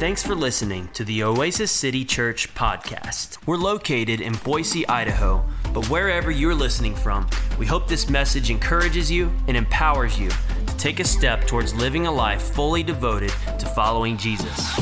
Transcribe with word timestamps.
Thanks 0.00 0.22
for 0.22 0.34
listening 0.34 0.88
to 0.94 1.04
the 1.04 1.22
Oasis 1.24 1.70
City 1.70 2.06
Church 2.06 2.54
podcast. 2.54 3.36
We're 3.46 3.58
located 3.58 4.22
in 4.22 4.32
Boise, 4.32 4.88
Idaho, 4.88 5.44
but 5.74 5.90
wherever 5.90 6.30
you're 6.30 6.54
listening 6.54 6.94
from, 6.94 7.28
we 7.58 7.66
hope 7.66 7.86
this 7.86 8.08
message 8.08 8.48
encourages 8.48 9.10
you 9.10 9.30
and 9.46 9.58
empowers 9.58 10.18
you 10.18 10.30
to 10.30 10.76
take 10.78 11.00
a 11.00 11.04
step 11.04 11.46
towards 11.46 11.74
living 11.74 12.06
a 12.06 12.10
life 12.10 12.40
fully 12.40 12.82
devoted 12.82 13.28
to 13.58 13.66
following 13.74 14.16
Jesus. 14.16 14.58
I 14.58 14.80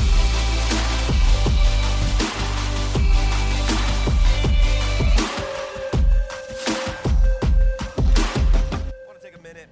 want 9.05 9.19
to 9.19 9.21
take 9.21 9.35
a 9.35 9.41
minute. 9.43 9.67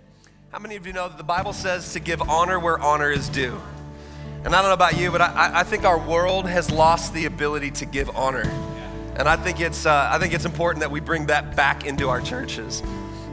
How 0.52 0.59
many 0.59 0.75
of 0.75 0.86
you 0.86 0.91
know 0.91 1.07
that 1.07 1.18
the 1.18 1.23
Bible 1.23 1.54
says 1.54 1.93
to 1.93 2.02
give 2.02 2.21
honor 2.23 2.59
where 2.59 2.77
honor 2.77 3.11
is 3.11 3.29
due? 3.29 3.57
And 4.48 4.55
I 4.55 4.61
don't 4.61 4.70
know 4.70 4.75
about 4.75 4.98
you, 4.98 5.11
but 5.11 5.19
I, 5.19 5.51
I 5.56 5.64
think 5.64 5.83
our 5.83 6.00
world 6.00 6.47
has 6.47 6.71
lost 6.71 7.14
the 7.14 7.25
ability 7.25 7.69
to 7.71 7.86
give 7.86 8.10
honor. 8.15 8.50
And 9.18 9.28
I 9.28 9.36
think 9.36 9.60
it's, 9.60 9.86
uh, 9.86 10.07
I 10.10 10.19
think 10.19 10.33
it's 10.33 10.46
important 10.46 10.79
that 10.79 10.89
we 10.89 11.01
bring 11.01 11.25
that 11.25 11.57
back 11.57 11.86
into 11.86 12.07
our 12.07 12.21
churches. 12.21 12.82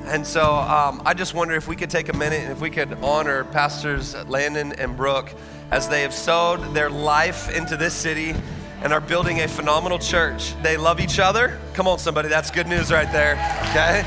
And 0.06 0.26
so 0.26 0.54
um, 0.54 1.00
I 1.06 1.14
just 1.14 1.32
wonder 1.32 1.54
if 1.54 1.68
we 1.68 1.76
could 1.76 1.88
take 1.88 2.08
a 2.08 2.16
minute 2.16 2.40
and 2.40 2.50
if 2.50 2.60
we 2.60 2.68
could 2.68 2.94
honor 2.94 3.44
Pastors 3.44 4.16
Landon 4.26 4.72
and 4.72 4.96
Brooke 4.96 5.32
as 5.70 5.88
they 5.88 6.02
have 6.02 6.12
sowed 6.12 6.74
their 6.74 6.90
life 6.90 7.48
into 7.48 7.76
this 7.76 7.94
city 7.94 8.34
and 8.82 8.92
are 8.92 9.00
building 9.00 9.42
a 9.42 9.46
phenomenal 9.46 10.00
church. 10.00 10.60
They 10.64 10.76
love 10.76 10.98
each 10.98 11.20
other. 11.20 11.60
Come 11.74 11.86
on, 11.86 12.00
somebody, 12.00 12.28
that's 12.28 12.50
good 12.50 12.66
news 12.66 12.90
right 12.90 13.12
there, 13.12 13.34
okay? 13.70 14.02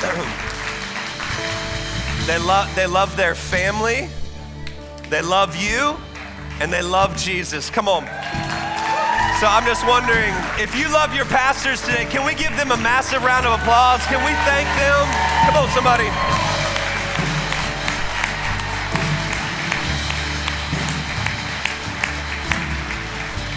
they, 2.26 2.38
love, 2.38 2.74
they 2.74 2.86
love 2.86 3.14
their 3.18 3.34
family, 3.34 4.08
they 5.10 5.20
love 5.20 5.54
you, 5.54 5.98
and 6.60 6.72
they 6.72 6.82
love 6.82 7.16
Jesus. 7.16 7.70
Come 7.70 7.88
on. 7.88 8.04
So 9.40 9.46
I'm 9.46 9.66
just 9.66 9.86
wondering 9.86 10.32
if 10.58 10.74
you 10.74 10.88
love 10.88 11.14
your 11.14 11.26
pastors 11.26 11.82
today, 11.82 12.06
can 12.06 12.24
we 12.24 12.34
give 12.34 12.56
them 12.56 12.70
a 12.70 12.76
massive 12.78 13.22
round 13.22 13.44
of 13.44 13.60
applause? 13.60 14.00
Can 14.06 14.24
we 14.24 14.32
thank 14.48 14.66
them? 14.80 15.04
Come 15.44 15.62
on, 15.62 15.68
somebody. 15.70 16.08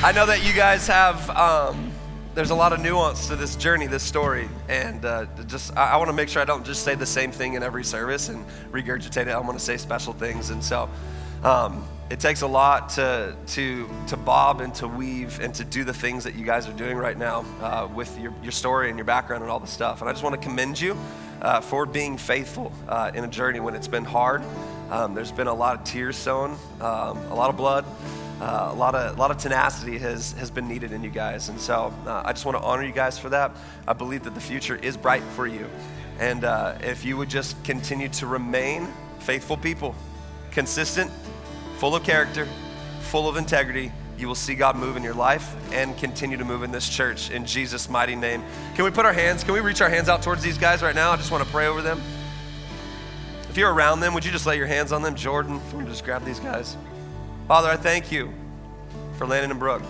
I 0.01 0.11
know 0.13 0.25
that 0.25 0.45
you 0.45 0.53
guys 0.53 0.87
have, 0.87 1.29
um, 1.29 1.93
there's 2.35 2.51
a 2.51 2.55
lot 2.55 2.73
of 2.73 2.81
nuance 2.81 3.27
to 3.27 3.37
this 3.37 3.55
journey, 3.55 3.87
this 3.87 4.03
story. 4.03 4.49
And 4.67 5.05
uh, 5.05 5.27
just, 5.47 5.75
I, 5.77 5.91
I 5.91 5.97
want 5.97 6.09
to 6.09 6.13
make 6.13 6.27
sure 6.27 6.41
I 6.41 6.45
don't 6.45 6.65
just 6.65 6.83
say 6.83 6.95
the 6.95 7.05
same 7.05 7.31
thing 7.31 7.53
in 7.53 7.63
every 7.63 7.85
service 7.85 8.27
and 8.27 8.45
regurgitate 8.71 9.27
it. 9.27 9.29
I 9.29 9.39
want 9.39 9.57
to 9.57 9.63
say 9.63 9.77
special 9.77 10.11
things. 10.11 10.49
And 10.49 10.61
so, 10.61 10.89
um, 11.43 11.87
it 12.09 12.19
takes 12.19 12.41
a 12.41 12.47
lot 12.47 12.89
to, 12.89 13.35
to, 13.47 13.87
to 14.07 14.17
bob 14.17 14.61
and 14.61 14.73
to 14.75 14.87
weave 14.87 15.39
and 15.41 15.53
to 15.53 15.63
do 15.63 15.83
the 15.83 15.93
things 15.93 16.23
that 16.23 16.33
you 16.33 16.43
guys 16.43 16.67
are 16.67 16.73
doing 16.73 16.97
right 16.97 17.17
now 17.17 17.45
uh, 17.61 17.87
with 17.93 18.19
your, 18.19 18.33
your 18.41 18.51
story 18.51 18.89
and 18.89 18.97
your 18.97 19.05
background 19.05 19.43
and 19.43 19.51
all 19.51 19.59
the 19.59 19.67
stuff. 19.67 20.01
And 20.01 20.09
I 20.09 20.13
just 20.13 20.23
want 20.23 20.35
to 20.35 20.41
commend 20.41 20.81
you 20.81 20.97
uh, 21.41 21.61
for 21.61 21.85
being 21.85 22.17
faithful 22.17 22.71
uh, 22.87 23.11
in 23.13 23.23
a 23.23 23.27
journey 23.27 23.59
when 23.59 23.75
it's 23.75 23.87
been 23.87 24.05
hard. 24.05 24.41
Um, 24.89 25.13
there's 25.13 25.31
been 25.31 25.47
a 25.47 25.53
lot 25.53 25.77
of 25.77 25.83
tears 25.83 26.17
sown, 26.17 26.57
um, 26.81 27.17
a 27.29 27.35
lot 27.35 27.49
of 27.49 27.57
blood. 27.57 27.85
Uh, 28.41 28.69
a 28.71 28.73
lot 28.73 28.95
of 28.95 29.17
a 29.17 29.19
lot 29.19 29.31
of 29.31 29.37
tenacity 29.37 29.97
has 29.97 30.31
has 30.31 30.49
been 30.49 30.65
needed 30.65 30.93
in 30.93 31.03
you 31.03 31.09
guys, 31.09 31.49
and 31.49 31.59
so 31.59 31.93
uh, 32.07 32.23
I 32.23 32.31
just 32.31 32.45
want 32.45 32.57
to 32.57 32.63
honor 32.63 32.85
you 32.85 32.93
guys 32.93 33.19
for 33.19 33.27
that. 33.27 33.51
I 33.85 33.91
believe 33.91 34.23
that 34.23 34.33
the 34.33 34.39
future 34.39 34.77
is 34.77 34.95
bright 34.95 35.23
for 35.35 35.45
you, 35.45 35.69
and 36.19 36.45
uh, 36.45 36.77
if 36.79 37.03
you 37.03 37.17
would 37.17 37.29
just 37.29 37.61
continue 37.65 38.07
to 38.07 38.27
remain 38.27 38.87
faithful 39.19 39.57
people, 39.57 39.93
consistent, 40.51 41.11
full 41.79 41.95
of 41.95 42.03
character, 42.03 42.45
full 42.99 43.29
of 43.29 43.37
integrity, 43.37 43.89
you 44.17 44.27
will 44.27 44.35
see 44.35 44.53
God 44.53 44.75
move 44.75 44.97
in 44.97 45.03
your 45.03 45.13
life 45.13 45.55
and 45.71 45.97
continue 45.97 46.35
to 46.35 46.43
move 46.43 46.61
in 46.63 46.71
this 46.71 46.89
church 46.89 47.31
in 47.31 47.45
Jesus' 47.45 47.89
mighty 47.89 48.17
name. 48.17 48.43
Can 48.75 48.83
we 48.83 48.91
put 48.91 49.05
our 49.05 49.13
hands, 49.13 49.45
can 49.45 49.53
we 49.53 49.61
reach 49.61 49.79
our 49.79 49.89
hands 49.89 50.09
out 50.09 50.21
towards 50.21 50.43
these 50.43 50.57
guys 50.57 50.81
right 50.81 50.93
now? 50.93 51.11
I 51.11 51.15
just 51.15 51.31
want 51.31 51.41
to 51.45 51.49
pray 51.49 51.67
over 51.67 51.81
them. 51.81 52.01
If 53.49 53.55
you're 53.55 53.73
around 53.73 54.01
them, 54.01 54.13
would 54.13 54.25
you 54.25 54.31
just 54.31 54.45
lay 54.45 54.57
your 54.57 54.67
hands 54.67 54.91
on 54.91 55.01
them? 55.01 55.15
Jordan, 55.15 55.55
if 55.55 55.71
you 55.71 55.77
want 55.77 55.87
to 55.87 55.93
just 55.93 56.03
grab 56.03 56.25
these 56.25 56.41
guys. 56.41 56.75
Father, 57.47 57.69
I 57.69 57.77
thank 57.77 58.11
you 58.11 58.33
for 59.17 59.25
Landon 59.25 59.51
and 59.51 59.59
Brooke. 59.59 59.83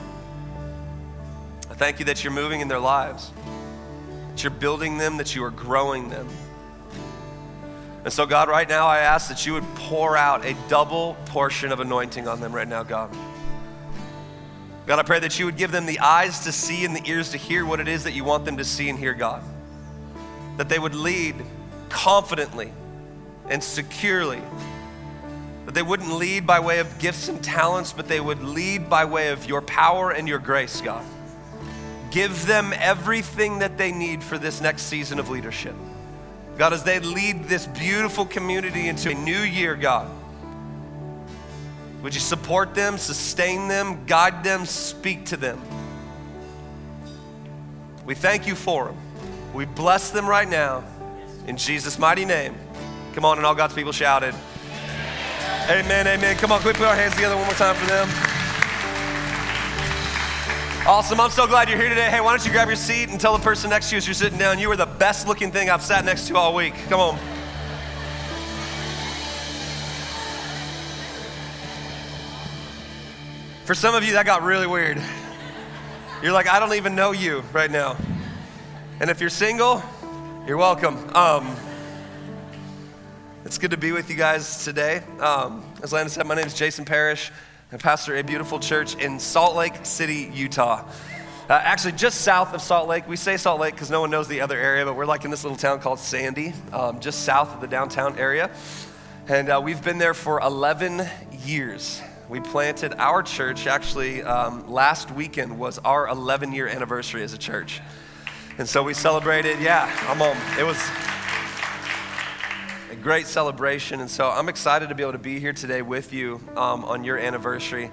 I 1.72 1.73
thank 1.73 1.97
you 1.97 2.05
that 2.05 2.23
you're 2.23 2.31
moving 2.31 2.61
in 2.61 2.67
their 2.67 2.79
lives, 2.79 3.31
that 4.29 4.44
you're 4.44 4.51
building 4.51 4.99
them, 4.99 5.17
that 5.17 5.35
you 5.35 5.44
are 5.44 5.49
growing 5.49 6.09
them. 6.09 6.28
And 8.09 8.14
so, 8.16 8.25
God, 8.25 8.50
right 8.50 8.68
now, 8.68 8.88
I 8.88 9.02
ask 9.02 9.30
that 9.30 9.46
you 9.46 9.53
would 9.53 9.75
pour 9.75 10.18
out 10.18 10.44
a 10.44 10.56
double 10.68 11.16
portion 11.28 11.72
of 11.72 11.80
anointing 11.80 12.28
on 12.28 12.42
them 12.42 12.52
right 12.52 12.68
now, 12.68 12.81
God. 12.81 13.16
God, 14.88 14.97
I 14.97 15.03
pray 15.03 15.20
that 15.20 15.38
you 15.38 15.46
would 15.46 15.58
give 15.58 15.72
them 15.72 15.86
the 15.86 16.00
eyes 16.00 16.40
to 16.46 16.52
see 16.52 16.86
and 16.86 16.96
the 16.96 17.08
ears 17.08 17.30
to 17.34 17.38
hear 17.38 17.68
what 17.68 17.80
it 17.80 17.88
is 17.88 18.06
that 18.06 18.14
you 18.14 18.24
want 18.24 18.46
them 18.46 18.58
to 18.58 18.66
see 18.66 18.90
and 18.90 18.97
hear, 18.97 19.14
God. 19.14 19.44
That 20.58 20.70
they 20.70 20.80
would 20.80 20.96
lead 20.96 21.36
confidently 21.90 22.74
and 23.47 23.64
securely. 23.64 24.41
That 25.68 25.76
they 25.76 25.84
wouldn't 25.84 26.12
lead 26.12 26.47
by 26.47 26.62
way 26.62 26.80
of 26.80 26.97
gifts 26.97 27.30
and 27.30 27.44
talents, 27.44 27.94
but 27.94 28.08
they 28.08 28.20
would 28.20 28.41
lead 28.41 28.90
by 28.90 29.06
way 29.06 29.28
of 29.28 29.46
your 29.46 29.62
power 29.62 30.09
and 30.09 30.28
your 30.28 30.40
grace, 30.40 30.81
God. 30.81 31.06
Give 32.09 32.47
them 32.47 32.74
everything 32.76 33.59
that 33.59 33.78
they 33.78 33.91
need 33.91 34.24
for 34.24 34.40
this 34.40 34.62
next 34.62 34.86
season 34.86 35.20
of 35.20 35.30
leadership. 35.30 35.76
God, 36.59 36.74
as 36.74 36.84
they 36.84 37.00
lead 37.00 37.46
this 37.46 37.66
beautiful 37.66 38.25
community 38.25 38.90
into 38.90 39.12
a 39.12 39.14
new 39.14 39.40
year, 39.40 39.78
God, 39.78 40.12
would 42.03 42.14
you 42.14 42.20
support 42.20 42.75
them, 42.75 42.97
sustain 42.97 43.70
them, 43.70 44.06
guide 44.06 44.44
them, 44.44 44.66
speak 44.66 45.28
to 45.28 45.38
them? 45.38 45.62
We 48.06 48.14
thank 48.14 48.46
you 48.46 48.56
for 48.56 48.88
them. 48.88 48.97
We 49.53 49.64
bless 49.64 50.12
them 50.12 50.28
right 50.28 50.50
now 50.50 50.84
in 51.47 51.56
Jesus' 51.56 51.97
mighty 51.97 52.25
name. 52.25 52.56
Come 53.14 53.24
on, 53.24 53.38
and 53.38 53.46
all 53.46 53.56
God's 53.56 53.74
people 53.74 53.94
shouted. 53.94 54.36
Amen, 55.70 56.08
amen. 56.08 56.36
Come 56.36 56.52
on, 56.52 56.59
quick, 56.59 56.76
put 56.76 56.88
our 56.88 56.96
hands 56.96 57.16
together 57.16 57.38
one 57.38 57.46
more 57.46 57.56
time 57.56 57.76
for 57.76 57.86
them. 57.86 58.38
Awesome. 60.89 61.19
I'm 61.19 61.29
so 61.29 61.45
glad 61.45 61.69
you're 61.69 61.77
here 61.77 61.89
today. 61.89 62.09
Hey, 62.09 62.19
why 62.19 62.35
don't 62.35 62.44
you 62.44 62.51
grab 62.51 62.67
your 62.67 62.75
seat 62.75 63.09
and 63.09 63.22
tell 63.22 63.38
the 63.38 63.44
person 63.44 63.69
next 63.69 63.89
to 63.89 63.95
you 63.95 63.97
as 63.97 64.07
you're 64.07 64.16
sitting 64.16 64.39
down, 64.39 64.57
you 64.57 64.72
are 64.72 64.75
the 64.75 64.88
best 64.88 65.27
looking 65.27 65.51
thing 65.51 65.69
I've 65.69 65.83
sat 65.83 66.03
next 66.03 66.27
to 66.29 66.35
all 66.35 66.55
week. 66.55 66.73
Come 66.88 67.00
on. 67.00 67.19
For 73.66 73.75
some 73.75 73.94
of 73.94 74.03
you, 74.03 74.13
that 74.13 74.25
got 74.25 74.41
really 74.41 74.66
weird. 74.66 74.99
You're 76.23 76.31
like, 76.31 76.47
I 76.47 76.59
don't 76.59 76.73
even 76.73 76.95
know 76.95 77.11
you 77.11 77.44
right 77.53 77.69
now. 77.69 77.95
And 78.99 79.11
if 79.11 79.22
you're 79.22 79.29
single, 79.29 79.83
you're 80.47 80.57
welcome. 80.57 80.97
Um, 81.16 81.55
it's 83.45 83.59
good 83.59 83.69
to 83.69 83.78
be 83.78 83.91
with 83.91 84.09
you 84.09 84.16
guys 84.16 84.66
today. 84.66 85.03
Um, 85.19 85.63
as 85.83 85.94
Landon 85.94 86.09
said, 86.09 86.25
my 86.25 86.33
name 86.33 86.47
is 86.47 86.55
Jason 86.55 86.83
Parrish. 86.83 87.31
I 87.72 87.78
pastor 87.78 88.16
a 88.16 88.24
beautiful 88.24 88.57
church 88.57 88.96
in 88.96 89.19
Salt 89.19 89.56
Lake 89.56 89.85
City, 89.85 90.31
Utah. 90.34 90.84
Uh, 91.47 91.53
actually, 91.53 91.91
just 91.91 92.22
south 92.22 92.56
of 92.56 92.63
Salt 92.63 92.90
Lake. 92.90 93.07
We 93.07 93.16
say 93.16 93.38
Salt 93.38 93.62
Lake 93.62 93.75
because 93.75 93.91
no 93.91 94.02
one 94.02 94.09
knows 94.09 94.28
the 94.28 94.41
other 94.41 94.57
area, 94.57 94.85
but 94.85 94.96
we're 94.96 95.06
like 95.06 95.24
in 95.24 95.30
this 95.30 95.44
little 95.44 95.56
town 95.56 95.79
called 95.79 96.00
Sandy, 96.00 96.56
um, 96.74 97.00
just 97.00 97.25
south 97.25 97.53
of 97.53 97.62
the 97.62 97.68
downtown 97.68 98.18
area. 98.18 98.50
And 99.28 99.50
uh, 99.50 99.62
we've 99.63 99.84
been 99.84 100.00
there 100.00 100.16
for 100.16 100.40
11 100.40 101.08
years. 101.46 102.02
We 102.28 102.40
planted 102.40 102.96
our 102.96 103.22
church, 103.22 103.68
actually, 103.68 104.24
um, 104.24 104.68
last 104.68 105.12
weekend 105.12 105.59
was 105.59 105.78
our 105.78 106.08
11 106.08 106.53
year 106.53 106.68
anniversary 106.68 107.22
as 107.22 107.34
a 107.34 107.38
church. 107.38 107.81
And 108.58 108.68
so 108.68 108.81
we 108.81 108.96
celebrated, 108.96 109.59
yeah, 109.62 109.96
I'm 110.09 110.24
on. 110.24 110.35
It 110.58 110.66
was 110.66 110.79
great 112.99 113.27
celebration. 113.27 114.01
And 114.01 114.09
so 114.09 114.29
I'm 114.29 114.49
excited 114.49 114.89
to 114.89 114.95
be 114.95 115.03
able 115.03 115.13
to 115.13 115.17
be 115.17 115.39
here 115.39 115.53
today 115.53 115.81
with 115.81 116.13
you 116.13 116.41
um, 116.55 116.83
on 116.85 117.03
your 117.03 117.17
anniversary. 117.17 117.91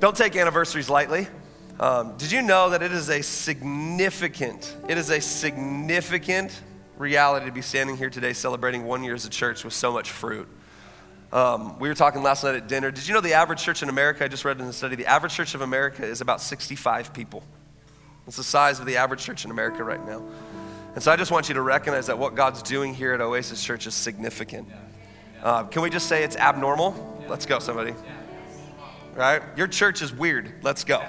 Don't 0.00 0.16
take 0.16 0.36
anniversaries 0.36 0.88
lightly. 0.88 1.26
Um, 1.80 2.16
did 2.16 2.30
you 2.30 2.40
know 2.40 2.70
that 2.70 2.82
it 2.82 2.92
is 2.92 3.10
a 3.10 3.22
significant, 3.22 4.76
it 4.88 4.96
is 4.96 5.10
a 5.10 5.20
significant 5.20 6.62
reality 6.96 7.46
to 7.46 7.52
be 7.52 7.62
standing 7.62 7.96
here 7.96 8.10
today 8.10 8.32
celebrating 8.32 8.84
one 8.84 9.02
year 9.02 9.14
as 9.14 9.24
a 9.24 9.30
church 9.30 9.64
with 9.64 9.74
so 9.74 9.92
much 9.92 10.10
fruit? 10.10 10.48
Um, 11.32 11.78
we 11.80 11.88
were 11.88 11.96
talking 11.96 12.22
last 12.22 12.44
night 12.44 12.54
at 12.54 12.68
dinner. 12.68 12.92
Did 12.92 13.08
you 13.08 13.14
know 13.14 13.20
the 13.20 13.32
average 13.34 13.60
church 13.60 13.82
in 13.82 13.88
America, 13.88 14.24
I 14.24 14.28
just 14.28 14.44
read 14.44 14.60
in 14.60 14.66
the 14.66 14.72
study, 14.72 14.94
the 14.94 15.06
average 15.06 15.34
church 15.34 15.56
of 15.56 15.62
America 15.62 16.04
is 16.04 16.20
about 16.20 16.40
65 16.40 17.12
people. 17.12 17.42
It's 18.28 18.36
the 18.36 18.44
size 18.44 18.78
of 18.78 18.86
the 18.86 18.96
average 18.96 19.24
church 19.24 19.44
in 19.44 19.50
America 19.50 19.82
right 19.82 20.04
now. 20.06 20.22
And 20.94 21.02
so 21.02 21.10
I 21.10 21.16
just 21.16 21.32
want 21.32 21.48
you 21.48 21.54
to 21.54 21.62
recognize 21.62 22.06
that 22.06 22.18
what 22.18 22.36
God's 22.36 22.62
doing 22.62 22.94
here 22.94 23.12
at 23.14 23.20
Oasis 23.20 23.62
Church 23.64 23.86
is 23.86 23.94
significant. 23.94 24.68
Uh, 25.42 25.64
can 25.64 25.82
we 25.82 25.90
just 25.90 26.08
say 26.08 26.22
it's 26.22 26.36
abnormal? 26.36 27.24
Let's 27.28 27.46
go, 27.46 27.58
somebody. 27.58 27.94
Right? 29.14 29.42
Your 29.56 29.66
church 29.66 30.02
is 30.02 30.12
weird. 30.12 30.52
Let's 30.62 30.84
go. 30.84 31.04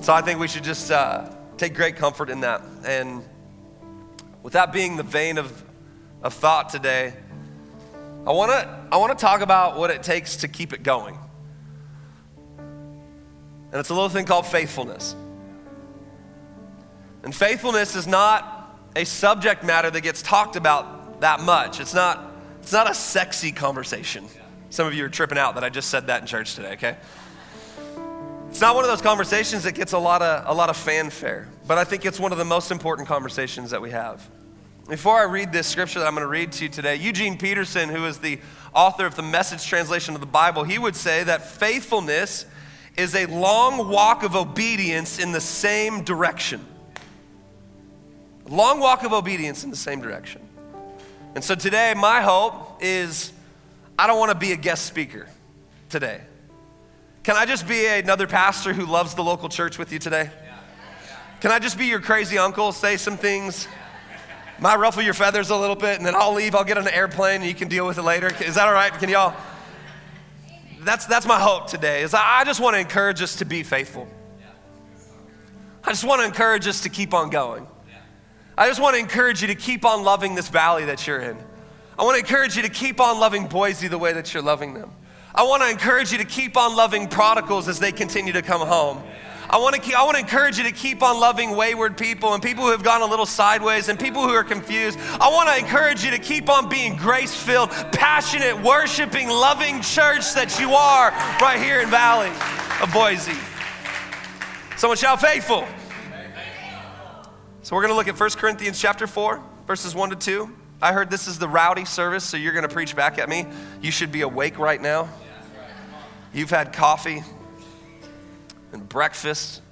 So 0.00 0.12
I 0.12 0.22
think 0.22 0.40
we 0.40 0.48
should 0.48 0.64
just 0.64 0.90
uh, 0.90 1.28
take 1.58 1.74
great 1.74 1.96
comfort 1.96 2.30
in 2.30 2.40
that. 2.40 2.62
And 2.86 3.22
with 4.42 4.54
that 4.54 4.72
being 4.72 4.96
the 4.96 5.02
vein 5.02 5.36
of, 5.36 5.64
of 6.22 6.32
thought 6.32 6.70
today, 6.70 7.12
I 8.26 8.32
want 8.32 8.50
to 8.50 8.86
I 8.90 8.96
want 8.96 9.16
to 9.16 9.22
talk 9.22 9.40
about 9.40 9.76
what 9.76 9.90
it 9.90 10.02
takes 10.02 10.36
to 10.36 10.48
keep 10.48 10.72
it 10.72 10.82
going. 10.82 11.18
And 12.58 13.74
it's 13.74 13.90
a 13.90 13.94
little 13.94 14.08
thing 14.08 14.24
called 14.24 14.46
faithfulness. 14.46 15.14
And 17.26 17.34
faithfulness 17.34 17.96
is 17.96 18.06
not 18.06 18.78
a 18.94 19.04
subject 19.04 19.64
matter 19.64 19.90
that 19.90 20.00
gets 20.02 20.22
talked 20.22 20.54
about 20.54 21.20
that 21.22 21.40
much. 21.40 21.80
It's 21.80 21.92
not 21.92 22.32
it's 22.60 22.70
not 22.70 22.88
a 22.88 22.94
sexy 22.94 23.50
conversation. 23.50 24.28
Some 24.70 24.86
of 24.86 24.94
you 24.94 25.04
are 25.04 25.08
tripping 25.08 25.36
out 25.36 25.56
that 25.56 25.64
I 25.64 25.68
just 25.68 25.90
said 25.90 26.06
that 26.06 26.20
in 26.20 26.28
church 26.28 26.54
today, 26.54 26.74
okay? 26.74 26.96
It's 28.48 28.60
not 28.60 28.76
one 28.76 28.84
of 28.84 28.90
those 28.90 29.02
conversations 29.02 29.64
that 29.64 29.72
gets 29.72 29.92
a 29.92 29.98
lot 29.98 30.22
of, 30.22 30.44
a 30.46 30.54
lot 30.54 30.70
of 30.70 30.76
fanfare, 30.76 31.48
but 31.66 31.78
I 31.78 31.84
think 31.84 32.04
it's 32.04 32.20
one 32.20 32.30
of 32.30 32.38
the 32.38 32.44
most 32.44 32.70
important 32.70 33.08
conversations 33.08 33.72
that 33.72 33.82
we 33.82 33.90
have. 33.90 34.24
Before 34.88 35.18
I 35.18 35.24
read 35.24 35.52
this 35.52 35.66
scripture 35.66 35.98
that 35.98 36.06
I'm 36.06 36.14
going 36.14 36.22
to 36.22 36.28
read 36.28 36.52
to 36.52 36.64
you 36.64 36.70
today, 36.70 36.94
Eugene 36.94 37.36
Peterson, 37.38 37.88
who 37.88 38.06
is 38.06 38.18
the 38.18 38.38
author 38.72 39.04
of 39.04 39.16
the 39.16 39.22
message 39.22 39.66
translation 39.66 40.14
of 40.14 40.20
the 40.20 40.28
Bible, 40.28 40.62
he 40.62 40.78
would 40.78 40.94
say 40.94 41.24
that 41.24 41.44
faithfulness 41.44 42.46
is 42.96 43.16
a 43.16 43.26
long 43.26 43.88
walk 43.88 44.22
of 44.22 44.36
obedience 44.36 45.18
in 45.18 45.32
the 45.32 45.40
same 45.40 46.04
direction. 46.04 46.64
Long 48.48 48.80
walk 48.80 49.02
of 49.02 49.12
obedience 49.12 49.64
in 49.64 49.70
the 49.70 49.76
same 49.76 50.00
direction. 50.00 50.40
And 51.34 51.42
so 51.42 51.54
today, 51.54 51.94
my 51.96 52.20
hope 52.20 52.78
is 52.80 53.32
I 53.98 54.06
don't 54.06 54.18
want 54.18 54.30
to 54.32 54.38
be 54.38 54.52
a 54.52 54.56
guest 54.56 54.86
speaker 54.86 55.28
today. 55.88 56.20
Can 57.24 57.36
I 57.36 57.44
just 57.44 57.66
be 57.66 57.86
another 57.86 58.26
pastor 58.26 58.72
who 58.72 58.86
loves 58.86 59.14
the 59.14 59.24
local 59.24 59.48
church 59.48 59.78
with 59.78 59.92
you 59.92 59.98
today? 59.98 60.30
Can 61.40 61.50
I 61.50 61.58
just 61.58 61.76
be 61.76 61.86
your 61.86 62.00
crazy 62.00 62.38
uncle, 62.38 62.72
say 62.72 62.96
some 62.96 63.16
things? 63.16 63.68
Might 64.58 64.76
ruffle 64.76 65.02
your 65.02 65.12
feathers 65.12 65.50
a 65.50 65.56
little 65.56 65.76
bit, 65.76 65.98
and 65.98 66.06
then 66.06 66.14
I'll 66.14 66.32
leave. 66.32 66.54
I'll 66.54 66.64
get 66.64 66.78
on 66.78 66.86
an 66.86 66.94
airplane, 66.94 67.42
and 67.42 67.46
you 67.46 67.54
can 67.54 67.68
deal 67.68 67.86
with 67.86 67.98
it 67.98 68.02
later. 68.02 68.28
Is 68.42 68.54
that 68.54 68.66
all 68.66 68.72
right? 68.72 68.92
Can 68.92 69.10
y'all? 69.10 69.34
That's, 70.80 71.04
that's 71.06 71.26
my 71.26 71.38
hope 71.38 71.66
today, 71.66 72.02
is 72.02 72.14
I 72.14 72.44
just 72.44 72.60
want 72.60 72.74
to 72.74 72.80
encourage 72.80 73.20
us 73.20 73.36
to 73.36 73.44
be 73.44 73.64
faithful. 73.64 74.08
I 75.84 75.90
just 75.90 76.04
want 76.04 76.20
to 76.22 76.26
encourage 76.26 76.66
us 76.66 76.82
to 76.82 76.88
keep 76.88 77.12
on 77.12 77.28
going. 77.28 77.66
I 78.58 78.68
just 78.68 78.80
want 78.80 78.94
to 78.94 79.00
encourage 79.00 79.42
you 79.42 79.48
to 79.48 79.54
keep 79.54 79.84
on 79.84 80.02
loving 80.02 80.34
this 80.34 80.48
valley 80.48 80.86
that 80.86 81.06
you're 81.06 81.20
in. 81.20 81.36
I 81.98 82.04
want 82.04 82.14
to 82.14 82.20
encourage 82.20 82.56
you 82.56 82.62
to 82.62 82.68
keep 82.70 83.00
on 83.00 83.20
loving 83.20 83.46
Boise 83.46 83.88
the 83.88 83.98
way 83.98 84.12
that 84.14 84.32
you're 84.32 84.42
loving 84.42 84.74
them. 84.74 84.90
I 85.34 85.42
want 85.42 85.62
to 85.62 85.68
encourage 85.68 86.12
you 86.12 86.18
to 86.18 86.24
keep 86.24 86.56
on 86.56 86.74
loving 86.74 87.08
prodigals 87.08 87.68
as 87.68 87.78
they 87.78 87.92
continue 87.92 88.32
to 88.32 88.40
come 88.40 88.66
home. 88.66 89.02
I 89.48 89.58
want, 89.58 89.74
to 89.76 89.80
keep, 89.80 89.96
I 89.96 90.02
want 90.02 90.16
to 90.16 90.20
encourage 90.20 90.58
you 90.58 90.64
to 90.64 90.72
keep 90.72 91.02
on 91.02 91.20
loving 91.20 91.54
wayward 91.54 91.96
people 91.96 92.34
and 92.34 92.42
people 92.42 92.64
who 92.64 92.70
have 92.70 92.82
gone 92.82 93.02
a 93.02 93.06
little 93.06 93.26
sideways 93.26 93.88
and 93.88 93.98
people 93.98 94.22
who 94.22 94.30
are 94.30 94.42
confused. 94.42 94.98
I 95.20 95.28
want 95.28 95.48
to 95.50 95.58
encourage 95.58 96.04
you 96.04 96.10
to 96.10 96.18
keep 96.18 96.48
on 96.48 96.68
being 96.68 96.96
grace 96.96 97.34
filled, 97.34 97.70
passionate, 97.92 98.60
worshiping, 98.62 99.28
loving 99.28 99.82
church 99.82 100.34
that 100.34 100.58
you 100.58 100.72
are 100.72 101.10
right 101.40 101.60
here 101.62 101.80
in 101.80 101.90
Valley 101.90 102.32
of 102.82 102.92
Boise. 102.92 103.38
Someone 104.76 104.96
shout 104.96 105.20
faithful. 105.20 105.68
So 107.66 107.74
we're 107.74 107.82
going 107.82 107.94
to 107.94 107.96
look 107.96 108.06
at 108.06 108.20
1 108.20 108.30
Corinthians 108.38 108.80
chapter 108.80 109.08
4, 109.08 109.42
verses 109.66 109.92
1 109.92 110.10
to 110.10 110.14
2. 110.14 110.56
I 110.80 110.92
heard 110.92 111.10
this 111.10 111.26
is 111.26 111.40
the 111.40 111.48
rowdy 111.48 111.84
service, 111.84 112.22
so 112.22 112.36
you're 112.36 112.52
going 112.52 112.62
to 112.62 112.72
preach 112.72 112.94
back 112.94 113.18
at 113.18 113.28
me. 113.28 113.44
You 113.82 113.90
should 113.90 114.12
be 114.12 114.20
awake 114.20 114.56
right 114.60 114.80
now. 114.80 115.08
You've 116.32 116.50
had 116.50 116.72
coffee 116.72 117.24
and 118.70 118.88
breakfast. 118.88 119.62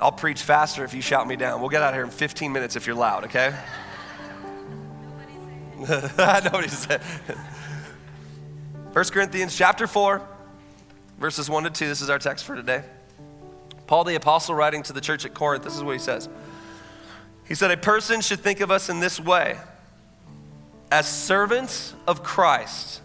I'll 0.00 0.12
preach 0.12 0.42
faster 0.42 0.84
if 0.84 0.94
you 0.94 1.00
shout 1.00 1.26
me 1.26 1.34
down. 1.34 1.60
We'll 1.60 1.70
get 1.70 1.82
out 1.82 1.88
of 1.88 1.96
here 1.96 2.04
in 2.04 2.10
15 2.10 2.52
minutes 2.52 2.76
if 2.76 2.86
you're 2.86 2.94
loud, 2.94 3.24
okay? 3.24 3.52
Nobody 5.80 6.68
said. 6.68 7.00
1 8.92 9.04
Corinthians 9.06 9.56
chapter 9.56 9.88
4, 9.88 10.22
verses 11.18 11.50
1 11.50 11.64
to 11.64 11.70
2. 11.70 11.88
This 11.88 12.00
is 12.00 12.08
our 12.08 12.20
text 12.20 12.44
for 12.44 12.54
today. 12.54 12.84
Paul 13.86 14.04
the 14.04 14.14
Apostle 14.14 14.54
writing 14.54 14.82
to 14.84 14.92
the 14.92 15.00
church 15.00 15.24
at 15.24 15.34
Corinth, 15.34 15.64
this 15.64 15.76
is 15.76 15.82
what 15.82 15.92
he 15.92 15.98
says. 15.98 16.28
He 17.46 17.54
said, 17.54 17.70
A 17.70 17.76
person 17.76 18.20
should 18.20 18.40
think 18.40 18.60
of 18.60 18.70
us 18.70 18.88
in 18.88 19.00
this 19.00 19.20
way 19.20 19.58
as 20.90 21.08
servants 21.08 21.94
of 22.06 22.22
Christ 22.22 23.00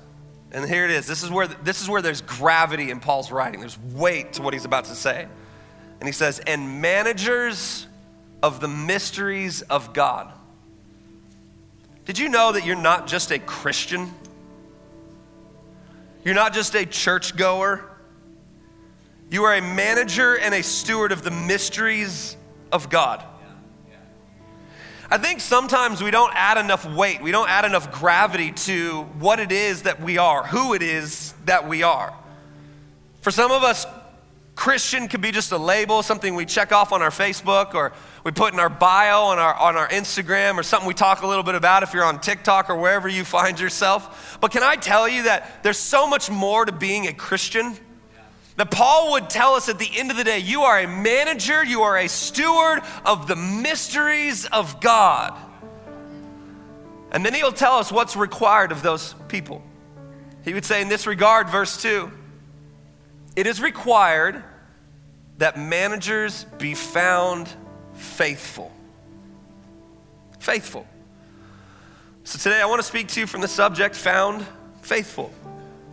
and 0.51 0.67
here 0.67 0.85
it 0.85 0.91
is. 0.91 1.05
This 1.05 1.23
is 1.23 1.29
where, 1.29 1.47
this 1.47 1.81
is 1.81 1.89
where 1.89 2.01
there's 2.01 2.21
gravity 2.21 2.89
in 2.89 2.99
Paul's 2.99 3.31
writing, 3.31 3.59
there's 3.59 3.77
weight 3.79 4.33
to 4.33 4.41
what 4.41 4.53
he's 4.53 4.65
about 4.65 4.85
to 4.85 4.95
say. 4.95 5.27
And 5.99 6.07
he 6.07 6.13
says, 6.13 6.39
and 6.39 6.81
managers 6.81 7.85
of 8.41 8.61
the 8.61 8.67
mysteries 8.67 9.61
of 9.63 9.93
God. 9.93 10.31
Did 12.05 12.17
you 12.17 12.29
know 12.29 12.53
that 12.53 12.65
you're 12.65 12.75
not 12.75 13.05
just 13.05 13.31
a 13.31 13.39
Christian? 13.39 14.11
You're 16.23 16.35
not 16.35 16.53
just 16.53 16.73
a 16.73 16.85
churchgoer. 16.85 17.85
You 19.29 19.43
are 19.43 19.55
a 19.55 19.61
manager 19.61 20.37
and 20.37 20.55
a 20.55 20.63
steward 20.63 21.11
of 21.11 21.21
the 21.21 21.31
mysteries 21.31 22.37
of 22.71 22.89
God. 22.89 23.23
I 25.11 25.17
think 25.17 25.39
sometimes 25.39 26.03
we 26.03 26.11
don't 26.11 26.31
add 26.35 26.59
enough 26.59 26.85
weight, 26.85 27.19
we 27.19 27.31
don't 27.31 27.49
add 27.49 27.65
enough 27.65 27.91
gravity 27.91 28.51
to 28.51 29.03
what 29.17 29.39
it 29.39 29.51
is 29.51 29.81
that 29.83 29.99
we 29.99 30.19
are, 30.19 30.45
who 30.45 30.75
it 30.75 30.83
is 30.83 31.33
that 31.45 31.67
we 31.67 31.81
are. 31.81 32.13
For 33.21 33.31
some 33.31 33.51
of 33.51 33.63
us, 33.63 33.87
Christian 34.53 35.07
could 35.07 35.21
be 35.21 35.31
just 35.31 35.51
a 35.51 35.57
label, 35.57 36.03
something 36.03 36.35
we 36.35 36.45
check 36.45 36.71
off 36.71 36.91
on 36.91 37.01
our 37.01 37.09
Facebook 37.09 37.73
or 37.73 37.91
we 38.23 38.31
put 38.31 38.53
in 38.53 38.59
our 38.59 38.69
bio 38.69 39.23
on 39.23 39.39
our, 39.39 39.55
on 39.55 39.77
our 39.77 39.87
Instagram 39.87 40.57
or 40.57 40.63
something 40.63 40.87
we 40.87 40.93
talk 40.93 41.23
a 41.23 41.27
little 41.27 41.43
bit 41.43 41.55
about 41.55 41.81
if 41.81 41.91
you're 41.91 42.03
on 42.03 42.21
TikTok 42.21 42.69
or 42.69 42.75
wherever 42.75 43.07
you 43.07 43.25
find 43.25 43.59
yourself. 43.59 44.37
But 44.39 44.51
can 44.51 44.61
I 44.61 44.75
tell 44.75 45.09
you 45.09 45.23
that 45.23 45.63
there's 45.63 45.79
so 45.79 46.07
much 46.07 46.29
more 46.29 46.65
to 46.65 46.71
being 46.71 47.07
a 47.07 47.13
Christian? 47.13 47.75
That 48.59 48.71
Paul 48.71 49.11
would 49.11 49.29
tell 49.29 49.53
us 49.53 49.69
at 49.69 49.79
the 49.79 49.89
end 49.95 50.11
of 50.11 50.17
the 50.17 50.25
day 50.25 50.39
you 50.39 50.63
are 50.63 50.79
a 50.79 50.85
manager, 50.85 51.63
you 51.63 51.83
are 51.83 51.97
a 51.97 52.09
steward 52.09 52.81
of 53.05 53.25
the 53.25 53.37
mysteries 53.37 54.45
of 54.47 54.81
God. 54.81 55.33
And 57.13 57.25
then 57.25 57.33
he'll 57.33 57.53
tell 57.53 57.75
us 57.75 57.89
what's 57.89 58.17
required 58.17 58.73
of 58.73 58.81
those 58.81 59.15
people. 59.29 59.63
He 60.43 60.53
would 60.53 60.65
say 60.65 60.81
in 60.81 60.89
this 60.89 61.07
regard, 61.07 61.49
verse 61.49 61.81
2 61.81 62.11
it 63.37 63.47
is 63.47 63.61
required 63.61 64.43
that 65.37 65.57
managers 65.57 66.43
be 66.57 66.73
found 66.73 67.47
faithful. 67.93 68.73
Faithful. 70.39 70.85
So 72.25 72.37
today 72.37 72.61
I 72.61 72.65
want 72.65 72.81
to 72.81 72.87
speak 72.87 73.07
to 73.07 73.21
you 73.21 73.25
from 73.25 73.39
the 73.39 73.47
subject 73.47 73.95
found 73.95 74.45
faithful 74.81 75.31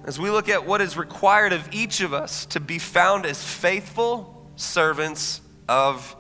as 0.06 0.20
we 0.20 0.30
look 0.30 0.48
at 0.48 0.64
what 0.64 0.80
is 0.80 0.96
required 0.96 1.52
of 1.52 1.68
each 1.72 2.00
of 2.00 2.14
us 2.14 2.46
to 2.46 2.60
be 2.60 2.78
found 2.78 3.26
as 3.26 3.42
faithful 3.42 4.48
servants 4.54 5.40
of 5.68 6.16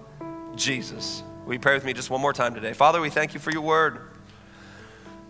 Jesus. 0.56 1.22
Will 1.46 1.54
you 1.54 1.60
pray 1.60 1.74
with 1.74 1.84
me 1.84 1.92
just 1.92 2.10
one 2.10 2.20
more 2.20 2.32
time 2.32 2.54
today? 2.54 2.72
Father, 2.72 3.00
we 3.00 3.10
thank 3.10 3.32
you 3.32 3.38
for 3.38 3.52
your 3.52 3.62
word. 3.62 4.00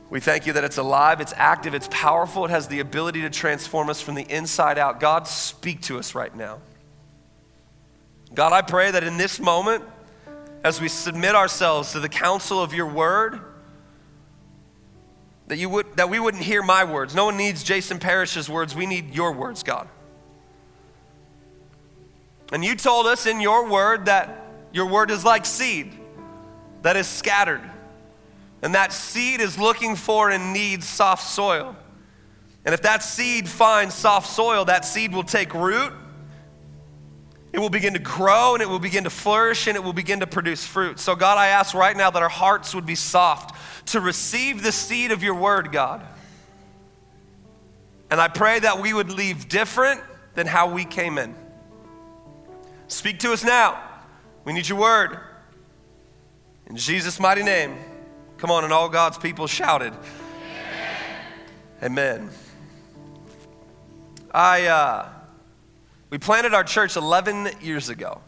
We 0.08 0.20
thank 0.20 0.46
you 0.46 0.54
that 0.54 0.64
it's 0.64 0.78
alive, 0.78 1.20
it's 1.20 1.34
active, 1.36 1.74
it's 1.74 1.88
powerful, 1.90 2.46
it 2.46 2.50
has 2.50 2.68
the 2.68 2.80
ability 2.80 3.22
to 3.22 3.30
transform 3.30 3.90
us 3.90 4.00
from 4.00 4.14
the 4.14 4.22
inside 4.22 4.78
out. 4.78 5.00
God, 5.00 5.26
speak 5.28 5.82
to 5.82 5.98
us 5.98 6.14
right 6.14 6.34
now. 6.34 6.60
God, 8.32 8.52
I 8.52 8.62
pray 8.62 8.90
that 8.90 9.04
in 9.04 9.18
this 9.18 9.38
moment, 9.38 9.84
as 10.64 10.80
we 10.80 10.88
submit 10.88 11.34
ourselves 11.34 11.92
to 11.92 12.00
the 12.00 12.08
counsel 12.08 12.62
of 12.62 12.72
your 12.72 12.86
word, 12.86 13.40
that, 15.48 15.58
you 15.58 15.68
would, 15.68 15.96
that 15.96 16.10
we 16.10 16.18
wouldn't 16.18 16.42
hear 16.42 16.62
my 16.62 16.84
words. 16.84 17.14
No 17.14 17.26
one 17.26 17.36
needs 17.36 17.62
Jason 17.62 17.98
Parrish's 17.98 18.48
words. 18.48 18.74
We 18.74 18.86
need 18.86 19.14
your 19.14 19.32
words, 19.32 19.62
God. 19.62 19.88
And 22.52 22.64
you 22.64 22.76
told 22.76 23.06
us 23.06 23.26
in 23.26 23.40
your 23.40 23.68
word 23.68 24.06
that 24.06 24.44
your 24.72 24.86
word 24.86 25.10
is 25.10 25.24
like 25.24 25.46
seed 25.46 25.92
that 26.86 26.96
is 26.96 27.08
scattered. 27.08 27.62
And 28.62 28.76
that 28.76 28.92
seed 28.92 29.40
is 29.40 29.58
looking 29.58 29.96
for 29.96 30.30
and 30.30 30.52
needs 30.52 30.86
soft 30.86 31.24
soil. 31.24 31.74
And 32.64 32.72
if 32.72 32.82
that 32.82 33.02
seed 33.02 33.48
finds 33.48 33.92
soft 33.92 34.28
soil, 34.28 34.64
that 34.66 34.84
seed 34.84 35.12
will 35.12 35.24
take 35.24 35.52
root. 35.52 35.92
It 37.56 37.60
will 37.60 37.70
begin 37.70 37.94
to 37.94 37.98
grow 37.98 38.52
and 38.52 38.62
it 38.62 38.68
will 38.68 38.78
begin 38.78 39.04
to 39.04 39.10
flourish 39.10 39.66
and 39.66 39.76
it 39.76 39.82
will 39.82 39.94
begin 39.94 40.20
to 40.20 40.26
produce 40.26 40.66
fruit. 40.66 41.00
So, 41.00 41.16
God, 41.16 41.38
I 41.38 41.46
ask 41.46 41.74
right 41.74 41.96
now 41.96 42.10
that 42.10 42.22
our 42.22 42.28
hearts 42.28 42.74
would 42.74 42.84
be 42.84 42.94
soft 42.94 43.56
to 43.92 44.00
receive 44.00 44.62
the 44.62 44.70
seed 44.70 45.10
of 45.10 45.22
your 45.22 45.34
word, 45.34 45.72
God. 45.72 46.06
And 48.10 48.20
I 48.20 48.28
pray 48.28 48.58
that 48.58 48.82
we 48.82 48.92
would 48.92 49.10
leave 49.10 49.48
different 49.48 50.02
than 50.34 50.46
how 50.46 50.70
we 50.70 50.84
came 50.84 51.16
in. 51.16 51.34
Speak 52.88 53.20
to 53.20 53.32
us 53.32 53.42
now. 53.42 53.82
We 54.44 54.52
need 54.52 54.68
your 54.68 54.78
word. 54.78 55.18
In 56.66 56.76
Jesus' 56.76 57.18
mighty 57.18 57.42
name. 57.42 57.78
Come 58.36 58.50
on, 58.50 58.64
and 58.64 58.72
all 58.72 58.90
God's 58.90 59.16
people 59.16 59.46
shouted. 59.46 59.94
Amen. 61.82 62.20
Amen. 62.28 62.30
I, 64.30 64.66
uh, 64.66 65.08
we 66.10 66.18
planted 66.18 66.54
our 66.54 66.64
church 66.64 66.96
11 66.96 67.48
years 67.60 67.88
ago. 67.88 68.20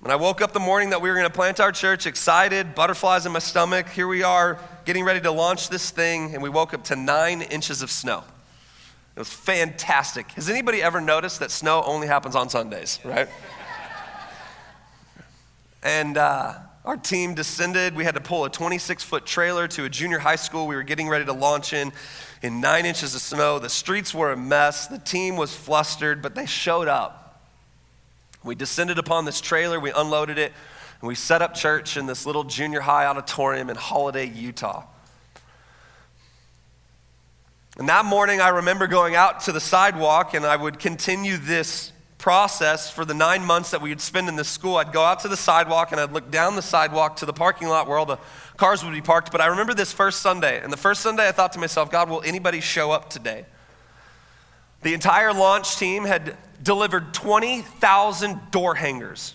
When 0.00 0.10
I 0.10 0.16
woke 0.16 0.40
up 0.40 0.52
the 0.52 0.60
morning 0.60 0.90
that 0.90 1.00
we 1.00 1.08
were 1.08 1.14
going 1.14 1.28
to 1.28 1.32
plant 1.32 1.60
our 1.60 1.72
church, 1.72 2.06
excited, 2.06 2.74
butterflies 2.74 3.24
in 3.24 3.32
my 3.32 3.38
stomach, 3.38 3.88
here 3.88 4.08
we 4.08 4.22
are 4.22 4.58
getting 4.84 5.04
ready 5.04 5.20
to 5.20 5.30
launch 5.30 5.68
this 5.68 5.90
thing, 5.90 6.34
and 6.34 6.42
we 6.42 6.48
woke 6.48 6.74
up 6.74 6.84
to 6.84 6.96
nine 6.96 7.42
inches 7.42 7.82
of 7.82 7.90
snow. 7.90 8.24
It 9.14 9.18
was 9.18 9.32
fantastic. 9.32 10.30
Has 10.32 10.48
anybody 10.48 10.82
ever 10.82 11.00
noticed 11.00 11.38
that 11.40 11.50
snow 11.50 11.82
only 11.84 12.06
happens 12.06 12.34
on 12.34 12.48
Sundays, 12.48 12.98
right? 13.04 13.28
and 15.82 16.16
uh, 16.16 16.54
our 16.84 16.96
team 16.96 17.34
descended. 17.34 17.94
We 17.94 18.04
had 18.04 18.14
to 18.14 18.20
pull 18.20 18.44
a 18.44 18.50
26 18.50 19.04
foot 19.04 19.24
trailer 19.24 19.68
to 19.68 19.84
a 19.84 19.88
junior 19.88 20.18
high 20.18 20.36
school 20.36 20.66
we 20.66 20.74
were 20.74 20.82
getting 20.82 21.08
ready 21.08 21.24
to 21.24 21.32
launch 21.32 21.72
in 21.72 21.92
in 22.42 22.60
nine 22.60 22.86
inches 22.86 23.14
of 23.14 23.20
snow. 23.20 23.58
The 23.58 23.68
streets 23.68 24.12
were 24.12 24.32
a 24.32 24.36
mess. 24.36 24.88
The 24.88 24.98
team 24.98 25.36
was 25.36 25.54
flustered, 25.54 26.22
but 26.22 26.34
they 26.34 26.46
showed 26.46 26.88
up. 26.88 27.40
We 28.42 28.56
descended 28.56 28.98
upon 28.98 29.24
this 29.24 29.40
trailer, 29.40 29.78
we 29.78 29.92
unloaded 29.92 30.36
it, 30.36 30.52
and 31.00 31.08
we 31.08 31.14
set 31.14 31.42
up 31.42 31.54
church 31.54 31.96
in 31.96 32.06
this 32.06 32.26
little 32.26 32.42
junior 32.42 32.80
high 32.80 33.06
auditorium 33.06 33.70
in 33.70 33.76
Holladay, 33.76 34.34
Utah. 34.34 34.84
And 37.78 37.88
that 37.88 38.04
morning, 38.04 38.40
I 38.40 38.48
remember 38.48 38.88
going 38.88 39.14
out 39.14 39.42
to 39.42 39.52
the 39.52 39.60
sidewalk, 39.60 40.34
and 40.34 40.44
I 40.44 40.56
would 40.56 40.80
continue 40.80 41.36
this 41.36 41.92
process 42.22 42.88
for 42.88 43.04
the 43.04 43.12
nine 43.12 43.44
months 43.44 43.72
that 43.72 43.82
we 43.82 43.88
would 43.88 44.00
spend 44.00 44.28
in 44.28 44.36
this 44.36 44.48
school. 44.48 44.76
I'd 44.76 44.92
go 44.92 45.02
out 45.02 45.20
to 45.20 45.28
the 45.28 45.36
sidewalk 45.36 45.90
and 45.90 46.00
I'd 46.00 46.12
look 46.12 46.30
down 46.30 46.54
the 46.54 46.62
sidewalk 46.62 47.16
to 47.16 47.26
the 47.26 47.32
parking 47.32 47.66
lot 47.66 47.88
where 47.88 47.98
all 47.98 48.06
the 48.06 48.18
cars 48.56 48.84
would 48.84 48.94
be 48.94 49.00
parked. 49.00 49.32
But 49.32 49.40
I 49.40 49.46
remember 49.46 49.74
this 49.74 49.92
first 49.92 50.20
Sunday, 50.20 50.62
and 50.62 50.72
the 50.72 50.76
first 50.76 51.00
Sunday 51.00 51.26
I 51.26 51.32
thought 51.32 51.52
to 51.54 51.58
myself, 51.58 51.90
God, 51.90 52.08
will 52.08 52.22
anybody 52.22 52.60
show 52.60 52.92
up 52.92 53.10
today? 53.10 53.44
The 54.82 54.94
entire 54.94 55.32
launch 55.32 55.76
team 55.78 56.04
had 56.04 56.36
delivered 56.62 57.12
20,000 57.12 58.50
door 58.52 58.76
hangers 58.76 59.34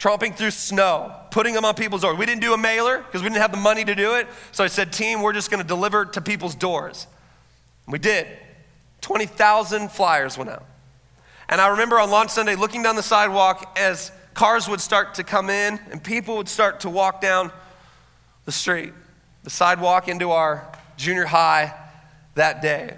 tromping 0.00 0.34
through 0.34 0.50
snow, 0.50 1.14
putting 1.30 1.54
them 1.54 1.64
on 1.64 1.74
people's 1.74 2.02
doors. 2.02 2.18
We 2.18 2.26
didn't 2.26 2.40
do 2.40 2.54
a 2.54 2.58
mailer 2.58 2.98
because 2.98 3.22
we 3.22 3.28
didn't 3.28 3.42
have 3.42 3.50
the 3.50 3.56
money 3.56 3.84
to 3.84 3.94
do 3.94 4.14
it. 4.14 4.28
So 4.52 4.64
I 4.64 4.68
said, 4.68 4.92
Team, 4.92 5.22
we're 5.22 5.32
just 5.32 5.50
going 5.50 5.62
to 5.62 5.66
deliver 5.66 6.04
to 6.06 6.20
people's 6.20 6.54
doors. 6.54 7.06
we 7.86 7.98
did. 7.98 8.26
20,000 9.00 9.90
flyers 9.90 10.36
went 10.36 10.50
out. 10.50 10.64
And 11.48 11.60
I 11.60 11.68
remember 11.68 11.98
on 11.98 12.10
launch 12.10 12.30
Sunday 12.30 12.56
looking 12.56 12.82
down 12.82 12.96
the 12.96 13.02
sidewalk 13.02 13.78
as 13.78 14.12
cars 14.34 14.68
would 14.68 14.80
start 14.80 15.14
to 15.14 15.24
come 15.24 15.48
in 15.50 15.80
and 15.90 16.02
people 16.02 16.36
would 16.36 16.48
start 16.48 16.80
to 16.80 16.90
walk 16.90 17.20
down 17.20 17.50
the 18.44 18.52
street, 18.52 18.92
the 19.44 19.50
sidewalk 19.50 20.08
into 20.08 20.30
our 20.30 20.70
junior 20.96 21.24
high 21.24 21.74
that 22.34 22.60
day. 22.60 22.96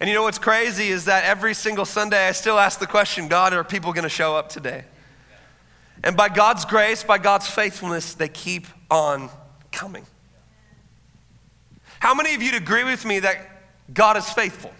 And 0.00 0.08
you 0.08 0.14
know 0.14 0.22
what's 0.24 0.38
crazy 0.38 0.88
is 0.88 1.06
that 1.06 1.24
every 1.24 1.54
single 1.54 1.84
Sunday 1.84 2.28
I 2.28 2.32
still 2.32 2.58
ask 2.58 2.78
the 2.78 2.86
question 2.86 3.28
God, 3.28 3.54
are 3.54 3.64
people 3.64 3.92
going 3.92 4.02
to 4.02 4.08
show 4.08 4.36
up 4.36 4.50
today? 4.50 4.84
And 6.02 6.16
by 6.16 6.28
God's 6.28 6.64
grace, 6.64 7.02
by 7.02 7.18
God's 7.18 7.48
faithfulness, 7.48 8.14
they 8.14 8.28
keep 8.28 8.66
on 8.90 9.30
coming. 9.72 10.04
How 12.00 12.14
many 12.14 12.34
of 12.34 12.42
you'd 12.42 12.54
agree 12.54 12.84
with 12.84 13.06
me 13.06 13.20
that 13.20 13.38
God 13.94 14.18
is 14.18 14.28
faithful? 14.28 14.72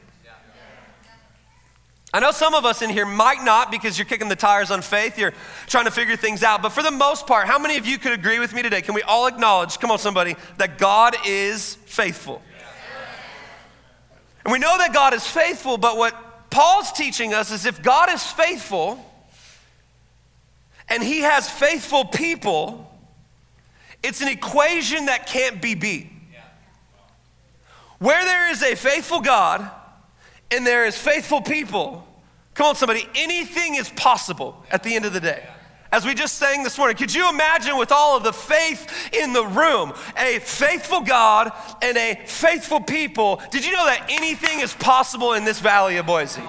I 2.14 2.20
know 2.20 2.30
some 2.30 2.54
of 2.54 2.64
us 2.64 2.80
in 2.80 2.90
here 2.90 3.04
might 3.04 3.42
not 3.42 3.72
because 3.72 3.98
you're 3.98 4.04
kicking 4.04 4.28
the 4.28 4.36
tires 4.36 4.70
on 4.70 4.82
faith, 4.82 5.18
you're 5.18 5.32
trying 5.66 5.86
to 5.86 5.90
figure 5.90 6.14
things 6.14 6.44
out, 6.44 6.62
but 6.62 6.68
for 6.68 6.80
the 6.80 6.92
most 6.92 7.26
part, 7.26 7.48
how 7.48 7.58
many 7.58 7.76
of 7.76 7.86
you 7.86 7.98
could 7.98 8.12
agree 8.12 8.38
with 8.38 8.54
me 8.54 8.62
today? 8.62 8.82
Can 8.82 8.94
we 8.94 9.02
all 9.02 9.26
acknowledge, 9.26 9.80
come 9.80 9.90
on, 9.90 9.98
somebody, 9.98 10.36
that 10.58 10.78
God 10.78 11.16
is 11.26 11.74
faithful? 11.86 12.40
And 14.44 14.52
we 14.52 14.60
know 14.60 14.78
that 14.78 14.94
God 14.94 15.12
is 15.12 15.26
faithful, 15.26 15.76
but 15.76 15.96
what 15.96 16.50
Paul's 16.50 16.92
teaching 16.92 17.34
us 17.34 17.50
is 17.50 17.66
if 17.66 17.82
God 17.82 18.08
is 18.12 18.22
faithful, 18.22 19.04
and 20.88 21.02
he 21.02 21.22
has 21.22 21.50
faithful 21.50 22.04
people, 22.04 22.96
it's 24.04 24.20
an 24.20 24.28
equation 24.28 25.06
that 25.06 25.26
can't 25.26 25.60
be 25.60 25.74
beat. 25.74 26.12
Where 27.98 28.24
there 28.24 28.52
is 28.52 28.62
a 28.62 28.76
faithful 28.76 29.20
God 29.20 29.68
and 30.54 30.66
there 30.66 30.84
is 30.84 30.96
faithful 30.96 31.40
people, 31.40 32.06
come 32.54 32.68
on, 32.68 32.76
somebody, 32.76 33.08
anything 33.14 33.74
is 33.74 33.88
possible 33.90 34.64
at 34.70 34.82
the 34.82 34.94
end 34.94 35.04
of 35.04 35.12
the 35.12 35.20
day. 35.20 35.46
As 35.90 36.04
we 36.04 36.14
just 36.14 36.38
sang 36.38 36.64
this 36.64 36.76
morning, 36.76 36.96
could 36.96 37.14
you 37.14 37.28
imagine 37.28 37.76
with 37.76 37.92
all 37.92 38.16
of 38.16 38.24
the 38.24 38.32
faith 38.32 39.10
in 39.12 39.32
the 39.32 39.46
room, 39.46 39.92
a 40.16 40.40
faithful 40.40 41.00
God 41.00 41.52
and 41.82 41.96
a 41.96 42.20
faithful 42.26 42.80
people? 42.80 43.40
Did 43.50 43.64
you 43.64 43.72
know 43.72 43.84
that 43.86 44.06
anything 44.08 44.60
is 44.60 44.74
possible 44.74 45.34
in 45.34 45.44
this 45.44 45.60
valley 45.60 45.96
of 45.96 46.06
Boise? 46.06 46.42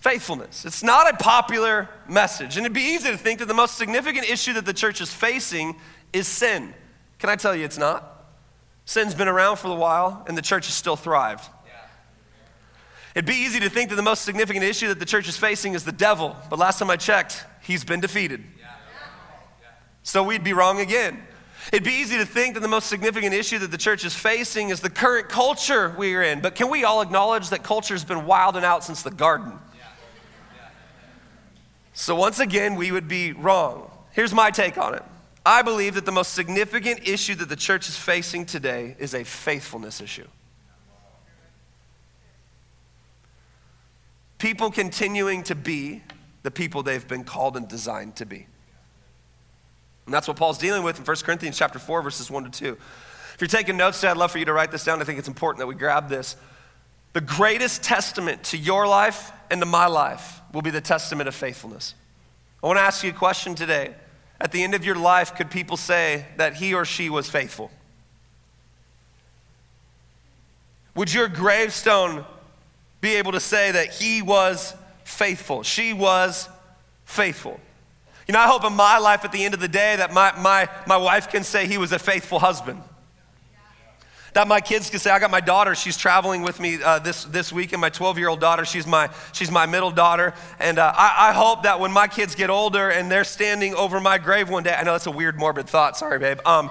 faithfulness. 0.00 0.64
It's 0.64 0.82
not 0.82 1.12
a 1.12 1.16
popular 1.18 1.88
message. 2.08 2.56
And 2.56 2.64
it'd 2.64 2.72
be 2.72 2.80
easy 2.80 3.10
to 3.10 3.18
think 3.18 3.38
that 3.40 3.48
the 3.48 3.54
most 3.54 3.76
significant 3.76 4.28
issue 4.28 4.54
that 4.54 4.64
the 4.64 4.72
church 4.72 5.00
is 5.00 5.12
facing 5.12 5.76
is 6.12 6.26
sin. 6.26 6.74
Can 7.18 7.28
I 7.28 7.36
tell 7.36 7.54
you 7.54 7.66
it's 7.66 7.76
not? 7.76 8.09
Sin's 8.90 9.14
been 9.14 9.28
around 9.28 9.58
for 9.58 9.68
a 9.68 9.74
while, 9.76 10.24
and 10.26 10.36
the 10.36 10.42
church 10.42 10.66
has 10.66 10.74
still 10.74 10.96
thrived. 10.96 11.48
It'd 13.14 13.24
be 13.24 13.36
easy 13.36 13.60
to 13.60 13.70
think 13.70 13.90
that 13.90 13.94
the 13.94 14.02
most 14.02 14.22
significant 14.22 14.64
issue 14.64 14.88
that 14.88 14.98
the 14.98 15.04
church 15.04 15.28
is 15.28 15.36
facing 15.36 15.74
is 15.74 15.84
the 15.84 15.92
devil, 15.92 16.34
but 16.50 16.58
last 16.58 16.80
time 16.80 16.90
I 16.90 16.96
checked, 16.96 17.44
he's 17.62 17.84
been 17.84 18.00
defeated. 18.00 18.42
So 20.02 20.24
we'd 20.24 20.42
be 20.42 20.54
wrong 20.54 20.80
again. 20.80 21.22
It'd 21.72 21.84
be 21.84 21.92
easy 21.92 22.16
to 22.16 22.26
think 22.26 22.54
that 22.54 22.62
the 22.62 22.68
most 22.68 22.88
significant 22.88 23.32
issue 23.32 23.60
that 23.60 23.70
the 23.70 23.78
church 23.78 24.04
is 24.04 24.12
facing 24.12 24.70
is 24.70 24.80
the 24.80 24.90
current 24.90 25.28
culture 25.28 25.94
we 25.96 26.16
are 26.16 26.22
in, 26.22 26.40
but 26.40 26.56
can 26.56 26.68
we 26.68 26.82
all 26.82 27.00
acknowledge 27.00 27.50
that 27.50 27.62
culture 27.62 27.94
has 27.94 28.02
been 28.02 28.26
wilding 28.26 28.64
out 28.64 28.82
since 28.82 29.04
the 29.04 29.12
garden? 29.12 29.52
So, 31.92 32.16
once 32.16 32.40
again, 32.40 32.74
we 32.74 32.90
would 32.90 33.06
be 33.06 33.30
wrong. 33.30 33.88
Here's 34.10 34.34
my 34.34 34.50
take 34.50 34.78
on 34.78 34.94
it 34.94 35.04
I 35.44 35.62
believe 35.62 35.94
that 35.94 36.04
the 36.04 36.12
most 36.12 36.34
significant 36.34 37.08
issue 37.08 37.34
that 37.36 37.48
the 37.48 37.56
church 37.56 37.88
is 37.88 37.96
facing 37.96 38.44
today 38.46 38.96
is 38.98 39.14
a 39.14 39.24
faithfulness 39.24 40.00
issue. 40.00 40.26
People 44.38 44.70
continuing 44.70 45.42
to 45.44 45.54
be 45.54 46.02
the 46.42 46.50
people 46.50 46.82
they've 46.82 47.06
been 47.06 47.24
called 47.24 47.56
and 47.56 47.68
designed 47.68 48.16
to 48.16 48.26
be. 48.26 48.46
And 50.06 50.14
that's 50.14 50.26
what 50.26 50.36
Paul's 50.36 50.58
dealing 50.58 50.82
with 50.82 50.98
in 50.98 51.04
1 51.04 51.16
Corinthians 51.18 51.58
chapter 51.58 51.78
4 51.78 52.02
verses 52.02 52.30
1 52.30 52.44
to 52.44 52.50
2. 52.50 52.78
If 53.34 53.36
you're 53.40 53.48
taking 53.48 53.76
notes 53.76 54.00
today, 54.00 54.10
I'd 54.10 54.16
love 54.16 54.32
for 54.32 54.38
you 54.38 54.44
to 54.46 54.52
write 54.52 54.70
this 54.70 54.84
down. 54.84 55.00
I 55.00 55.04
think 55.04 55.18
it's 55.18 55.28
important 55.28 55.60
that 55.60 55.66
we 55.66 55.74
grab 55.74 56.08
this. 56.08 56.36
The 57.12 57.20
greatest 57.20 57.82
testament 57.82 58.44
to 58.44 58.58
your 58.58 58.86
life 58.86 59.32
and 59.50 59.60
to 59.60 59.66
my 59.66 59.86
life 59.86 60.40
will 60.52 60.62
be 60.62 60.70
the 60.70 60.80
testament 60.80 61.28
of 61.28 61.34
faithfulness. 61.34 61.94
I 62.62 62.66
want 62.66 62.78
to 62.78 62.82
ask 62.82 63.02
you 63.02 63.10
a 63.10 63.14
question 63.14 63.54
today. 63.54 63.94
At 64.40 64.52
the 64.52 64.62
end 64.62 64.74
of 64.74 64.84
your 64.84 64.96
life, 64.96 65.34
could 65.34 65.50
people 65.50 65.76
say 65.76 66.24
that 66.36 66.54
he 66.54 66.72
or 66.72 66.84
she 66.84 67.10
was 67.10 67.28
faithful? 67.28 67.70
Would 70.94 71.12
your 71.12 71.28
gravestone 71.28 72.24
be 73.00 73.16
able 73.16 73.32
to 73.32 73.40
say 73.40 73.70
that 73.72 73.90
he 73.90 74.22
was 74.22 74.74
faithful? 75.04 75.62
She 75.62 75.92
was 75.92 76.48
faithful. 77.04 77.60
You 78.26 78.32
know, 78.32 78.40
I 78.40 78.46
hope 78.46 78.64
in 78.64 78.74
my 78.74 78.98
life 78.98 79.24
at 79.24 79.32
the 79.32 79.44
end 79.44 79.54
of 79.54 79.60
the 79.60 79.68
day 79.68 79.96
that 79.96 80.12
my, 80.12 80.32
my, 80.38 80.68
my 80.86 80.96
wife 80.96 81.28
can 81.30 81.44
say 81.44 81.66
he 81.66 81.78
was 81.78 81.92
a 81.92 81.98
faithful 81.98 82.38
husband. 82.38 82.82
That 84.32 84.46
my 84.46 84.60
kids 84.60 84.90
can 84.90 85.00
say, 85.00 85.10
I 85.10 85.18
got 85.18 85.30
my 85.30 85.40
daughter, 85.40 85.74
she's 85.74 85.96
traveling 85.96 86.42
with 86.42 86.60
me 86.60 86.80
uh, 86.82 87.00
this, 87.00 87.24
this 87.24 87.52
week, 87.52 87.72
and 87.72 87.80
my 87.80 87.90
12 87.90 88.16
year 88.16 88.28
old 88.28 88.40
daughter, 88.40 88.64
she's 88.64 88.86
my, 88.86 89.10
she's 89.32 89.50
my 89.50 89.66
middle 89.66 89.90
daughter. 89.90 90.34
And 90.60 90.78
uh, 90.78 90.92
I, 90.96 91.30
I 91.30 91.32
hope 91.32 91.64
that 91.64 91.80
when 91.80 91.90
my 91.90 92.06
kids 92.06 92.36
get 92.36 92.48
older 92.48 92.90
and 92.90 93.10
they're 93.10 93.24
standing 93.24 93.74
over 93.74 93.98
my 93.98 94.18
grave 94.18 94.48
one 94.48 94.62
day, 94.62 94.74
I 94.74 94.84
know 94.84 94.92
that's 94.92 95.06
a 95.06 95.10
weird, 95.10 95.36
morbid 95.36 95.68
thought, 95.68 95.96
sorry, 95.96 96.20
babe. 96.20 96.38
Um, 96.46 96.70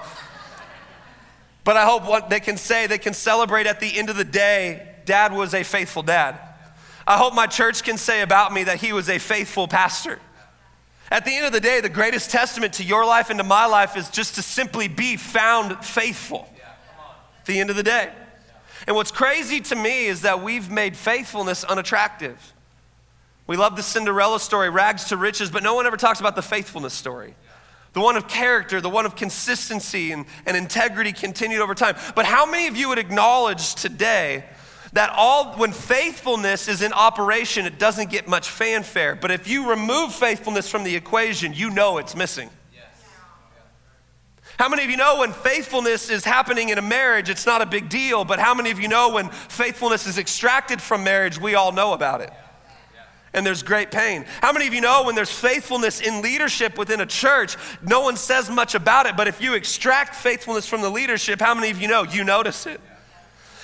but 1.64 1.76
I 1.76 1.84
hope 1.84 2.04
what 2.04 2.30
they 2.30 2.40
can 2.40 2.56
say, 2.56 2.86
they 2.86 2.98
can 2.98 3.12
celebrate 3.12 3.66
at 3.66 3.78
the 3.78 3.98
end 3.98 4.08
of 4.08 4.16
the 4.16 4.24
day, 4.24 4.88
dad 5.04 5.32
was 5.32 5.52
a 5.52 5.62
faithful 5.62 6.02
dad. 6.02 6.38
I 7.06 7.18
hope 7.18 7.34
my 7.34 7.46
church 7.46 7.82
can 7.82 7.98
say 7.98 8.22
about 8.22 8.52
me 8.54 8.64
that 8.64 8.78
he 8.78 8.94
was 8.94 9.10
a 9.10 9.18
faithful 9.18 9.68
pastor. 9.68 10.18
At 11.10 11.24
the 11.24 11.34
end 11.34 11.44
of 11.44 11.52
the 11.52 11.60
day, 11.60 11.80
the 11.80 11.88
greatest 11.88 12.30
testament 12.30 12.74
to 12.74 12.84
your 12.84 13.04
life 13.04 13.28
and 13.28 13.38
to 13.38 13.44
my 13.44 13.66
life 13.66 13.96
is 13.96 14.08
just 14.08 14.36
to 14.36 14.42
simply 14.42 14.88
be 14.88 15.16
found 15.16 15.84
faithful 15.84 16.49
the 17.46 17.60
end 17.60 17.70
of 17.70 17.76
the 17.76 17.82
day. 17.82 18.10
And 18.86 18.96
what's 18.96 19.10
crazy 19.10 19.60
to 19.60 19.76
me 19.76 20.06
is 20.06 20.22
that 20.22 20.42
we've 20.42 20.70
made 20.70 20.96
faithfulness 20.96 21.64
unattractive. 21.64 22.54
We 23.46 23.56
love 23.56 23.76
the 23.76 23.82
Cinderella 23.82 24.40
story, 24.40 24.70
rags 24.70 25.04
to 25.06 25.16
riches, 25.16 25.50
but 25.50 25.62
no 25.62 25.74
one 25.74 25.86
ever 25.86 25.96
talks 25.96 26.20
about 26.20 26.36
the 26.36 26.42
faithfulness 26.42 26.94
story. 26.94 27.34
The 27.92 28.00
one 28.00 28.16
of 28.16 28.28
character, 28.28 28.80
the 28.80 28.88
one 28.88 29.04
of 29.04 29.16
consistency 29.16 30.12
and, 30.12 30.24
and 30.46 30.56
integrity 30.56 31.12
continued 31.12 31.60
over 31.60 31.74
time. 31.74 31.96
But 32.14 32.24
how 32.24 32.46
many 32.46 32.68
of 32.68 32.76
you 32.76 32.88
would 32.88 32.98
acknowledge 32.98 33.74
today 33.74 34.44
that 34.92 35.10
all 35.10 35.54
when 35.56 35.72
faithfulness 35.72 36.68
is 36.68 36.82
in 36.82 36.92
operation, 36.92 37.66
it 37.66 37.78
doesn't 37.78 38.10
get 38.10 38.28
much 38.28 38.48
fanfare. 38.48 39.16
But 39.16 39.30
if 39.30 39.48
you 39.48 39.70
remove 39.70 40.14
faithfulness 40.14 40.70
from 40.70 40.84
the 40.84 40.94
equation, 40.94 41.52
you 41.52 41.70
know 41.70 41.98
it's 41.98 42.16
missing. 42.16 42.50
How 44.60 44.68
many 44.68 44.84
of 44.84 44.90
you 44.90 44.98
know 44.98 45.20
when 45.20 45.32
faithfulness 45.32 46.10
is 46.10 46.22
happening 46.22 46.68
in 46.68 46.76
a 46.76 46.82
marriage, 46.82 47.30
it's 47.30 47.46
not 47.46 47.62
a 47.62 47.66
big 47.66 47.88
deal, 47.88 48.26
but 48.26 48.38
how 48.38 48.52
many 48.52 48.70
of 48.70 48.78
you 48.78 48.88
know 48.88 49.08
when 49.08 49.30
faithfulness 49.30 50.06
is 50.06 50.18
extracted 50.18 50.82
from 50.82 51.02
marriage, 51.02 51.40
we 51.40 51.54
all 51.54 51.72
know 51.72 51.94
about 51.94 52.20
it? 52.20 52.30
and 53.32 53.46
there's 53.46 53.62
great 53.62 53.90
pain. 53.90 54.26
How 54.42 54.52
many 54.52 54.66
of 54.66 54.74
you 54.74 54.82
know 54.82 55.04
when 55.04 55.14
there's 55.14 55.30
faithfulness 55.30 56.02
in 56.02 56.20
leadership 56.20 56.76
within 56.76 57.00
a 57.00 57.06
church, 57.06 57.56
no 57.80 58.00
one 58.00 58.16
says 58.16 58.50
much 58.50 58.74
about 58.74 59.06
it, 59.06 59.16
but 59.16 59.28
if 59.28 59.40
you 59.40 59.54
extract 59.54 60.14
faithfulness 60.14 60.66
from 60.66 60.82
the 60.82 60.90
leadership, 60.90 61.40
how 61.40 61.54
many 61.54 61.70
of 61.70 61.80
you 61.80 61.88
know 61.88 62.02
you 62.02 62.22
notice 62.22 62.66
it? 62.66 62.82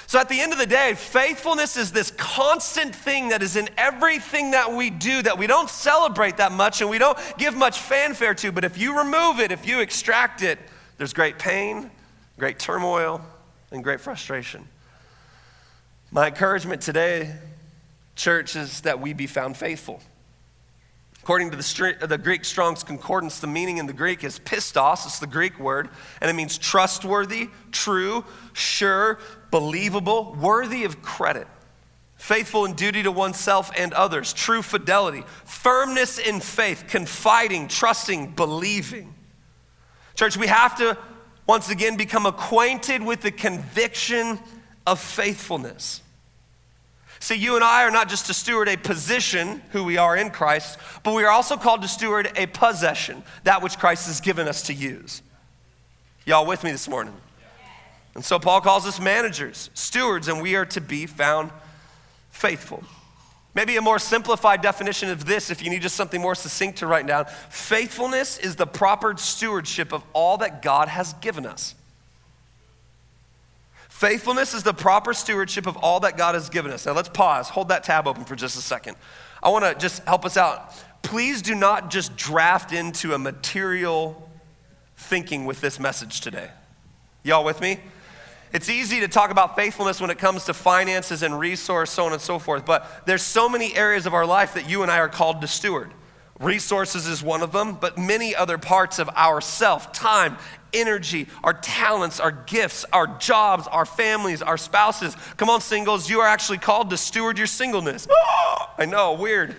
So 0.06 0.18
at 0.18 0.30
the 0.30 0.40
end 0.40 0.52
of 0.52 0.58
the 0.58 0.66
day, 0.66 0.94
faithfulness 0.94 1.76
is 1.76 1.92
this 1.92 2.12
constant 2.12 2.94
thing 2.94 3.30
that 3.30 3.42
is 3.42 3.56
in 3.56 3.68
everything 3.76 4.52
that 4.52 4.72
we 4.72 4.88
do 4.88 5.20
that 5.22 5.36
we 5.36 5.46
don't 5.46 5.68
celebrate 5.68 6.38
that 6.38 6.52
much 6.52 6.80
and 6.80 6.88
we 6.88 6.96
don't 6.96 7.18
give 7.36 7.54
much 7.54 7.80
fanfare 7.80 8.34
to, 8.36 8.50
but 8.50 8.64
if 8.64 8.78
you 8.78 8.96
remove 8.96 9.40
it, 9.40 9.52
if 9.52 9.66
you 9.66 9.80
extract 9.80 10.42
it, 10.42 10.58
there's 10.98 11.12
great 11.12 11.38
pain, 11.38 11.90
great 12.38 12.58
turmoil, 12.58 13.20
and 13.70 13.82
great 13.84 14.00
frustration. 14.00 14.66
My 16.10 16.28
encouragement 16.28 16.82
today 16.82 17.34
church 18.14 18.56
is 18.56 18.80
that 18.82 19.00
we 19.00 19.12
be 19.12 19.26
found 19.26 19.56
faithful. 19.56 20.00
According 21.22 21.50
to 21.50 21.56
the, 21.56 22.06
the, 22.06 22.18
Greek 22.18 22.44
Strong's 22.44 22.84
Concordance, 22.84 23.40
the 23.40 23.48
meaning 23.48 23.78
in 23.78 23.86
the 23.86 23.92
Greek 23.92 24.22
is 24.22 24.38
pistos, 24.38 25.04
it's 25.06 25.18
the 25.18 25.26
Greek 25.26 25.58
word, 25.58 25.88
and 26.20 26.30
it 26.30 26.34
means 26.34 26.56
trustworthy, 26.56 27.48
true, 27.72 28.24
sure, 28.52 29.18
believable, 29.50 30.36
worthy 30.40 30.84
of 30.84 31.02
credit, 31.02 31.48
faithful 32.14 32.64
in 32.64 32.74
duty 32.74 33.02
to 33.02 33.10
oneself 33.10 33.72
and 33.76 33.92
others, 33.92 34.32
true 34.32 34.62
fidelity, 34.62 35.24
firmness 35.44 36.18
in 36.18 36.38
faith, 36.38 36.84
confiding, 36.86 37.66
trusting, 37.66 38.30
believing. 38.30 39.15
Church, 40.16 40.36
we 40.36 40.46
have 40.46 40.76
to 40.78 40.98
once 41.46 41.70
again 41.70 41.96
become 41.96 42.26
acquainted 42.26 43.02
with 43.02 43.20
the 43.20 43.30
conviction 43.30 44.38
of 44.86 44.98
faithfulness. 44.98 46.00
See, 47.20 47.36
you 47.36 47.54
and 47.54 47.64
I 47.64 47.84
are 47.84 47.90
not 47.90 48.08
just 48.08 48.26
to 48.26 48.34
steward 48.34 48.68
a 48.68 48.76
position, 48.76 49.62
who 49.70 49.84
we 49.84 49.96
are 49.96 50.16
in 50.16 50.30
Christ, 50.30 50.78
but 51.02 51.14
we 51.14 51.24
are 51.24 51.30
also 51.30 51.56
called 51.56 51.82
to 51.82 51.88
steward 51.88 52.30
a 52.36 52.46
possession, 52.46 53.22
that 53.44 53.62
which 53.62 53.78
Christ 53.78 54.06
has 54.06 54.20
given 54.20 54.48
us 54.48 54.62
to 54.62 54.74
use. 54.74 55.22
Y'all 56.24 56.46
with 56.46 56.64
me 56.64 56.72
this 56.72 56.88
morning? 56.88 57.14
And 58.14 58.24
so 58.24 58.38
Paul 58.38 58.60
calls 58.60 58.86
us 58.86 58.98
managers, 58.98 59.70
stewards, 59.74 60.28
and 60.28 60.40
we 60.40 60.56
are 60.56 60.64
to 60.66 60.80
be 60.80 61.06
found 61.06 61.50
faithful. 62.30 62.82
Maybe 63.56 63.78
a 63.78 63.80
more 63.80 63.98
simplified 63.98 64.60
definition 64.60 65.08
of 65.08 65.24
this, 65.24 65.50
if 65.50 65.64
you 65.64 65.70
need 65.70 65.80
just 65.80 65.96
something 65.96 66.20
more 66.20 66.34
succinct 66.34 66.80
to 66.80 66.86
write 66.86 67.06
down 67.06 67.24
faithfulness 67.48 68.36
is 68.36 68.54
the 68.56 68.66
proper 68.66 69.16
stewardship 69.16 69.94
of 69.94 70.04
all 70.12 70.36
that 70.36 70.60
God 70.60 70.88
has 70.88 71.14
given 71.14 71.46
us. 71.46 71.74
Faithfulness 73.88 74.52
is 74.52 74.62
the 74.62 74.74
proper 74.74 75.14
stewardship 75.14 75.66
of 75.66 75.78
all 75.78 76.00
that 76.00 76.18
God 76.18 76.34
has 76.34 76.50
given 76.50 76.70
us. 76.70 76.84
Now 76.84 76.92
let's 76.92 77.08
pause, 77.08 77.48
hold 77.48 77.68
that 77.68 77.82
tab 77.82 78.06
open 78.06 78.26
for 78.26 78.36
just 78.36 78.58
a 78.58 78.60
second. 78.60 78.98
I 79.42 79.48
want 79.48 79.64
to 79.64 79.74
just 79.74 80.04
help 80.04 80.26
us 80.26 80.36
out. 80.36 80.74
Please 81.00 81.40
do 81.40 81.54
not 81.54 81.90
just 81.90 82.14
draft 82.14 82.72
into 82.72 83.14
a 83.14 83.18
material 83.18 84.28
thinking 84.98 85.46
with 85.46 85.62
this 85.62 85.80
message 85.80 86.20
today. 86.20 86.50
Y'all 87.22 87.42
with 87.42 87.62
me? 87.62 87.78
It's 88.52 88.68
easy 88.68 89.00
to 89.00 89.08
talk 89.08 89.30
about 89.30 89.56
faithfulness 89.56 90.00
when 90.00 90.10
it 90.10 90.18
comes 90.18 90.44
to 90.44 90.54
finances 90.54 91.22
and 91.22 91.38
resource, 91.38 91.90
so 91.90 92.06
on 92.06 92.12
and 92.12 92.22
so 92.22 92.38
forth, 92.38 92.64
but 92.64 93.04
there's 93.06 93.22
so 93.22 93.48
many 93.48 93.74
areas 93.74 94.06
of 94.06 94.14
our 94.14 94.26
life 94.26 94.54
that 94.54 94.68
you 94.68 94.82
and 94.82 94.90
I 94.90 94.98
are 94.98 95.08
called 95.08 95.40
to 95.40 95.46
steward. 95.46 95.92
Resources 96.38 97.06
is 97.06 97.22
one 97.22 97.42
of 97.42 97.52
them, 97.52 97.78
but 97.80 97.96
many 97.96 98.34
other 98.34 98.58
parts 98.58 98.98
of 98.98 99.08
ourself, 99.10 99.92
time, 99.92 100.36
energy, 100.72 101.28
our 101.42 101.54
talents, 101.54 102.20
our 102.20 102.30
gifts, 102.30 102.84
our 102.92 103.06
jobs, 103.18 103.66
our 103.66 103.86
families, 103.86 104.42
our 104.42 104.58
spouses. 104.58 105.16
Come 105.38 105.48
on, 105.48 105.60
singles, 105.60 106.10
you 106.10 106.20
are 106.20 106.28
actually 106.28 106.58
called 106.58 106.90
to 106.90 106.96
steward 106.96 107.38
your 107.38 107.46
singleness. 107.46 108.06
I 108.78 108.84
know, 108.84 109.14
weird. 109.14 109.56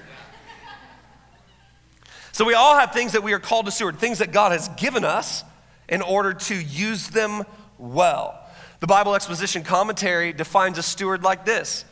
So 2.32 2.46
we 2.46 2.53
all 2.53 2.77
have 2.77 2.94
things 2.94 3.13
that 3.13 3.24
we 3.24 3.34
are 3.34 3.39
called 3.39 3.65
to 3.65 3.72
steward, 3.72 3.98
things 3.98 4.20
that 4.20 4.32
God 4.32 4.51
has 4.51 4.70
given 4.70 5.03
us 5.03 5.44
in 5.89 6.03
order 6.03 6.34
to 6.34 6.56
use 6.56 7.10
them 7.10 7.44
well. 7.79 8.47
The 8.79 8.88
Bible 8.88 9.15
Exposition 9.15 9.63
Commentary 9.63 10.34
defines 10.34 10.77
a 10.77 10.84
steward 10.84 11.23
like 11.23 11.45
this 11.45 11.86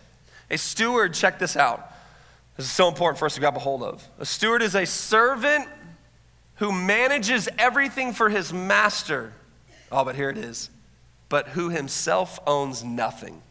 a 0.49 0.57
steward, 0.57 1.13
check 1.13 1.39
this 1.39 1.57
out. 1.57 1.91
This 2.57 2.67
is 2.67 2.71
so 2.71 2.88
important 2.88 3.17
for 3.17 3.25
us 3.25 3.33
to 3.33 3.39
grab 3.39 3.55
a 3.55 3.60
hold 3.60 3.83
of. 3.83 4.07
A 4.19 4.25
steward 4.25 4.62
is 4.62 4.75
a 4.75 4.86
servant 4.86 5.67
who 6.55 6.71
manages 6.71 7.49
everything 7.57 8.13
for 8.13 8.29
his 8.29 8.53
master. 8.53 9.33
Oh, 9.91 10.05
but 10.05 10.15
here 10.15 10.29
it 10.29 10.38
is. 10.38 10.69
But 11.27 11.49
who 11.49 11.69
himself 11.69 12.39
owns 12.45 12.83
nothing. 12.83 13.41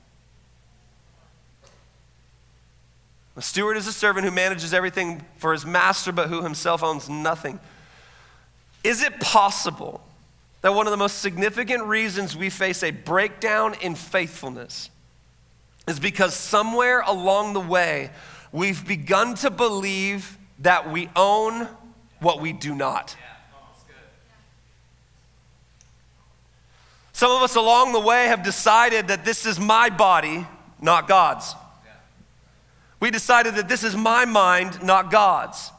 A 3.37 3.43
steward 3.43 3.77
is 3.77 3.89
a 3.89 3.93
servant 3.93 4.25
who 4.25 4.31
manages 4.31 4.73
everything 4.73 5.25
for 5.37 5.53
his 5.53 5.67
master, 5.67 6.13
but 6.13 6.29
who 6.29 6.43
himself 6.43 6.85
owns 6.85 7.09
nothing. 7.09 7.59
Is 8.85 9.03
it 9.03 9.19
possible 9.19 10.04
that 10.65 10.73
one 10.73 10.87
of 10.87 10.93
the 10.93 10.97
most 10.97 11.19
significant 11.19 11.85
reasons 11.85 12.35
we 12.35 12.49
face 12.49 12.83
a 12.83 12.91
breakdown 12.91 13.75
in 13.83 13.95
faithfulness 13.95 14.89
is 15.87 16.01
because 16.01 16.33
somewhere 16.33 17.03
along 17.03 17.53
the 17.53 17.61
way 17.61 18.11
we've 18.51 18.89
begun 18.89 19.35
to 19.35 19.51
believe 19.51 20.39
that 20.61 20.91
we 20.91 21.11
own 21.15 21.69
what 22.21 22.41
we 22.41 22.55
do 22.55 22.75
not. 22.75 23.15
Oh, 23.21 23.77
Some 27.13 27.31
of 27.31 27.43
us 27.43 27.57
along 27.57 27.93
the 27.93 28.01
way 28.01 28.29
have 28.29 28.43
decided 28.43 29.09
that 29.09 29.23
this 29.23 29.45
is 29.45 29.61
my 29.61 29.91
body, 29.91 30.47
not 30.81 31.07
God's. 31.07 31.55
We 33.01 33.11
decided 33.11 33.57
that 33.57 33.69
this 33.69 33.85
is 33.85 33.95
my 33.95 34.25
mind, 34.25 34.83
not 34.83 35.11
God's. 35.11 35.71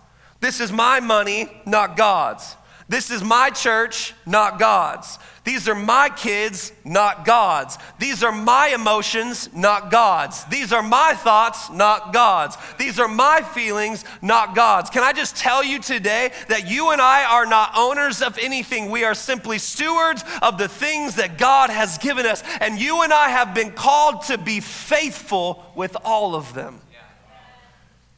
This 0.42 0.60
is 0.60 0.72
my 0.72 1.00
money, 1.00 1.50
not 1.66 1.98
God's. 1.98 2.56
This 2.88 3.10
is 3.10 3.24
my 3.24 3.50
church, 3.50 4.14
not 4.28 4.60
God's. 4.60 5.18
These 5.44 5.68
are 5.68 5.76
my 5.76 6.10
kids, 6.10 6.72
not 6.84 7.26
God's. 7.26 7.80
These 7.98 8.24
are 8.24 8.32
my 8.32 8.70
emotions, 8.76 9.50
not 9.56 9.90
God's. 9.90 10.44
These 10.46 10.72
are 10.72 10.84
my 10.84 11.14
thoughts, 11.16 11.72
not 11.72 12.14
God's. 12.14 12.58
These 12.78 13.00
are 13.00 13.08
my 13.08 13.42
feelings, 13.42 14.06
not 14.22 14.56
God's. 14.56 14.92
Can 14.92 15.04
I 15.04 15.14
just 15.14 15.36
tell 15.36 15.64
you 15.64 15.80
today 15.80 16.32
that 16.48 16.70
you 16.70 16.92
and 16.92 17.02
I 17.02 17.24
are 17.26 17.48
not 17.48 17.72
owners 17.76 18.22
of 18.22 18.38
anything? 18.38 18.92
We 18.92 19.04
are 19.04 19.16
simply 19.16 19.58
stewards 19.58 20.24
of 20.44 20.60
the 20.60 20.68
things 20.68 21.16
that 21.16 21.40
God 21.40 21.72
has 21.72 21.98
given 21.98 22.28
us. 22.28 22.44
And 22.60 22.80
you 22.80 23.02
and 23.02 23.12
I 23.12 23.30
have 23.30 23.56
been 23.56 23.72
called 23.72 24.24
to 24.24 24.38
be 24.38 24.60
faithful 24.60 25.64
with 25.76 25.98
all 26.04 26.36
of 26.36 26.54
them. 26.54 26.82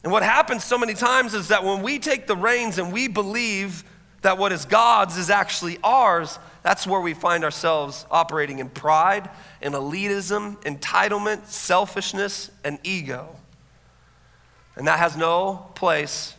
And 0.02 0.12
what 0.12 0.22
happens 0.22 0.62
so 0.62 0.76
many 0.76 0.94
times 0.94 1.32
is 1.32 1.48
that 1.48 1.64
when 1.64 1.82
we 1.82 1.98
take 1.98 2.26
the 2.26 2.36
reins 2.36 2.78
and 2.78 2.92
we 2.92 3.08
believe 3.08 3.84
that 4.22 4.38
what 4.38 4.52
is 4.52 4.64
God's 4.64 5.16
is 5.16 5.30
actually 5.30 5.78
ours, 5.82 6.38
that's 6.62 6.86
where 6.86 7.00
we 7.00 7.14
find 7.14 7.44
ourselves 7.44 8.04
operating 8.10 8.58
in 8.58 8.68
pride, 8.68 9.30
in 9.62 9.72
elitism, 9.72 10.56
entitlement, 10.64 11.46
selfishness, 11.46 12.50
and 12.64 12.78
ego. 12.82 13.36
And 14.76 14.86
that 14.86 14.98
has 14.98 15.16
no 15.16 15.66
place 15.74 16.34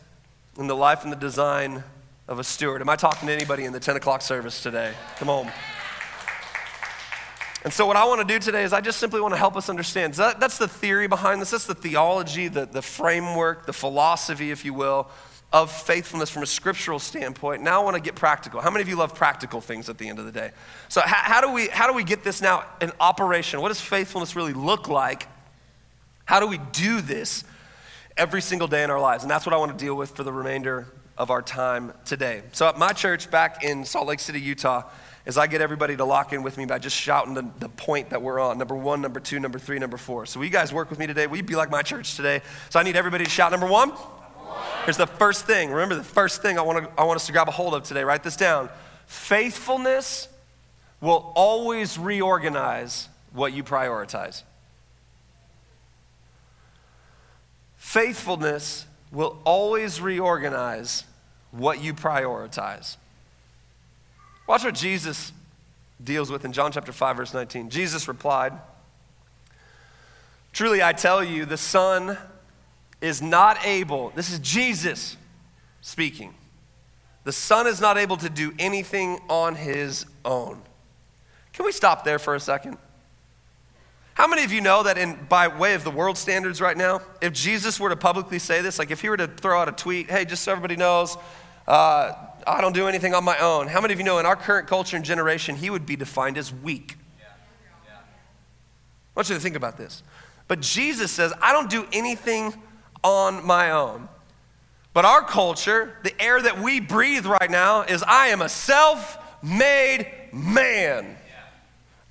in 0.58 0.66
the 0.66 0.76
life 0.76 1.04
and 1.04 1.12
the 1.12 1.16
design 1.16 1.82
of 2.28 2.38
a 2.38 2.44
steward. 2.44 2.80
Am 2.80 2.88
I 2.88 2.96
talking 2.96 3.26
to 3.28 3.32
anybody 3.34 3.64
in 3.64 3.72
the 3.72 3.80
10 3.80 3.96
o'clock 3.96 4.22
service 4.22 4.62
today? 4.62 4.94
Come 5.16 5.28
on. 5.28 5.50
And 7.62 7.72
so, 7.72 7.84
what 7.84 7.96
I 7.96 8.06
want 8.06 8.26
to 8.26 8.26
do 8.26 8.38
today 8.38 8.62
is 8.62 8.72
I 8.72 8.80
just 8.80 8.98
simply 8.98 9.20
want 9.20 9.34
to 9.34 9.38
help 9.38 9.54
us 9.54 9.68
understand. 9.68 10.14
That, 10.14 10.40
that's 10.40 10.56
the 10.56 10.68
theory 10.68 11.08
behind 11.08 11.42
this, 11.42 11.50
that's 11.50 11.66
the 11.66 11.74
theology, 11.74 12.48
the, 12.48 12.64
the 12.64 12.80
framework, 12.80 13.66
the 13.66 13.74
philosophy, 13.74 14.50
if 14.50 14.64
you 14.64 14.72
will, 14.72 15.10
of 15.52 15.72
faithfulness 15.72 16.30
from 16.30 16.42
a 16.42 16.46
scriptural 16.46 16.98
standpoint. 16.98 17.62
Now 17.62 17.80
I 17.80 17.84
want 17.84 17.96
to 17.96 18.02
get 18.02 18.14
practical. 18.14 18.60
How 18.60 18.70
many 18.70 18.82
of 18.82 18.88
you 18.88 18.96
love 18.96 19.14
practical 19.14 19.60
things 19.60 19.88
at 19.88 19.98
the 19.98 20.08
end 20.08 20.18
of 20.18 20.24
the 20.24 20.32
day? 20.32 20.52
So 20.88 21.00
how, 21.00 21.34
how, 21.34 21.40
do 21.40 21.52
we 21.52 21.66
how 21.68 21.88
do 21.88 21.92
we 21.92 22.04
get 22.04 22.22
this 22.22 22.40
now 22.40 22.64
in 22.80 22.92
operation? 23.00 23.60
What 23.60 23.68
does 23.68 23.80
faithfulness 23.80 24.36
really 24.36 24.52
look 24.52 24.88
like? 24.88 25.26
How 26.24 26.38
do 26.38 26.46
we 26.46 26.58
do 26.72 27.00
this 27.00 27.42
every 28.16 28.40
single 28.40 28.68
day 28.68 28.84
in 28.84 28.90
our 28.90 29.00
lives? 29.00 29.24
And 29.24 29.30
that's 29.30 29.44
what 29.44 29.52
I 29.52 29.58
want 29.58 29.76
to 29.76 29.84
deal 29.84 29.96
with 29.96 30.10
for 30.10 30.22
the 30.22 30.32
remainder 30.32 30.86
of 31.18 31.30
our 31.30 31.42
time 31.42 31.92
today. 32.04 32.42
So 32.52 32.68
at 32.68 32.78
my 32.78 32.92
church 32.92 33.30
back 33.30 33.64
in 33.64 33.84
Salt 33.84 34.06
Lake 34.06 34.20
City, 34.20 34.40
Utah, 34.40 34.84
as 35.26 35.36
I 35.36 35.48
get 35.48 35.60
everybody 35.60 35.96
to 35.96 36.04
lock 36.04 36.32
in 36.32 36.42
with 36.44 36.56
me 36.56 36.64
by 36.64 36.78
just 36.78 36.96
shouting 36.96 37.34
the, 37.34 37.50
the 37.58 37.68
point 37.68 38.10
that 38.10 38.22
we're 38.22 38.38
on 38.38 38.56
number 38.56 38.76
one, 38.76 39.02
number 39.02 39.20
two, 39.20 39.40
number 39.40 39.58
three, 39.58 39.78
number 39.78 39.96
four. 39.96 40.26
So, 40.26 40.38
will 40.38 40.46
you 40.46 40.52
guys 40.52 40.72
work 40.72 40.88
with 40.88 40.98
me 40.98 41.06
today? 41.06 41.26
Will 41.26 41.36
you 41.36 41.42
be 41.42 41.56
like 41.56 41.70
my 41.70 41.82
church 41.82 42.16
today? 42.16 42.40
So, 42.70 42.80
I 42.80 42.84
need 42.84 42.96
everybody 42.96 43.24
to 43.24 43.30
shout 43.30 43.50
number 43.50 43.66
one. 43.66 43.92
Here's 44.84 44.96
the 44.96 45.06
first 45.06 45.46
thing. 45.46 45.70
Remember 45.70 45.94
the 45.94 46.02
first 46.02 46.42
thing 46.42 46.58
I 46.58 46.62
want, 46.62 46.84
to, 46.84 47.00
I 47.00 47.04
want 47.04 47.16
us 47.16 47.26
to 47.26 47.32
grab 47.32 47.48
a 47.48 47.52
hold 47.52 47.74
of 47.74 47.82
today. 47.82 48.04
Write 48.04 48.22
this 48.22 48.36
down. 48.36 48.68
Faithfulness 49.06 50.28
will 51.00 51.32
always 51.34 51.98
reorganize 51.98 53.08
what 53.32 53.52
you 53.52 53.62
prioritize. 53.62 54.42
Faithfulness 57.76 58.86
will 59.10 59.38
always 59.44 60.00
reorganize 60.00 61.04
what 61.50 61.82
you 61.82 61.92
prioritize. 61.92 62.96
Watch 64.46 64.64
what 64.64 64.74
Jesus 64.74 65.32
deals 66.02 66.30
with 66.30 66.44
in 66.44 66.52
John 66.52 66.72
chapter 66.72 66.92
5 66.92 67.16
verse 67.16 67.34
19. 67.34 67.70
Jesus 67.70 68.06
replied, 68.08 68.52
"Truly 70.52 70.82
I 70.82 70.92
tell 70.92 71.22
you, 71.22 71.44
the 71.44 71.56
Son 71.56 72.16
is 73.00 73.22
not 73.22 73.64
able, 73.64 74.10
this 74.10 74.32
is 74.32 74.38
Jesus 74.38 75.16
speaking. 75.80 76.34
The 77.24 77.32
Son 77.32 77.66
is 77.66 77.80
not 77.80 77.98
able 77.98 78.16
to 78.18 78.30
do 78.30 78.52
anything 78.58 79.20
on 79.28 79.54
his 79.54 80.06
own. 80.24 80.62
Can 81.52 81.64
we 81.64 81.72
stop 81.72 82.04
there 82.04 82.18
for 82.18 82.34
a 82.34 82.40
second? 82.40 82.78
How 84.14 84.26
many 84.26 84.44
of 84.44 84.52
you 84.52 84.60
know 84.60 84.82
that 84.82 84.98
in 84.98 85.18
by 85.28 85.48
way 85.48 85.74
of 85.74 85.84
the 85.84 85.90
world 85.90 86.18
standards 86.18 86.60
right 86.60 86.76
now, 86.76 87.00
if 87.20 87.32
Jesus 87.32 87.80
were 87.80 87.88
to 87.88 87.96
publicly 87.96 88.38
say 88.38 88.60
this, 88.60 88.78
like 88.78 88.90
if 88.90 89.00
he 89.00 89.08
were 89.08 89.16
to 89.16 89.26
throw 89.26 89.60
out 89.60 89.68
a 89.68 89.72
tweet, 89.72 90.10
hey, 90.10 90.24
just 90.24 90.42
so 90.42 90.52
everybody 90.52 90.76
knows, 90.76 91.16
uh, 91.66 92.12
I 92.46 92.60
don't 92.60 92.74
do 92.74 92.86
anything 92.86 93.14
on 93.14 93.24
my 93.24 93.38
own. 93.38 93.66
How 93.66 93.80
many 93.80 93.94
of 93.94 94.00
you 94.00 94.04
know 94.04 94.18
in 94.18 94.26
our 94.26 94.36
current 94.36 94.66
culture 94.66 94.96
and 94.96 95.04
generation, 95.04 95.56
he 95.56 95.70
would 95.70 95.86
be 95.86 95.96
defined 95.96 96.36
as 96.36 96.52
weak? 96.52 96.96
Yeah. 97.18 97.26
Yeah. 97.86 97.92
I 97.94 98.02
want 99.14 99.28
you 99.28 99.34
to 99.34 99.40
think 99.40 99.56
about 99.56 99.76
this. 99.76 100.02
But 100.48 100.60
Jesus 100.60 101.10
says, 101.10 101.32
I 101.40 101.52
don't 101.52 101.70
do 101.70 101.86
anything 101.92 102.54
on 103.02 103.46
my 103.46 103.70
own. 103.70 104.08
But 104.92 105.04
our 105.04 105.22
culture, 105.22 105.96
the 106.02 106.20
air 106.20 106.42
that 106.42 106.60
we 106.60 106.80
breathe 106.80 107.26
right 107.26 107.50
now, 107.50 107.82
is 107.82 108.02
I 108.02 108.28
am 108.28 108.42
a 108.42 108.48
self 108.48 109.18
made 109.42 110.10
man. 110.32 111.16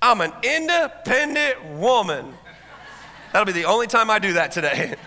I'm 0.02 0.20
an 0.20 0.32
independent 0.42 1.64
woman. 1.64 2.34
That'll 3.32 3.46
be 3.46 3.52
the 3.52 3.66
only 3.66 3.86
time 3.86 4.10
I 4.10 4.18
do 4.18 4.32
that 4.32 4.50
today. 4.50 4.96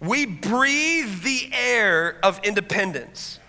we 0.00 0.26
breathe 0.26 1.22
the 1.22 1.50
air 1.52 2.18
of 2.22 2.38
independence. 2.44 3.40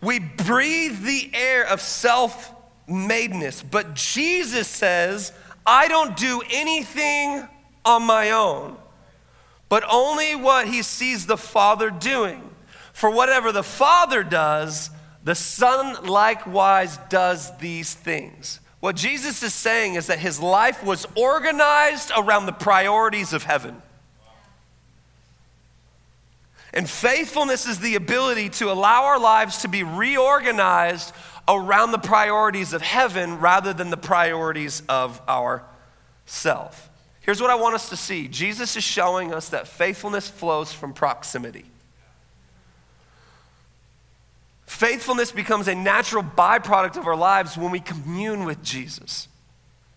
We 0.00 0.18
breathe 0.18 1.02
the 1.02 1.30
air 1.34 1.66
of 1.66 1.80
self 1.80 2.52
madeness. 2.88 3.62
But 3.68 3.94
Jesus 3.94 4.68
says, 4.68 5.32
I 5.66 5.88
don't 5.88 6.16
do 6.16 6.42
anything 6.50 7.46
on 7.86 8.02
my 8.02 8.30
own, 8.30 8.76
but 9.68 9.84
only 9.90 10.34
what 10.34 10.68
he 10.68 10.82
sees 10.82 11.26
the 11.26 11.38
Father 11.38 11.88
doing. 11.88 12.50
For 12.92 13.10
whatever 13.10 13.52
the 13.52 13.62
Father 13.62 14.22
does, 14.22 14.90
the 15.22 15.34
Son 15.34 16.04
likewise 16.06 16.98
does 17.08 17.56
these 17.58 17.94
things. 17.94 18.60
What 18.80 18.96
Jesus 18.96 19.42
is 19.42 19.54
saying 19.54 19.94
is 19.94 20.06
that 20.06 20.18
his 20.18 20.40
life 20.40 20.84
was 20.84 21.06
organized 21.16 22.12
around 22.16 22.46
the 22.46 22.52
priorities 22.52 23.32
of 23.32 23.42
heaven. 23.42 23.82
And 26.72 26.88
faithfulness 26.88 27.66
is 27.66 27.80
the 27.80 27.94
ability 27.94 28.50
to 28.50 28.70
allow 28.70 29.04
our 29.04 29.18
lives 29.18 29.58
to 29.62 29.68
be 29.68 29.82
reorganized 29.82 31.12
around 31.48 31.92
the 31.92 31.98
priorities 31.98 32.72
of 32.72 32.82
heaven 32.82 33.38
rather 33.38 33.72
than 33.72 33.90
the 33.90 33.96
priorities 33.96 34.82
of 34.88 35.20
ourself. 35.28 36.90
Here's 37.26 37.40
what 37.40 37.50
I 37.50 37.56
want 37.56 37.74
us 37.74 37.88
to 37.88 37.96
see 37.96 38.28
Jesus 38.28 38.76
is 38.76 38.84
showing 38.84 39.34
us 39.34 39.48
that 39.48 39.66
faithfulness 39.66 40.28
flows 40.28 40.72
from 40.72 40.94
proximity. 40.94 41.64
Faithfulness 44.66 45.32
becomes 45.32 45.66
a 45.66 45.74
natural 45.74 46.22
byproduct 46.22 46.96
of 46.96 47.06
our 47.06 47.16
lives 47.16 47.56
when 47.56 47.72
we 47.72 47.80
commune 47.80 48.44
with 48.44 48.62
Jesus. 48.62 49.26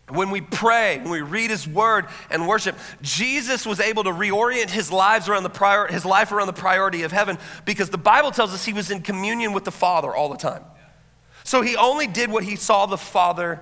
When 0.08 0.32
we 0.32 0.42
pray, 0.42 0.98
when 0.98 1.12
we 1.12 1.22
read 1.22 1.52
his 1.52 1.68
word 1.68 2.08
and 2.32 2.48
worship, 2.48 2.76
Jesus 3.04 3.64
was 3.64 3.80
able 3.80 4.06
to 4.06 4.10
reorient 4.10 4.72
his 4.72 4.92
lives 4.92 5.30
around 5.30 5.44
the 5.44 5.52
prior, 5.52 5.86
his 5.86 6.06
life 6.06 6.32
around 6.32 6.48
the 6.48 6.54
priority 6.54 7.04
of 7.04 7.12
heaven 7.12 7.38
because 7.64 7.92
the 7.92 8.00
Bible 8.00 8.32
tells 8.32 8.54
us 8.54 8.66
he 8.66 8.74
was 8.74 8.90
in 8.90 9.02
communion 9.02 9.54
with 9.54 9.66
the 9.66 9.72
Father 9.72 10.16
all 10.16 10.30
the 10.30 10.38
time. 10.38 10.64
So 11.44 11.62
he 11.62 11.76
only 11.76 12.08
did 12.08 12.32
what 12.32 12.44
he 12.44 12.56
saw 12.56 12.88
the 12.88 12.98
Father 12.98 13.62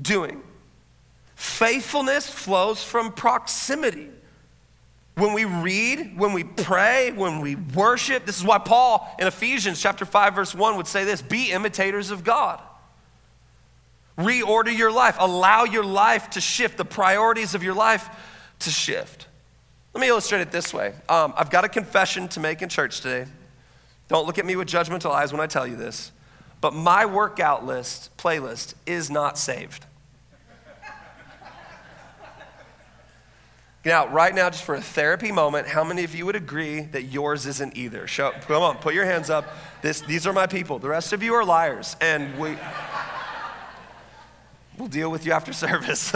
doing. 0.00 0.40
Faithfulness 1.38 2.28
flows 2.28 2.82
from 2.82 3.12
proximity. 3.12 4.08
When 5.14 5.34
we 5.34 5.44
read, 5.44 6.18
when 6.18 6.32
we 6.32 6.42
pray, 6.42 7.12
when 7.12 7.40
we 7.40 7.54
worship, 7.54 8.26
this 8.26 8.38
is 8.38 8.44
why 8.44 8.58
Paul 8.58 9.08
in 9.20 9.28
Ephesians 9.28 9.80
chapter 9.80 10.04
5 10.04 10.34
verse 10.34 10.52
1 10.52 10.76
would 10.76 10.88
say 10.88 11.04
this, 11.04 11.22
be 11.22 11.52
imitators 11.52 12.10
of 12.10 12.24
God. 12.24 12.60
Reorder 14.18 14.76
your 14.76 14.90
life, 14.90 15.14
allow 15.20 15.62
your 15.62 15.84
life 15.84 16.28
to 16.30 16.40
shift, 16.40 16.76
the 16.76 16.84
priorities 16.84 17.54
of 17.54 17.62
your 17.62 17.74
life 17.74 18.10
to 18.58 18.70
shift. 18.70 19.28
Let 19.94 20.00
me 20.00 20.08
illustrate 20.08 20.40
it 20.40 20.50
this 20.50 20.74
way. 20.74 20.92
Um, 21.08 21.34
I've 21.36 21.50
got 21.50 21.64
a 21.64 21.68
confession 21.68 22.26
to 22.30 22.40
make 22.40 22.62
in 22.62 22.68
church 22.68 23.00
today. 23.00 23.30
Don't 24.08 24.26
look 24.26 24.38
at 24.38 24.44
me 24.44 24.56
with 24.56 24.66
judgmental 24.66 25.12
eyes 25.12 25.30
when 25.30 25.40
I 25.40 25.46
tell 25.46 25.68
you 25.68 25.76
this, 25.76 26.10
but 26.60 26.74
my 26.74 27.06
workout 27.06 27.64
list, 27.64 28.10
playlist, 28.16 28.74
is 28.86 29.08
not 29.08 29.38
saved. 29.38 29.84
Now, 33.88 34.06
right 34.06 34.34
now, 34.34 34.50
just 34.50 34.64
for 34.64 34.74
a 34.74 34.82
therapy 34.82 35.32
moment, 35.32 35.66
how 35.66 35.82
many 35.82 36.04
of 36.04 36.14
you 36.14 36.26
would 36.26 36.36
agree 36.36 36.82
that 36.82 37.04
yours 37.04 37.46
isn't 37.46 37.74
either? 37.74 38.06
Show, 38.06 38.32
come 38.42 38.62
on, 38.62 38.76
put 38.76 38.92
your 38.92 39.06
hands 39.06 39.30
up. 39.30 39.46
This, 39.80 40.02
these 40.02 40.26
are 40.26 40.34
my 40.34 40.46
people. 40.46 40.78
The 40.78 40.90
rest 40.90 41.14
of 41.14 41.22
you 41.22 41.32
are 41.32 41.42
liars, 41.42 41.96
and 42.02 42.38
we, 42.38 42.54
we'll 44.76 44.88
deal 44.88 45.10
with 45.10 45.24
you 45.24 45.32
after 45.32 45.52
service. 45.54 46.14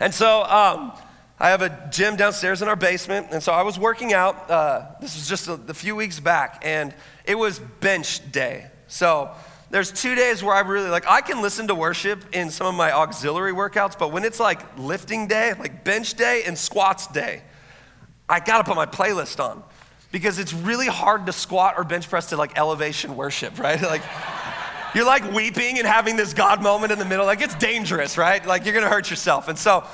and 0.00 0.14
so, 0.14 0.44
um, 0.44 0.92
I 1.38 1.50
have 1.50 1.60
a 1.60 1.88
gym 1.92 2.16
downstairs 2.16 2.62
in 2.62 2.68
our 2.68 2.76
basement, 2.76 3.26
and 3.30 3.42
so 3.42 3.52
I 3.52 3.60
was 3.60 3.78
working 3.78 4.14
out. 4.14 4.50
Uh, 4.50 4.86
this 4.98 5.14
was 5.14 5.28
just 5.28 5.46
a, 5.46 5.60
a 5.68 5.74
few 5.74 5.94
weeks 5.94 6.20
back, 6.20 6.62
and 6.64 6.94
it 7.26 7.34
was 7.34 7.58
bench 7.58 8.32
day. 8.32 8.68
So 8.88 9.30
there's 9.72 9.90
two 9.90 10.14
days 10.14 10.44
where 10.44 10.54
I 10.54 10.60
really 10.60 10.90
like, 10.90 11.06
I 11.08 11.22
can 11.22 11.40
listen 11.40 11.68
to 11.68 11.74
worship 11.74 12.22
in 12.34 12.50
some 12.50 12.66
of 12.66 12.74
my 12.74 12.92
auxiliary 12.92 13.54
workouts, 13.54 13.98
but 13.98 14.12
when 14.12 14.22
it's 14.22 14.38
like 14.38 14.60
lifting 14.78 15.26
day, 15.26 15.54
like 15.54 15.82
bench 15.82 16.12
day 16.12 16.42
and 16.46 16.58
squats 16.58 17.06
day, 17.06 17.42
I 18.28 18.40
gotta 18.40 18.64
put 18.64 18.76
my 18.76 18.84
playlist 18.84 19.42
on 19.42 19.62
because 20.10 20.38
it's 20.38 20.52
really 20.52 20.88
hard 20.88 21.24
to 21.24 21.32
squat 21.32 21.76
or 21.78 21.84
bench 21.84 22.10
press 22.10 22.28
to 22.28 22.36
like 22.36 22.58
elevation 22.58 23.16
worship, 23.16 23.58
right? 23.58 23.80
Like, 23.92 24.02
you're 24.94 25.06
like 25.06 25.32
weeping 25.32 25.78
and 25.78 25.86
having 25.86 26.16
this 26.16 26.34
God 26.34 26.62
moment 26.62 26.92
in 26.92 26.98
the 26.98 27.06
middle. 27.06 27.24
Like, 27.24 27.40
it's 27.40 27.54
dangerous, 27.54 28.18
right? 28.18 28.44
Like, 28.44 28.66
you're 28.66 28.74
gonna 28.74 28.90
hurt 28.90 29.08
yourself. 29.08 29.48
And 29.48 29.58
so, 29.58 29.84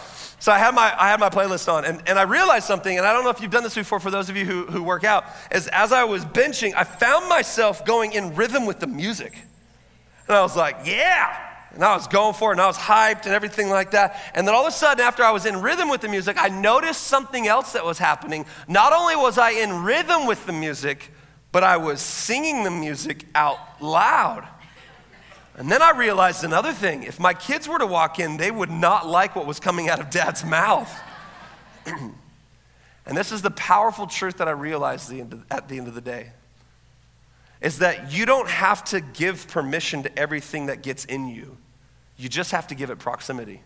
so 0.40 0.50
I 0.50 0.58
had 0.58 0.74
my, 0.74 0.92
I 1.00 1.08
had 1.08 1.20
my 1.20 1.28
playlist 1.28 1.72
on, 1.72 1.84
and, 1.84 2.02
and 2.08 2.18
I 2.18 2.22
realized 2.22 2.66
something, 2.66 2.98
and 2.98 3.06
I 3.06 3.12
don't 3.12 3.22
know 3.22 3.30
if 3.30 3.40
you've 3.40 3.52
done 3.52 3.62
this 3.62 3.76
before 3.76 4.00
for 4.00 4.10
those 4.10 4.28
of 4.28 4.36
you 4.36 4.44
who, 4.44 4.66
who 4.66 4.82
work 4.82 5.04
out, 5.04 5.24
is 5.52 5.68
as 5.68 5.92
I 5.92 6.02
was 6.02 6.24
benching, 6.24 6.74
I 6.74 6.82
found 6.82 7.28
myself 7.28 7.84
going 7.84 8.10
in 8.10 8.34
rhythm 8.34 8.66
with 8.66 8.80
the 8.80 8.88
music. 8.88 9.34
And 10.28 10.36
I 10.36 10.42
was 10.42 10.56
like, 10.56 10.76
yeah. 10.84 11.46
And 11.72 11.82
I 11.84 11.94
was 11.94 12.06
going 12.06 12.34
for 12.34 12.50
it 12.50 12.54
and 12.54 12.60
I 12.60 12.66
was 12.66 12.76
hyped 12.76 13.24
and 13.24 13.34
everything 13.34 13.70
like 13.70 13.92
that. 13.92 14.20
And 14.34 14.46
then 14.46 14.54
all 14.54 14.62
of 14.62 14.68
a 14.68 14.76
sudden, 14.76 15.04
after 15.04 15.22
I 15.22 15.30
was 15.30 15.46
in 15.46 15.60
rhythm 15.60 15.88
with 15.88 16.00
the 16.00 16.08
music, 16.08 16.36
I 16.38 16.48
noticed 16.48 17.04
something 17.04 17.46
else 17.46 17.72
that 17.72 17.84
was 17.84 17.98
happening. 17.98 18.46
Not 18.66 18.92
only 18.92 19.16
was 19.16 19.38
I 19.38 19.50
in 19.50 19.82
rhythm 19.84 20.26
with 20.26 20.44
the 20.44 20.52
music, 20.52 21.12
but 21.52 21.64
I 21.64 21.76
was 21.76 22.00
singing 22.00 22.64
the 22.64 22.70
music 22.70 23.26
out 23.34 23.58
loud. 23.80 24.46
And 25.56 25.70
then 25.70 25.82
I 25.82 25.90
realized 25.90 26.44
another 26.44 26.72
thing. 26.72 27.02
If 27.02 27.18
my 27.18 27.34
kids 27.34 27.66
were 27.66 27.78
to 27.78 27.86
walk 27.86 28.18
in, 28.18 28.36
they 28.36 28.50
would 28.50 28.70
not 28.70 29.06
like 29.06 29.34
what 29.34 29.46
was 29.46 29.58
coming 29.58 29.88
out 29.88 29.98
of 29.98 30.10
dad's 30.10 30.44
mouth. 30.44 30.92
and 31.86 33.16
this 33.16 33.32
is 33.32 33.42
the 33.42 33.50
powerful 33.50 34.06
truth 34.06 34.38
that 34.38 34.48
I 34.48 34.52
realized 34.52 35.12
at 35.50 35.68
the 35.68 35.78
end 35.78 35.88
of 35.88 35.94
the 35.94 36.00
day 36.00 36.32
is 37.60 37.78
that 37.78 38.12
you 38.12 38.24
don't 38.24 38.48
have 38.48 38.84
to 38.84 39.00
give 39.00 39.48
permission 39.48 40.02
to 40.04 40.18
everything 40.18 40.66
that 40.66 40.82
gets 40.82 41.04
in 41.04 41.28
you. 41.28 41.56
You 42.16 42.28
just 42.28 42.52
have 42.52 42.66
to 42.68 42.74
give 42.74 42.90
it 42.90 42.98
proximity. 42.98 43.62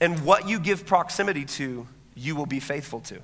And 0.00 0.24
what 0.24 0.48
you 0.48 0.58
give 0.58 0.84
proximity 0.86 1.44
to, 1.44 1.86
you 2.14 2.34
will 2.34 2.46
be 2.46 2.60
faithful 2.60 3.00
to. 3.00 3.20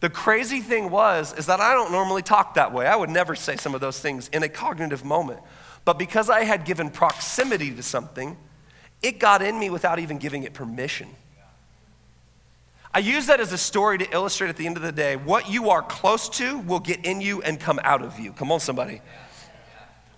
The 0.00 0.10
crazy 0.10 0.60
thing 0.60 0.90
was 0.90 1.32
is 1.34 1.46
that 1.46 1.60
I 1.60 1.74
don't 1.74 1.92
normally 1.92 2.22
talk 2.22 2.54
that 2.54 2.72
way. 2.72 2.86
I 2.86 2.96
would 2.96 3.08
never 3.08 3.34
say 3.34 3.56
some 3.56 3.74
of 3.74 3.80
those 3.80 4.00
things 4.00 4.28
in 4.28 4.42
a 4.42 4.48
cognitive 4.48 5.04
moment. 5.04 5.40
But 5.84 5.98
because 5.98 6.28
I 6.28 6.44
had 6.44 6.64
given 6.64 6.90
proximity 6.90 7.70
to 7.74 7.82
something, 7.82 8.36
it 9.00 9.18
got 9.18 9.42
in 9.42 9.58
me 9.58 9.70
without 9.70 9.98
even 9.98 10.18
giving 10.18 10.42
it 10.42 10.54
permission. 10.54 11.08
I 12.94 12.98
use 12.98 13.26
that 13.26 13.40
as 13.40 13.52
a 13.52 13.58
story 13.58 13.96
to 13.98 14.10
illustrate 14.12 14.50
at 14.50 14.56
the 14.56 14.66
end 14.66 14.76
of 14.76 14.82
the 14.82 14.92
day 14.92 15.16
what 15.16 15.48
you 15.48 15.70
are 15.70 15.80
close 15.80 16.28
to 16.30 16.58
will 16.58 16.80
get 16.80 17.06
in 17.06 17.22
you 17.22 17.40
and 17.40 17.58
come 17.58 17.80
out 17.82 18.02
of 18.02 18.18
you. 18.20 18.32
Come 18.32 18.52
on, 18.52 18.60
somebody. 18.60 19.00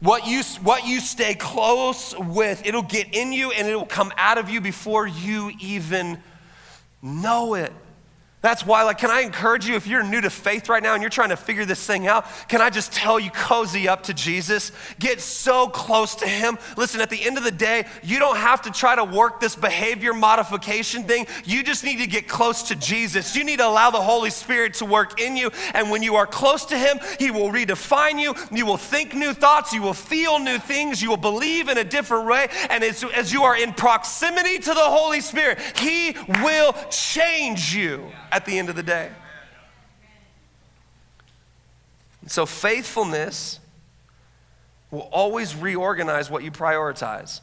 What 0.00 0.26
you, 0.26 0.42
what 0.62 0.84
you 0.84 0.98
stay 0.98 1.34
close 1.34 2.18
with, 2.18 2.66
it'll 2.66 2.82
get 2.82 3.14
in 3.14 3.32
you 3.32 3.52
and 3.52 3.68
it'll 3.68 3.86
come 3.86 4.12
out 4.16 4.38
of 4.38 4.50
you 4.50 4.60
before 4.60 5.06
you 5.06 5.52
even 5.60 6.20
know 7.00 7.54
it. 7.54 7.72
That's 8.44 8.66
why, 8.66 8.82
like, 8.82 8.98
can 8.98 9.10
I 9.10 9.22
encourage 9.22 9.66
you 9.66 9.74
if 9.74 9.86
you're 9.86 10.02
new 10.02 10.20
to 10.20 10.28
faith 10.28 10.68
right 10.68 10.82
now 10.82 10.92
and 10.92 11.02
you're 11.02 11.08
trying 11.08 11.30
to 11.30 11.36
figure 11.36 11.64
this 11.64 11.86
thing 11.86 12.06
out? 12.06 12.26
Can 12.46 12.60
I 12.60 12.68
just 12.68 12.92
tell 12.92 13.18
you, 13.18 13.30
cozy 13.30 13.88
up 13.88 14.02
to 14.02 14.12
Jesus? 14.12 14.70
Get 14.98 15.22
so 15.22 15.66
close 15.66 16.14
to 16.16 16.28
Him. 16.28 16.58
Listen, 16.76 17.00
at 17.00 17.08
the 17.08 17.24
end 17.24 17.38
of 17.38 17.44
the 17.44 17.50
day, 17.50 17.86
you 18.02 18.18
don't 18.18 18.36
have 18.36 18.60
to 18.60 18.70
try 18.70 18.96
to 18.96 19.04
work 19.04 19.40
this 19.40 19.56
behavior 19.56 20.12
modification 20.12 21.04
thing. 21.04 21.26
You 21.46 21.62
just 21.62 21.84
need 21.84 22.00
to 22.00 22.06
get 22.06 22.28
close 22.28 22.64
to 22.64 22.76
Jesus. 22.76 23.34
You 23.34 23.44
need 23.44 23.60
to 23.60 23.66
allow 23.66 23.90
the 23.90 24.02
Holy 24.02 24.28
Spirit 24.28 24.74
to 24.74 24.84
work 24.84 25.18
in 25.18 25.38
you. 25.38 25.50
And 25.72 25.90
when 25.90 26.02
you 26.02 26.16
are 26.16 26.26
close 26.26 26.66
to 26.66 26.76
Him, 26.76 27.00
He 27.18 27.30
will 27.30 27.48
redefine 27.48 28.20
you. 28.20 28.34
You 28.52 28.66
will 28.66 28.76
think 28.76 29.14
new 29.14 29.32
thoughts. 29.32 29.72
You 29.72 29.80
will 29.80 29.94
feel 29.94 30.38
new 30.38 30.58
things. 30.58 31.00
You 31.00 31.08
will 31.08 31.16
believe 31.16 31.70
in 31.70 31.78
a 31.78 31.84
different 31.84 32.26
way. 32.26 32.48
And 32.68 32.84
as, 32.84 33.02
as 33.04 33.32
you 33.32 33.44
are 33.44 33.56
in 33.56 33.72
proximity 33.72 34.58
to 34.58 34.74
the 34.74 34.80
Holy 34.80 35.22
Spirit, 35.22 35.58
He 35.78 36.14
will 36.42 36.74
change 36.90 37.74
you 37.74 38.12
at 38.34 38.44
the 38.44 38.58
end 38.58 38.68
of 38.68 38.74
the 38.74 38.82
day. 38.82 39.10
So, 42.26 42.46
faithfulness 42.46 43.60
will 44.90 45.08
always 45.12 45.54
reorganize 45.54 46.28
what 46.28 46.42
you 46.42 46.50
prioritize. 46.50 47.40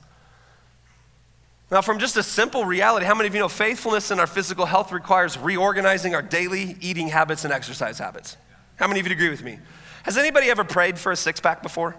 Now, 1.69 1.81
from 1.81 1.99
just 1.99 2.17
a 2.17 2.23
simple 2.23 2.65
reality, 2.65 3.05
how 3.05 3.15
many 3.15 3.27
of 3.27 3.33
you 3.33 3.39
know 3.39 3.47
faithfulness 3.47 4.11
in 4.11 4.19
our 4.19 4.27
physical 4.27 4.65
health 4.65 4.91
requires 4.91 5.37
reorganizing 5.37 6.13
our 6.13 6.21
daily 6.21 6.75
eating 6.81 7.07
habits 7.07 7.45
and 7.45 7.53
exercise 7.53 7.97
habits? 7.97 8.35
How 8.75 8.87
many 8.87 8.99
of 8.99 9.07
you 9.07 9.13
agree 9.13 9.29
with 9.29 9.43
me? 9.43 9.59
Has 10.03 10.17
anybody 10.17 10.49
ever 10.49 10.65
prayed 10.65 10.99
for 10.99 11.13
a 11.13 11.15
six 11.15 11.39
pack 11.39 11.63
before? 11.63 11.95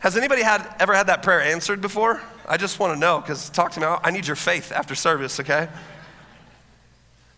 Has 0.00 0.16
anybody 0.16 0.42
had, 0.42 0.66
ever 0.80 0.94
had 0.94 1.06
that 1.06 1.22
prayer 1.22 1.40
answered 1.40 1.80
before? 1.80 2.20
I 2.48 2.56
just 2.56 2.80
want 2.80 2.94
to 2.94 2.98
know 2.98 3.20
because 3.20 3.48
talk 3.50 3.72
to 3.72 3.80
me. 3.80 3.86
I 3.86 4.10
need 4.10 4.26
your 4.26 4.36
faith 4.36 4.72
after 4.72 4.96
service, 4.96 5.38
okay? 5.38 5.68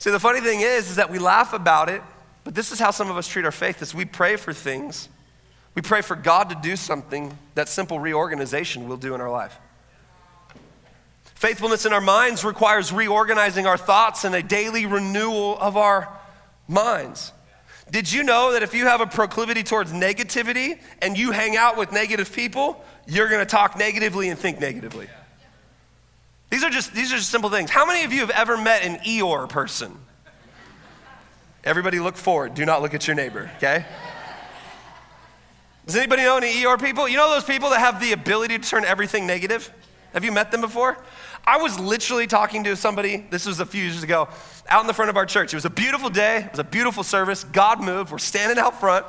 See, 0.00 0.10
the 0.10 0.18
funny 0.18 0.40
thing 0.40 0.62
is, 0.62 0.88
is 0.88 0.96
that 0.96 1.10
we 1.10 1.18
laugh 1.18 1.52
about 1.52 1.90
it, 1.90 2.02
but 2.42 2.54
this 2.54 2.72
is 2.72 2.78
how 2.78 2.90
some 2.90 3.10
of 3.10 3.18
us 3.18 3.28
treat 3.28 3.44
our 3.44 3.52
faith 3.52 3.82
is 3.82 3.94
we 3.94 4.06
pray 4.06 4.36
for 4.36 4.54
things. 4.54 5.10
We 5.74 5.82
pray 5.82 6.00
for 6.00 6.16
God 6.16 6.48
to 6.48 6.56
do 6.56 6.74
something 6.74 7.36
that 7.54 7.68
simple 7.68 8.00
reorganization 8.00 8.88
will 8.88 8.96
do 8.96 9.14
in 9.14 9.20
our 9.20 9.30
life. 9.30 9.56
Faithfulness 11.34 11.84
in 11.84 11.92
our 11.92 12.00
minds 12.00 12.44
requires 12.44 12.92
reorganizing 12.92 13.66
our 13.66 13.76
thoughts 13.76 14.24
and 14.24 14.34
a 14.34 14.42
daily 14.42 14.86
renewal 14.86 15.58
of 15.60 15.76
our 15.76 16.08
minds. 16.66 17.32
Did 17.90 18.10
you 18.10 18.22
know 18.22 18.52
that 18.52 18.62
if 18.62 18.72
you 18.72 18.86
have 18.86 19.02
a 19.02 19.06
proclivity 19.06 19.62
towards 19.62 19.92
negativity 19.92 20.80
and 21.02 21.18
you 21.18 21.30
hang 21.30 21.58
out 21.58 21.76
with 21.76 21.92
negative 21.92 22.32
people, 22.32 22.82
you're 23.06 23.28
going 23.28 23.40
to 23.40 23.50
talk 23.50 23.76
negatively 23.76 24.30
and 24.30 24.38
think 24.38 24.60
negatively? 24.60 25.08
These 26.50 26.64
are 26.64 26.70
just 26.70 26.92
these 26.92 27.12
are 27.12 27.16
just 27.16 27.30
simple 27.30 27.48
things. 27.48 27.70
How 27.70 27.86
many 27.86 28.04
of 28.04 28.12
you 28.12 28.20
have 28.20 28.30
ever 28.30 28.56
met 28.56 28.82
an 28.82 28.96
Eeyore 28.98 29.48
person? 29.48 29.96
Everybody 31.62 32.00
look 32.00 32.16
forward. 32.16 32.54
Do 32.54 32.64
not 32.64 32.82
look 32.82 32.94
at 32.94 33.06
your 33.06 33.14
neighbor, 33.14 33.50
okay? 33.56 33.84
Does 35.86 35.96
anybody 35.96 36.22
know 36.22 36.36
any 36.36 36.52
Eeyore 36.52 36.80
people? 36.80 37.08
You 37.08 37.16
know 37.16 37.30
those 37.30 37.44
people 37.44 37.70
that 37.70 37.80
have 37.80 38.00
the 38.00 38.12
ability 38.12 38.58
to 38.58 38.68
turn 38.68 38.84
everything 38.84 39.26
negative? 39.26 39.70
Have 40.12 40.24
you 40.24 40.32
met 40.32 40.50
them 40.50 40.60
before? 40.60 40.98
I 41.46 41.58
was 41.58 41.78
literally 41.78 42.26
talking 42.26 42.64
to 42.64 42.76
somebody, 42.76 43.26
this 43.30 43.46
was 43.46 43.60
a 43.60 43.66
few 43.66 43.82
years 43.82 44.02
ago, 44.02 44.28
out 44.68 44.80
in 44.80 44.86
the 44.86 44.94
front 44.94 45.08
of 45.08 45.16
our 45.16 45.26
church. 45.26 45.52
It 45.52 45.56
was 45.56 45.64
a 45.64 45.70
beautiful 45.70 46.10
day, 46.10 46.44
it 46.44 46.50
was 46.50 46.58
a 46.58 46.64
beautiful 46.64 47.02
service. 47.02 47.44
God 47.44 47.82
moved. 47.82 48.10
We're 48.10 48.18
standing 48.18 48.58
out 48.58 48.78
front. 48.80 49.06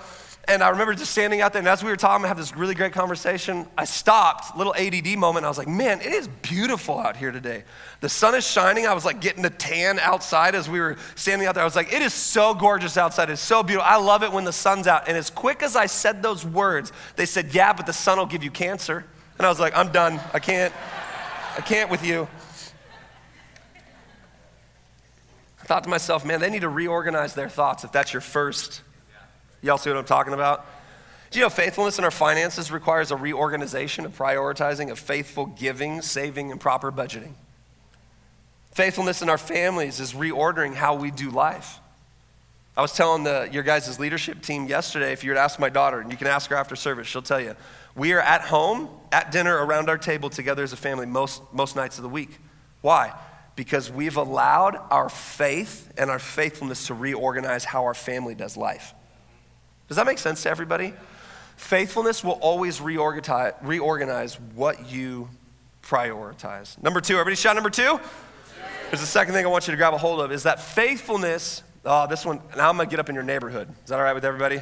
And 0.47 0.63
I 0.63 0.69
remember 0.69 0.95
just 0.95 1.11
standing 1.11 1.39
out 1.41 1.53
there, 1.53 1.59
and 1.59 1.67
as 1.67 1.83
we 1.83 1.91
were 1.91 1.95
talking, 1.95 2.25
I 2.25 2.27
had 2.27 2.37
this 2.37 2.55
really 2.57 2.73
great 2.73 2.93
conversation. 2.93 3.67
I 3.77 3.85
stopped, 3.85 4.57
little 4.57 4.73
ADD 4.75 5.17
moment. 5.17 5.45
I 5.45 5.49
was 5.49 5.57
like, 5.57 5.67
man, 5.67 6.01
it 6.01 6.11
is 6.11 6.27
beautiful 6.41 6.97
out 6.97 7.15
here 7.15 7.31
today. 7.31 7.63
The 7.99 8.09
sun 8.09 8.33
is 8.33 8.45
shining. 8.45 8.87
I 8.87 8.93
was 8.93 9.05
like 9.05 9.21
getting 9.21 9.43
the 9.43 9.51
tan 9.51 9.99
outside 9.99 10.55
as 10.55 10.67
we 10.67 10.79
were 10.79 10.97
standing 11.15 11.47
out 11.47 11.53
there. 11.53 11.61
I 11.61 11.65
was 11.65 11.75
like, 11.75 11.93
it 11.93 12.01
is 12.01 12.13
so 12.13 12.55
gorgeous 12.55 12.97
outside. 12.97 13.29
It's 13.29 13.39
so 13.39 13.61
beautiful. 13.61 13.87
I 13.87 13.97
love 13.97 14.23
it 14.23 14.31
when 14.31 14.43
the 14.43 14.51
sun's 14.51 14.87
out. 14.87 15.07
And 15.07 15.15
as 15.15 15.29
quick 15.29 15.61
as 15.61 15.75
I 15.75 15.85
said 15.85 16.23
those 16.23 16.43
words, 16.43 16.91
they 17.17 17.27
said, 17.27 17.53
yeah, 17.53 17.71
but 17.71 17.85
the 17.85 17.93
sun 17.93 18.17
will 18.17 18.25
give 18.25 18.43
you 18.43 18.51
cancer. 18.51 19.05
And 19.37 19.45
I 19.45 19.49
was 19.49 19.59
like, 19.59 19.77
I'm 19.77 19.91
done. 19.91 20.19
I 20.33 20.39
can't. 20.39 20.73
I 21.55 21.61
can't 21.61 21.91
with 21.91 22.03
you. 22.03 22.27
I 25.61 25.65
thought 25.65 25.83
to 25.83 25.89
myself, 25.89 26.25
man, 26.25 26.39
they 26.39 26.49
need 26.49 26.61
to 26.61 26.69
reorganize 26.69 27.35
their 27.35 27.49
thoughts 27.49 27.83
if 27.83 27.91
that's 27.91 28.11
your 28.11 28.21
first 28.21 28.81
Y'all 29.61 29.77
see 29.77 29.89
what 29.89 29.97
I'm 29.97 30.05
talking 30.05 30.33
about? 30.33 30.65
Do 31.29 31.39
you 31.39 31.45
know 31.45 31.49
faithfulness 31.49 31.97
in 31.97 32.03
our 32.03 32.11
finances 32.11 32.71
requires 32.71 33.11
a 33.11 33.15
reorganization, 33.15 34.05
a 34.05 34.09
prioritizing 34.09 34.91
of 34.91 34.99
faithful 34.99 35.45
giving, 35.45 36.01
saving, 36.01 36.51
and 36.51 36.59
proper 36.59 36.91
budgeting? 36.91 37.33
Faithfulness 38.73 39.21
in 39.21 39.29
our 39.29 39.37
families 39.37 39.99
is 39.99 40.13
reordering 40.13 40.73
how 40.73 40.95
we 40.95 41.11
do 41.11 41.29
life. 41.29 41.79
I 42.75 42.81
was 42.81 42.93
telling 42.93 43.23
the, 43.23 43.49
your 43.51 43.63
guys' 43.63 43.99
leadership 43.99 44.41
team 44.41 44.67
yesterday, 44.67 45.11
if 45.11 45.23
you 45.23 45.31
were 45.31 45.35
to 45.35 45.41
ask 45.41 45.59
my 45.59 45.69
daughter, 45.69 45.99
and 45.99 46.11
you 46.11 46.17
can 46.17 46.27
ask 46.27 46.49
her 46.49 46.55
after 46.55 46.75
service, 46.75 47.07
she'll 47.07 47.21
tell 47.21 47.39
you, 47.39 47.55
we 47.95 48.13
are 48.13 48.21
at 48.21 48.41
home, 48.41 48.89
at 49.11 49.31
dinner, 49.31 49.65
around 49.65 49.89
our 49.89 49.97
table 49.97 50.29
together 50.29 50.63
as 50.63 50.71
a 50.73 50.77
family 50.77 51.05
most, 51.05 51.41
most 51.53 51.75
nights 51.75 51.97
of 51.97 52.03
the 52.03 52.09
week. 52.09 52.39
Why? 52.81 53.13
Because 53.57 53.91
we've 53.91 54.17
allowed 54.17 54.77
our 54.89 55.09
faith 55.09 55.91
and 55.97 56.09
our 56.09 56.19
faithfulness 56.19 56.87
to 56.87 56.93
reorganize 56.93 57.65
how 57.65 57.83
our 57.83 57.93
family 57.93 58.35
does 58.35 58.55
life. 58.55 58.93
Does 59.91 59.97
that 59.97 60.05
make 60.05 60.19
sense 60.19 60.43
to 60.43 60.49
everybody? 60.49 60.93
Faithfulness 61.57 62.23
will 62.23 62.39
always 62.39 62.79
reorganize, 62.79 63.51
reorganize 63.61 64.39
what 64.55 64.89
you 64.89 65.27
prioritize. 65.83 66.81
Number 66.81 67.01
two, 67.01 67.15
everybody 67.15 67.35
shout 67.35 67.55
number 67.55 67.69
two? 67.69 67.99
There's 68.89 69.01
the 69.01 69.05
second 69.05 69.33
thing 69.33 69.45
I 69.45 69.49
want 69.49 69.67
you 69.67 69.71
to 69.71 69.77
grab 69.77 69.93
a 69.93 69.97
hold 69.97 70.21
of 70.21 70.31
is 70.31 70.43
that 70.43 70.61
faithfulness. 70.61 71.61
Oh, 71.83 72.07
this 72.07 72.25
one, 72.25 72.39
now 72.55 72.69
I'm 72.69 72.77
gonna 72.77 72.87
get 72.87 73.01
up 73.01 73.09
in 73.09 73.15
your 73.15 73.25
neighborhood. 73.25 73.67
Is 73.83 73.89
that 73.89 73.97
all 73.97 74.03
right 74.05 74.15
with 74.15 74.23
everybody? 74.23 74.61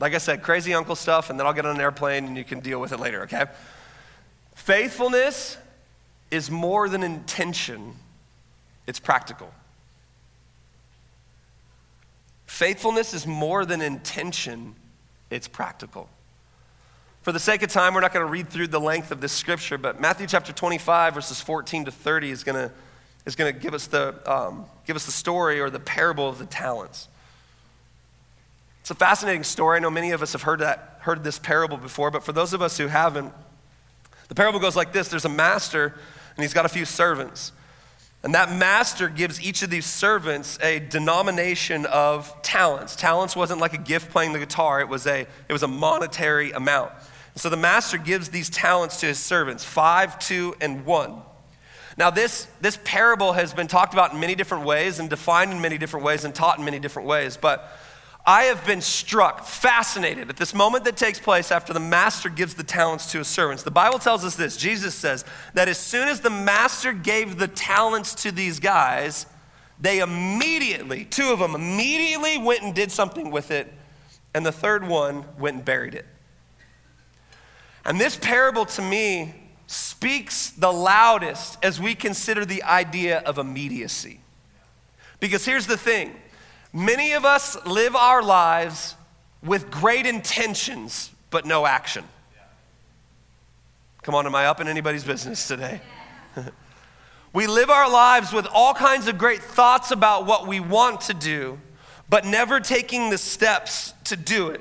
Like 0.00 0.16
I 0.16 0.18
said, 0.18 0.42
crazy 0.42 0.74
uncle 0.74 0.96
stuff, 0.96 1.30
and 1.30 1.38
then 1.38 1.46
I'll 1.46 1.52
get 1.52 1.64
on 1.64 1.76
an 1.76 1.80
airplane 1.80 2.24
and 2.24 2.36
you 2.36 2.42
can 2.42 2.58
deal 2.58 2.80
with 2.80 2.90
it 2.90 2.98
later, 2.98 3.22
okay? 3.22 3.44
Faithfulness 4.56 5.58
is 6.32 6.50
more 6.50 6.88
than 6.88 7.04
intention, 7.04 7.94
it's 8.88 8.98
practical. 8.98 9.54
Faithfulness 12.50 13.14
is 13.14 13.28
more 13.28 13.64
than 13.64 13.80
intention, 13.80 14.74
it's 15.30 15.46
practical. 15.46 16.10
For 17.22 17.30
the 17.30 17.38
sake 17.38 17.62
of 17.62 17.70
time, 17.70 17.94
we're 17.94 18.00
not 18.00 18.12
going 18.12 18.26
to 18.26 18.30
read 18.30 18.50
through 18.50 18.66
the 18.66 18.80
length 18.80 19.12
of 19.12 19.20
this 19.20 19.32
scripture, 19.32 19.78
but 19.78 20.00
Matthew 20.00 20.26
chapter 20.26 20.52
25, 20.52 21.14
verses 21.14 21.40
14 21.40 21.86
to 21.86 21.90
30 21.92 22.30
is 22.30 22.44
going 22.44 22.56
to, 22.56 22.74
is 23.24 23.36
going 23.36 23.54
to 23.54 23.58
give, 23.58 23.72
us 23.72 23.86
the, 23.86 24.14
um, 24.30 24.66
give 24.84 24.96
us 24.96 25.06
the 25.06 25.12
story 25.12 25.60
or 25.60 25.70
the 25.70 25.78
parable 25.78 26.28
of 26.28 26.38
the 26.38 26.44
talents. 26.44 27.08
It's 28.80 28.90
a 28.90 28.96
fascinating 28.96 29.44
story. 29.44 29.76
I 29.76 29.80
know 29.80 29.88
many 29.88 30.10
of 30.10 30.20
us 30.20 30.32
have 30.32 30.42
heard, 30.42 30.58
that, 30.58 30.98
heard 31.02 31.22
this 31.22 31.38
parable 31.38 31.76
before, 31.76 32.10
but 32.10 32.24
for 32.24 32.32
those 32.32 32.52
of 32.52 32.60
us 32.60 32.76
who 32.76 32.88
haven't, 32.88 33.32
the 34.28 34.34
parable 34.34 34.58
goes 34.58 34.74
like 34.74 34.92
this 34.92 35.08
There's 35.08 35.24
a 35.24 35.30
master, 35.30 35.94
and 36.36 36.42
he's 36.42 36.52
got 36.52 36.66
a 36.66 36.68
few 36.68 36.84
servants. 36.84 37.52
And 38.22 38.34
that 38.34 38.52
master 38.52 39.08
gives 39.08 39.40
each 39.40 39.62
of 39.62 39.70
these 39.70 39.86
servants 39.86 40.58
a 40.62 40.78
denomination 40.78 41.86
of 41.86 42.34
talents. 42.42 42.94
Talents 42.94 43.34
wasn't 43.34 43.60
like 43.60 43.72
a 43.72 43.78
gift 43.78 44.10
playing 44.10 44.34
the 44.34 44.38
guitar, 44.38 44.80
it 44.80 44.88
was 44.88 45.06
a, 45.06 45.26
it 45.48 45.52
was 45.52 45.62
a 45.62 45.68
monetary 45.68 46.52
amount. 46.52 46.92
so 47.34 47.48
the 47.48 47.56
master 47.56 47.96
gives 47.96 48.28
these 48.28 48.50
talents 48.50 49.00
to 49.00 49.06
his 49.06 49.18
servants 49.18 49.64
five, 49.64 50.18
two, 50.18 50.54
and 50.60 50.84
one. 50.84 51.22
Now, 51.96 52.10
this, 52.10 52.46
this 52.60 52.78
parable 52.84 53.32
has 53.32 53.52
been 53.52 53.66
talked 53.66 53.94
about 53.94 54.12
in 54.12 54.20
many 54.20 54.34
different 54.34 54.64
ways 54.64 54.98
and 54.98 55.10
defined 55.10 55.52
in 55.52 55.60
many 55.60 55.76
different 55.76 56.04
ways 56.04 56.24
and 56.24 56.34
taught 56.34 56.58
in 56.58 56.64
many 56.64 56.78
different 56.78 57.08
ways. 57.08 57.36
But 57.36 57.70
I 58.26 58.44
have 58.44 58.66
been 58.66 58.82
struck, 58.82 59.46
fascinated 59.46 60.28
at 60.28 60.36
this 60.36 60.54
moment 60.54 60.84
that 60.84 60.96
takes 60.96 61.18
place 61.18 61.50
after 61.50 61.72
the 61.72 61.80
master 61.80 62.28
gives 62.28 62.54
the 62.54 62.62
talents 62.62 63.10
to 63.12 63.18
his 63.18 63.28
servants. 63.28 63.62
The 63.62 63.70
Bible 63.70 63.98
tells 63.98 64.24
us 64.24 64.36
this 64.36 64.56
Jesus 64.56 64.94
says 64.94 65.24
that 65.54 65.68
as 65.68 65.78
soon 65.78 66.08
as 66.08 66.20
the 66.20 66.30
master 66.30 66.92
gave 66.92 67.38
the 67.38 67.48
talents 67.48 68.14
to 68.16 68.32
these 68.32 68.60
guys, 68.60 69.26
they 69.80 70.00
immediately, 70.00 71.06
two 71.06 71.32
of 71.32 71.38
them 71.38 71.54
immediately 71.54 72.36
went 72.36 72.62
and 72.62 72.74
did 72.74 72.92
something 72.92 73.30
with 73.30 73.50
it, 73.50 73.72
and 74.34 74.44
the 74.44 74.52
third 74.52 74.86
one 74.86 75.24
went 75.38 75.56
and 75.56 75.64
buried 75.64 75.94
it. 75.94 76.06
And 77.84 77.98
this 77.98 78.16
parable 78.16 78.66
to 78.66 78.82
me 78.82 79.34
speaks 79.66 80.50
the 80.50 80.72
loudest 80.72 81.56
as 81.64 81.80
we 81.80 81.94
consider 81.94 82.44
the 82.44 82.62
idea 82.64 83.20
of 83.20 83.38
immediacy. 83.38 84.20
Because 85.18 85.44
here's 85.44 85.66
the 85.66 85.78
thing 85.78 86.14
Many 86.72 87.12
of 87.12 87.24
us 87.24 87.56
live 87.66 87.96
our 87.96 88.22
lives 88.22 88.94
with 89.42 89.70
great 89.70 90.06
intentions, 90.06 91.10
but 91.30 91.44
no 91.44 91.66
action. 91.66 92.04
Come 94.02 94.14
on, 94.14 94.24
am 94.24 94.34
I 94.34 94.46
up 94.46 94.60
in 94.60 94.68
anybody's 94.68 95.04
business 95.04 95.48
today? 95.48 95.80
we 97.32 97.46
live 97.46 97.70
our 97.70 97.90
lives 97.90 98.32
with 98.32 98.46
all 98.46 98.72
kinds 98.72 99.08
of 99.08 99.18
great 99.18 99.42
thoughts 99.42 99.90
about 99.90 100.26
what 100.26 100.46
we 100.46 100.60
want 100.60 101.02
to 101.02 101.14
do, 101.14 101.58
but 102.08 102.24
never 102.24 102.60
taking 102.60 103.10
the 103.10 103.18
steps 103.18 103.92
to 104.04 104.16
do 104.16 104.48
it. 104.48 104.60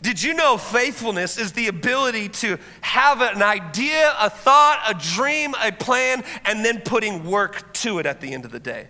Did 0.00 0.22
you 0.22 0.34
know 0.34 0.58
faithfulness 0.58 1.38
is 1.38 1.52
the 1.52 1.66
ability 1.66 2.28
to 2.28 2.58
have 2.82 3.20
an 3.20 3.42
idea, 3.42 4.14
a 4.18 4.30
thought, 4.30 4.80
a 4.88 4.94
dream, 4.94 5.54
a 5.60 5.72
plan, 5.72 6.22
and 6.44 6.64
then 6.64 6.80
putting 6.82 7.28
work 7.28 7.74
to 7.74 7.98
it 7.98 8.06
at 8.06 8.20
the 8.20 8.32
end 8.32 8.44
of 8.44 8.52
the 8.52 8.60
day? 8.60 8.88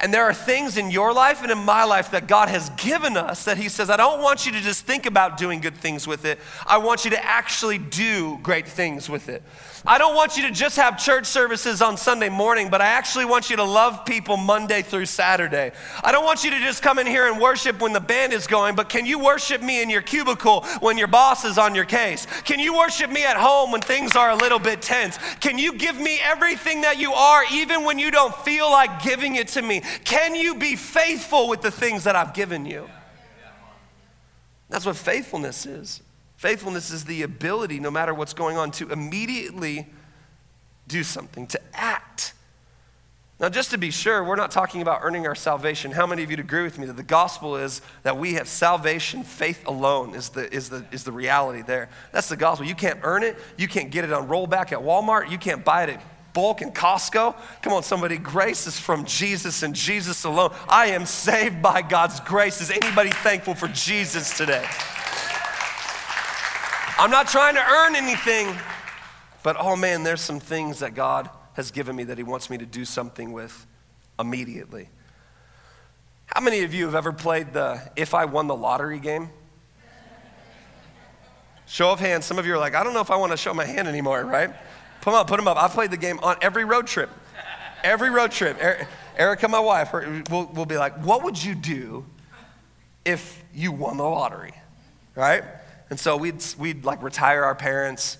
And 0.00 0.14
there 0.14 0.24
are 0.24 0.32
things 0.32 0.78
in 0.78 0.90
your 0.90 1.12
life 1.12 1.42
and 1.42 1.52
in 1.52 1.58
my 1.58 1.84
life 1.84 2.12
that 2.12 2.26
God 2.26 2.48
has 2.48 2.70
given 2.70 3.18
us 3.18 3.44
that 3.44 3.58
He 3.58 3.68
says, 3.68 3.90
I 3.90 3.98
don't 3.98 4.22
want 4.22 4.46
you 4.46 4.52
to 4.52 4.60
just 4.60 4.86
think 4.86 5.04
about 5.04 5.36
doing 5.36 5.60
good 5.60 5.76
things 5.76 6.06
with 6.06 6.24
it. 6.24 6.38
I 6.66 6.78
want 6.78 7.04
you 7.04 7.10
to 7.10 7.22
actually 7.22 7.76
do 7.76 8.38
great 8.42 8.66
things 8.66 9.10
with 9.10 9.28
it. 9.28 9.42
I 9.86 9.96
don't 9.96 10.14
want 10.14 10.36
you 10.36 10.42
to 10.46 10.50
just 10.50 10.76
have 10.76 11.02
church 11.02 11.24
services 11.24 11.80
on 11.80 11.96
Sunday 11.96 12.28
morning, 12.28 12.68
but 12.68 12.82
I 12.82 12.86
actually 12.86 13.24
want 13.24 13.48
you 13.48 13.56
to 13.56 13.64
love 13.64 14.04
people 14.04 14.36
Monday 14.36 14.82
through 14.82 15.06
Saturday. 15.06 15.72
I 16.04 16.12
don't 16.12 16.24
want 16.24 16.44
you 16.44 16.50
to 16.50 16.58
just 16.60 16.82
come 16.82 16.98
in 16.98 17.06
here 17.06 17.26
and 17.26 17.40
worship 17.40 17.80
when 17.80 17.94
the 17.94 18.00
band 18.00 18.34
is 18.34 18.46
going, 18.46 18.74
but 18.76 18.90
can 18.90 19.06
you 19.06 19.18
worship 19.18 19.62
me 19.62 19.82
in 19.82 19.88
your 19.88 20.02
cubicle 20.02 20.62
when 20.80 20.98
your 20.98 21.06
boss 21.06 21.46
is 21.46 21.56
on 21.56 21.74
your 21.74 21.86
case? 21.86 22.26
Can 22.44 22.58
you 22.58 22.76
worship 22.76 23.10
me 23.10 23.24
at 23.24 23.36
home 23.36 23.72
when 23.72 23.80
things 23.80 24.16
are 24.16 24.30
a 24.30 24.36
little 24.36 24.58
bit 24.58 24.82
tense? 24.82 25.18
Can 25.40 25.56
you 25.58 25.72
give 25.72 25.98
me 25.98 26.18
everything 26.22 26.82
that 26.82 26.98
you 26.98 27.14
are, 27.14 27.44
even 27.50 27.84
when 27.84 27.98
you 27.98 28.10
don't 28.10 28.34
feel 28.34 28.70
like 28.70 29.02
giving 29.02 29.36
it 29.36 29.48
to 29.48 29.62
me? 29.62 29.80
Can 30.04 30.34
you 30.34 30.56
be 30.56 30.76
faithful 30.76 31.48
with 31.48 31.62
the 31.62 31.70
things 31.70 32.04
that 32.04 32.16
I've 32.16 32.34
given 32.34 32.66
you? 32.66 32.88
That's 34.68 34.84
what 34.84 34.96
faithfulness 34.96 35.64
is. 35.64 36.02
Faithfulness 36.40 36.90
is 36.90 37.04
the 37.04 37.20
ability, 37.20 37.80
no 37.80 37.90
matter 37.90 38.14
what's 38.14 38.32
going 38.32 38.56
on, 38.56 38.70
to 38.70 38.90
immediately 38.90 39.86
do 40.88 41.04
something, 41.04 41.46
to 41.46 41.60
act. 41.74 42.32
Now, 43.38 43.50
just 43.50 43.72
to 43.72 43.76
be 43.76 43.90
sure, 43.90 44.24
we're 44.24 44.36
not 44.36 44.50
talking 44.50 44.80
about 44.80 45.00
earning 45.02 45.26
our 45.26 45.34
salvation. 45.34 45.90
How 45.90 46.06
many 46.06 46.22
of 46.22 46.30
you 46.30 46.38
agree 46.38 46.62
with 46.62 46.78
me 46.78 46.86
that 46.86 46.96
the 46.96 47.02
gospel 47.02 47.56
is 47.56 47.82
that 48.04 48.16
we 48.16 48.32
have 48.34 48.48
salvation, 48.48 49.22
faith 49.22 49.66
alone 49.66 50.14
is 50.14 50.30
the, 50.30 50.50
is 50.50 50.70
the, 50.70 50.86
is 50.90 51.04
the 51.04 51.12
reality 51.12 51.60
there? 51.60 51.90
That's 52.10 52.30
the 52.30 52.38
gospel. 52.38 52.66
You 52.66 52.74
can't 52.74 53.00
earn 53.02 53.22
it. 53.22 53.36
You 53.58 53.68
can't 53.68 53.90
get 53.90 54.04
it 54.04 54.12
on 54.14 54.26
rollback 54.26 54.72
at 54.72 54.78
Walmart. 54.78 55.30
You 55.30 55.36
can't 55.36 55.62
buy 55.62 55.82
it 55.82 55.90
at 55.90 56.32
bulk 56.32 56.62
in 56.62 56.70
Costco. 56.70 57.36
Come 57.60 57.74
on, 57.74 57.82
somebody. 57.82 58.16
Grace 58.16 58.66
is 58.66 58.80
from 58.80 59.04
Jesus 59.04 59.62
and 59.62 59.74
Jesus 59.74 60.24
alone. 60.24 60.54
I 60.70 60.86
am 60.86 61.04
saved 61.04 61.60
by 61.60 61.82
God's 61.82 62.18
grace. 62.20 62.62
Is 62.62 62.70
anybody 62.70 63.10
thankful 63.10 63.54
for 63.54 63.68
Jesus 63.68 64.34
today? 64.34 64.66
I'm 67.00 67.10
not 67.10 67.28
trying 67.28 67.54
to 67.54 67.66
earn 67.66 67.96
anything, 67.96 68.54
but 69.42 69.56
oh 69.58 69.74
man, 69.74 70.02
there's 70.02 70.20
some 70.20 70.38
things 70.38 70.80
that 70.80 70.94
God 70.94 71.30
has 71.54 71.70
given 71.70 71.96
me 71.96 72.04
that 72.04 72.18
He 72.18 72.24
wants 72.24 72.50
me 72.50 72.58
to 72.58 72.66
do 72.66 72.84
something 72.84 73.32
with 73.32 73.66
immediately. 74.18 74.90
How 76.26 76.42
many 76.42 76.62
of 76.62 76.74
you 76.74 76.84
have 76.84 76.94
ever 76.94 77.10
played 77.10 77.54
the 77.54 77.80
If 77.96 78.12
I 78.12 78.26
Won 78.26 78.48
the 78.48 78.54
Lottery 78.54 78.98
game? 78.98 79.30
Show 81.64 81.90
of 81.90 82.00
hands. 82.00 82.26
Some 82.26 82.38
of 82.38 82.44
you 82.44 82.52
are 82.52 82.58
like, 82.58 82.74
I 82.74 82.84
don't 82.84 82.92
know 82.92 83.00
if 83.00 83.10
I 83.10 83.16
want 83.16 83.32
to 83.32 83.38
show 83.38 83.54
my 83.54 83.64
hand 83.64 83.88
anymore, 83.88 84.22
right? 84.22 84.50
Put 85.00 85.12
them 85.12 85.20
up, 85.20 85.26
put 85.26 85.38
them 85.38 85.48
up. 85.48 85.56
I've 85.56 85.70
played 85.70 85.90
the 85.90 85.96
game 85.96 86.18
on 86.22 86.36
every 86.42 86.66
road 86.66 86.86
trip. 86.86 87.08
Every 87.82 88.10
road 88.10 88.30
trip. 88.30 88.62
Er, 88.62 88.86
Erica, 89.16 89.48
my 89.48 89.58
wife, 89.58 89.94
will, 89.94 90.44
will 90.54 90.66
be 90.66 90.76
like, 90.76 91.02
What 91.02 91.24
would 91.24 91.42
you 91.42 91.54
do 91.54 92.04
if 93.06 93.42
you 93.54 93.72
won 93.72 93.96
the 93.96 94.02
lottery? 94.02 94.52
Right? 95.14 95.44
And 95.90 95.98
so 95.98 96.16
we'd, 96.16 96.42
we'd 96.58 96.84
like 96.84 97.02
retire 97.02 97.44
our 97.44 97.54
parents. 97.54 98.16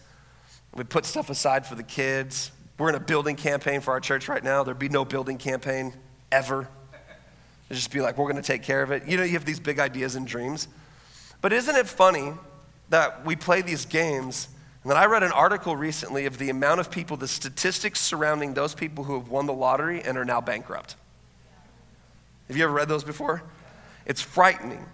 We'd 0.74 0.90
put 0.90 1.04
stuff 1.04 1.30
aside 1.30 1.66
for 1.66 1.76
the 1.76 1.82
kids. 1.82 2.50
We're 2.78 2.88
in 2.88 2.94
a 2.94 3.00
building 3.00 3.36
campaign 3.36 3.80
for 3.80 3.92
our 3.92 4.00
church 4.00 4.28
right 4.28 4.42
now. 4.42 4.64
There'd 4.64 4.78
be 4.78 4.88
no 4.88 5.04
building 5.04 5.38
campaign 5.38 5.94
ever. 6.32 6.68
It'd 7.68 7.76
just 7.76 7.92
be 7.92 8.00
like, 8.00 8.18
we're 8.18 8.30
going 8.30 8.42
to 8.42 8.46
take 8.46 8.62
care 8.62 8.82
of 8.82 8.90
it. 8.90 9.06
You 9.06 9.16
know, 9.16 9.22
you 9.22 9.34
have 9.34 9.44
these 9.44 9.60
big 9.60 9.78
ideas 9.78 10.16
and 10.16 10.26
dreams. 10.26 10.66
But 11.40 11.52
isn't 11.52 11.76
it 11.76 11.86
funny 11.86 12.32
that 12.88 13.24
we 13.24 13.36
play 13.36 13.62
these 13.62 13.86
games? 13.86 14.48
And 14.82 14.90
then 14.90 14.96
I 14.96 15.06
read 15.06 15.22
an 15.22 15.32
article 15.32 15.76
recently 15.76 16.26
of 16.26 16.38
the 16.38 16.50
amount 16.50 16.80
of 16.80 16.90
people, 16.90 17.16
the 17.16 17.28
statistics 17.28 18.00
surrounding 18.00 18.54
those 18.54 18.74
people 18.74 19.04
who 19.04 19.14
have 19.14 19.28
won 19.28 19.46
the 19.46 19.52
lottery 19.52 20.02
and 20.02 20.18
are 20.18 20.24
now 20.24 20.40
bankrupt. 20.40 20.96
Have 22.48 22.56
you 22.56 22.64
ever 22.64 22.72
read 22.72 22.88
those 22.88 23.04
before? 23.04 23.42
It's 24.06 24.20
frightening. 24.20 24.84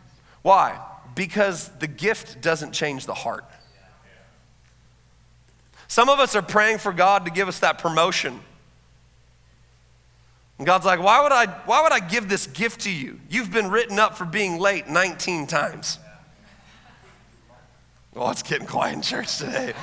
Why? 0.43 0.79
Because 1.17 1.71
the 1.81 1.89
gift 1.89 2.41
doesn't 2.41 2.71
change 2.71 3.07
the 3.07 3.15
heart. 3.15 3.45
Some 5.89 6.09
of 6.09 6.21
us 6.21 6.37
are 6.37 6.43
praying 6.43 6.79
for 6.79 6.93
God 6.93 7.25
to 7.25 7.33
give 7.33 7.49
us 7.49 7.59
that 7.61 7.79
promotion. 7.79 8.39
And 10.59 10.67
God's 10.67 10.85
like, 10.85 11.03
why 11.03 11.23
would, 11.23 11.33
I, 11.33 11.47
why 11.65 11.83
would 11.83 11.93
I 11.93 12.01
give 12.01 12.29
this 12.29 12.47
gift 12.47 12.83
to 12.83 12.91
you? 12.91 13.19
You've 13.29 13.51
been 13.51 13.71
written 13.71 13.99
up 13.99 14.17
for 14.17 14.25
being 14.25 14.59
late 14.59 14.89
19 14.89 15.47
times. 15.47 15.99
Well, 18.15 18.31
it's 18.31 18.43
getting 18.43 18.67
quiet 18.67 18.95
in 18.95 19.03
church 19.03 19.39
today. 19.39 19.75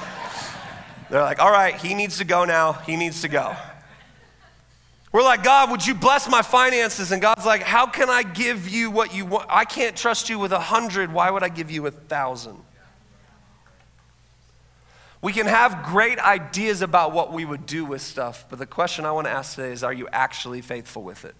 They're 1.10 1.22
like, 1.22 1.39
all 1.39 1.52
right, 1.52 1.76
he 1.76 1.93
needs 1.93 2.17
to 2.17 2.26
go 2.26 2.46
now. 2.46 2.74
He 2.74 2.96
needs 2.96 3.22
to 3.22 3.28
go. 3.28 3.56
We're 5.13 5.21
like, 5.21 5.43
God, 5.43 5.69
would 5.69 5.86
you 5.86 5.93
bless 5.93 6.28
my 6.28 6.41
finances? 6.41 7.12
And 7.12 7.21
God's 7.21 7.45
like, 7.45 7.62
how 7.62 7.86
can 7.86 8.10
I 8.10 8.23
give 8.23 8.67
you 8.67 8.89
what 8.89 9.13
you 9.13 9.26
want? 9.26 9.45
I 9.47 9.63
can't 9.63 9.95
trust 9.95 10.28
you 10.28 10.39
with 10.39 10.52
a 10.52 10.60
hundred. 10.60 11.13
Why 11.13 11.30
would 11.30 11.43
I 11.43 11.49
give 11.49 11.69
you 11.69 11.86
a 11.86 11.91
thousand? 11.91 12.58
We 15.21 15.32
can 15.32 15.45
have 15.45 15.84
great 15.86 16.17
ideas 16.17 16.82
about 16.82 17.13
what 17.13 17.32
we 17.32 17.45
would 17.45 17.67
do 17.67 17.86
with 17.86 18.02
stuff, 18.02 18.45
but 18.49 18.58
the 18.58 18.65
question 18.65 19.06
I 19.06 19.12
want 19.12 19.28
to 19.28 19.32
ask 19.32 19.56
today 19.56 19.71
is 19.71 19.84
are 19.84 19.93
you 19.93 20.10
actually 20.12 20.62
faithful 20.62 21.04
with 21.04 21.26
it? 21.26 21.36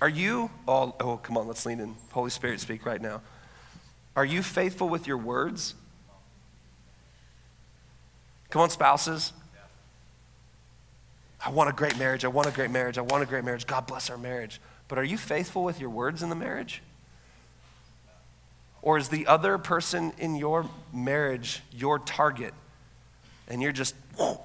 Are 0.00 0.08
you, 0.08 0.48
oh, 0.68 0.94
oh 1.00 1.16
come 1.16 1.36
on, 1.36 1.48
let's 1.48 1.66
lean 1.66 1.80
in. 1.80 1.96
Holy 2.12 2.30
Spirit, 2.30 2.60
speak 2.60 2.86
right 2.86 3.02
now. 3.02 3.20
Are 4.14 4.24
you 4.24 4.44
faithful 4.44 4.88
with 4.88 5.08
your 5.08 5.18
words? 5.18 5.74
Come 8.50 8.62
on, 8.62 8.70
spouses. 8.70 9.32
I 11.44 11.50
want 11.50 11.70
a 11.70 11.72
great 11.72 11.98
marriage. 11.98 12.24
I 12.24 12.28
want 12.28 12.48
a 12.48 12.50
great 12.50 12.70
marriage. 12.70 12.98
I 12.98 13.02
want 13.02 13.22
a 13.22 13.26
great 13.26 13.44
marriage. 13.44 13.66
God 13.66 13.86
bless 13.86 14.10
our 14.10 14.18
marriage. 14.18 14.60
But 14.88 14.98
are 14.98 15.04
you 15.04 15.16
faithful 15.16 15.62
with 15.62 15.80
your 15.80 15.90
words 15.90 16.22
in 16.22 16.28
the 16.28 16.34
marriage? 16.34 16.82
Or 18.82 18.98
is 18.98 19.08
the 19.08 19.26
other 19.26 19.58
person 19.58 20.12
in 20.18 20.36
your 20.36 20.68
marriage 20.92 21.62
your 21.72 21.98
target? 21.98 22.54
And 23.48 23.62
you're 23.62 23.72
just 23.72 23.94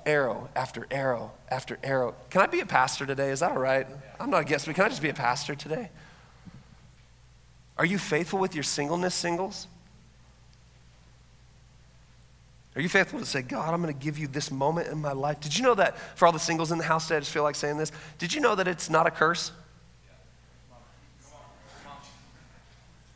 arrow 0.05 0.49
after 0.55 0.87
arrow 0.91 1.31
after 1.49 1.77
arrow. 1.83 2.15
Can 2.29 2.41
I 2.41 2.47
be 2.47 2.59
a 2.59 2.65
pastor 2.65 3.05
today? 3.05 3.31
Is 3.31 3.39
that 3.39 3.51
all 3.51 3.59
right? 3.59 3.87
I'm 4.19 4.29
not 4.29 4.41
a 4.41 4.45
guest, 4.45 4.65
but 4.65 4.75
can 4.75 4.85
I 4.85 4.89
just 4.89 5.01
be 5.01 5.09
a 5.09 5.13
pastor 5.13 5.55
today? 5.55 5.89
Are 7.77 7.85
you 7.85 7.97
faithful 7.97 8.39
with 8.39 8.53
your 8.53 8.63
singleness, 8.63 9.15
singles? 9.15 9.67
Are 12.75 12.81
you 12.81 12.89
faithful 12.89 13.19
to 13.19 13.25
say, 13.25 13.43
God, 13.43 13.73
I'm 13.73 13.81
going 13.81 13.93
to 13.93 13.99
give 13.99 14.17
you 14.17 14.27
this 14.27 14.49
moment 14.49 14.87
in 14.87 14.99
my 14.99 15.11
life? 15.11 15.39
Did 15.39 15.55
you 15.55 15.63
know 15.63 15.75
that 15.75 15.97
for 16.17 16.25
all 16.25 16.31
the 16.31 16.39
singles 16.39 16.71
in 16.71 16.79
the 16.79 16.83
house 16.83 17.07
today, 17.07 17.17
I 17.17 17.19
just 17.19 17.31
feel 17.31 17.43
like 17.43 17.55
saying 17.55 17.77
this? 17.77 17.91
Did 18.17 18.33
you 18.33 18.41
know 18.41 18.55
that 18.55 18.67
it's 18.67 18.89
not 18.89 19.05
a 19.05 19.11
curse? 19.11 19.51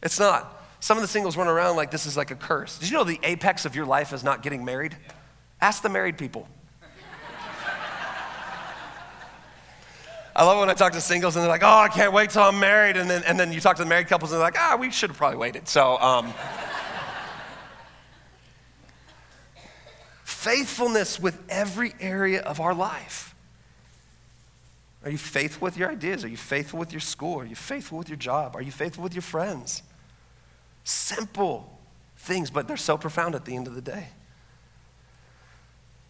It's 0.04 0.20
not. 0.20 0.54
Some 0.80 0.98
of 0.98 1.02
the 1.02 1.08
singles 1.08 1.36
run 1.36 1.48
around 1.48 1.76
like 1.76 1.90
this 1.90 2.06
is 2.06 2.16
like 2.16 2.30
a 2.30 2.36
curse. 2.36 2.78
Did 2.78 2.90
you 2.90 2.98
know 2.98 3.04
the 3.04 3.20
apex 3.24 3.66
of 3.66 3.76
your 3.76 3.88
life 3.88 4.14
is 4.14 4.24
not 4.24 4.44
getting 4.44 4.64
married? 4.64 4.96
Ask 5.60 5.82
the 5.82 5.90
married 5.90 6.20
people. 6.20 6.48
I 10.36 10.44
love 10.44 10.60
when 10.60 10.70
I 10.70 10.76
talk 10.76 10.94
to 10.94 11.02
singles 11.02 11.36
and 11.36 11.42
they're 11.42 11.50
like, 11.50 11.64
oh, 11.64 11.68
I 11.80 11.88
can't 11.88 12.14
wait 12.14 12.30
till 12.30 12.44
I'm 12.44 12.60
married. 12.60 12.96
And 12.96 13.10
then, 13.10 13.24
and 13.24 13.40
then 13.40 13.52
you 13.52 13.60
talk 13.60 13.76
to 13.78 13.84
the 13.84 13.90
married 13.90 14.08
couples 14.08 14.32
and 14.32 14.40
they're 14.40 14.46
like, 14.46 14.60
ah, 14.60 14.78
we 14.80 14.92
should 14.92 15.10
have 15.10 15.18
probably 15.18 15.40
waited. 15.40 15.68
So, 15.68 15.98
um, 15.98 16.32
faithfulness 20.48 21.20
with 21.20 21.38
every 21.50 21.94
area 22.00 22.42
of 22.42 22.62
our 22.62 22.74
life. 22.74 23.36
Are 25.04 25.12
you 25.12 25.18
faithful 25.18 25.66
with 25.66 25.78
your 25.78 25.92
ideas? 25.92 26.24
Are 26.24 26.30
you 26.30 26.38
faithful 26.38 26.80
with 26.80 26.94
your 26.94 27.02
school? 27.02 27.40
Are 27.40 27.46
you 27.46 27.56
faithful 27.56 27.98
with 27.98 28.08
your 28.08 28.18
job? 28.18 28.56
Are 28.56 28.62
you 28.62 28.72
faithful 28.72 29.04
with 29.04 29.14
your 29.14 29.22
friends? 29.22 29.84
Simple 30.86 31.78
things, 32.18 32.50
but 32.50 32.66
they're 32.66 32.78
so 32.78 32.98
profound 32.98 33.36
at 33.36 33.44
the 33.44 33.56
end 33.58 33.68
of 33.68 33.76
the 33.76 33.82
day. 33.82 34.08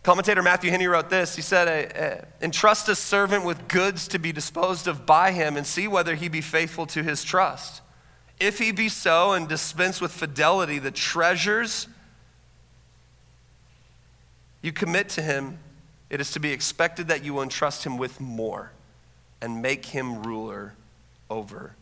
Commentator 0.03 0.43
Matthew 0.43 0.69
Henry 0.69 0.87
wrote 0.87 1.09
this. 1.09 1.35
He 1.35 1.41
said, 1.41 1.67
eh, 1.67 1.99
eh, 1.99 2.21
Entrust 2.39 2.87
a 2.89 2.95
servant 2.95 3.43
with 3.43 3.67
goods 3.67 4.07
to 4.09 4.19
be 4.19 4.31
disposed 4.31 4.87
of 4.87 5.05
by 5.05 5.31
him 5.31 5.57
and 5.57 5.65
see 5.65 5.87
whether 5.87 6.13
he 6.13 6.29
be 6.29 6.41
faithful 6.41 6.85
to 6.87 7.01
his 7.01 7.23
trust. 7.23 7.81
If 8.39 8.59
he 8.59 8.71
be 8.71 8.87
so 8.87 9.33
and 9.33 9.49
dispense 9.49 9.99
with 9.99 10.11
fidelity 10.11 10.77
the 10.77 10.91
treasures 10.91 11.87
you 14.61 14.71
commit 14.71 15.09
to 15.09 15.21
him, 15.21 15.59
it 16.09 16.21
is 16.21 16.31
to 16.31 16.39
be 16.39 16.51
expected 16.51 17.07
that 17.09 17.23
you 17.23 17.33
will 17.33 17.43
entrust 17.43 17.85
him 17.85 17.97
with 17.97 18.19
more 18.19 18.71
and 19.41 19.61
make 19.61 19.85
him 19.87 20.23
ruler 20.23 20.73
over 21.29 21.75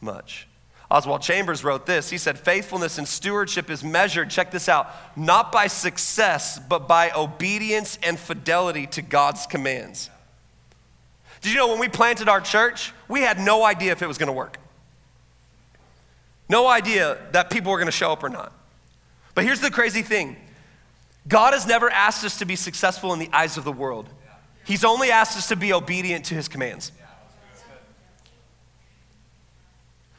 much. 0.00 0.46
Oswald 0.90 1.22
Chambers 1.22 1.62
wrote 1.62 1.86
this. 1.86 2.10
He 2.10 2.18
said, 2.18 2.38
Faithfulness 2.38 2.98
and 2.98 3.06
stewardship 3.06 3.70
is 3.70 3.84
measured, 3.84 4.28
check 4.28 4.50
this 4.50 4.68
out, 4.68 4.90
not 5.16 5.52
by 5.52 5.68
success, 5.68 6.58
but 6.58 6.88
by 6.88 7.12
obedience 7.12 7.98
and 8.02 8.18
fidelity 8.18 8.86
to 8.88 9.02
God's 9.02 9.46
commands. 9.46 10.10
Did 11.42 11.52
you 11.52 11.58
know 11.58 11.68
when 11.68 11.78
we 11.78 11.88
planted 11.88 12.28
our 12.28 12.40
church, 12.40 12.92
we 13.08 13.20
had 13.20 13.38
no 13.38 13.64
idea 13.64 13.92
if 13.92 14.02
it 14.02 14.08
was 14.08 14.18
going 14.18 14.26
to 14.26 14.32
work? 14.32 14.58
No 16.48 16.66
idea 16.66 17.18
that 17.32 17.50
people 17.50 17.70
were 17.70 17.78
going 17.78 17.86
to 17.86 17.92
show 17.92 18.10
up 18.10 18.24
or 18.24 18.28
not. 18.28 18.52
But 19.34 19.44
here's 19.44 19.60
the 19.60 19.70
crazy 19.70 20.02
thing 20.02 20.36
God 21.28 21.52
has 21.52 21.66
never 21.66 21.90
asked 21.90 22.24
us 22.24 22.38
to 22.38 22.44
be 22.44 22.56
successful 22.56 23.12
in 23.12 23.18
the 23.18 23.28
eyes 23.32 23.56
of 23.56 23.64
the 23.64 23.72
world. 23.72 24.08
He's 24.64 24.84
only 24.84 25.10
asked 25.10 25.36
us 25.36 25.48
to 25.48 25.56
be 25.56 25.72
obedient 25.72 26.26
to 26.26 26.34
his 26.34 26.48
commands. 26.48 26.92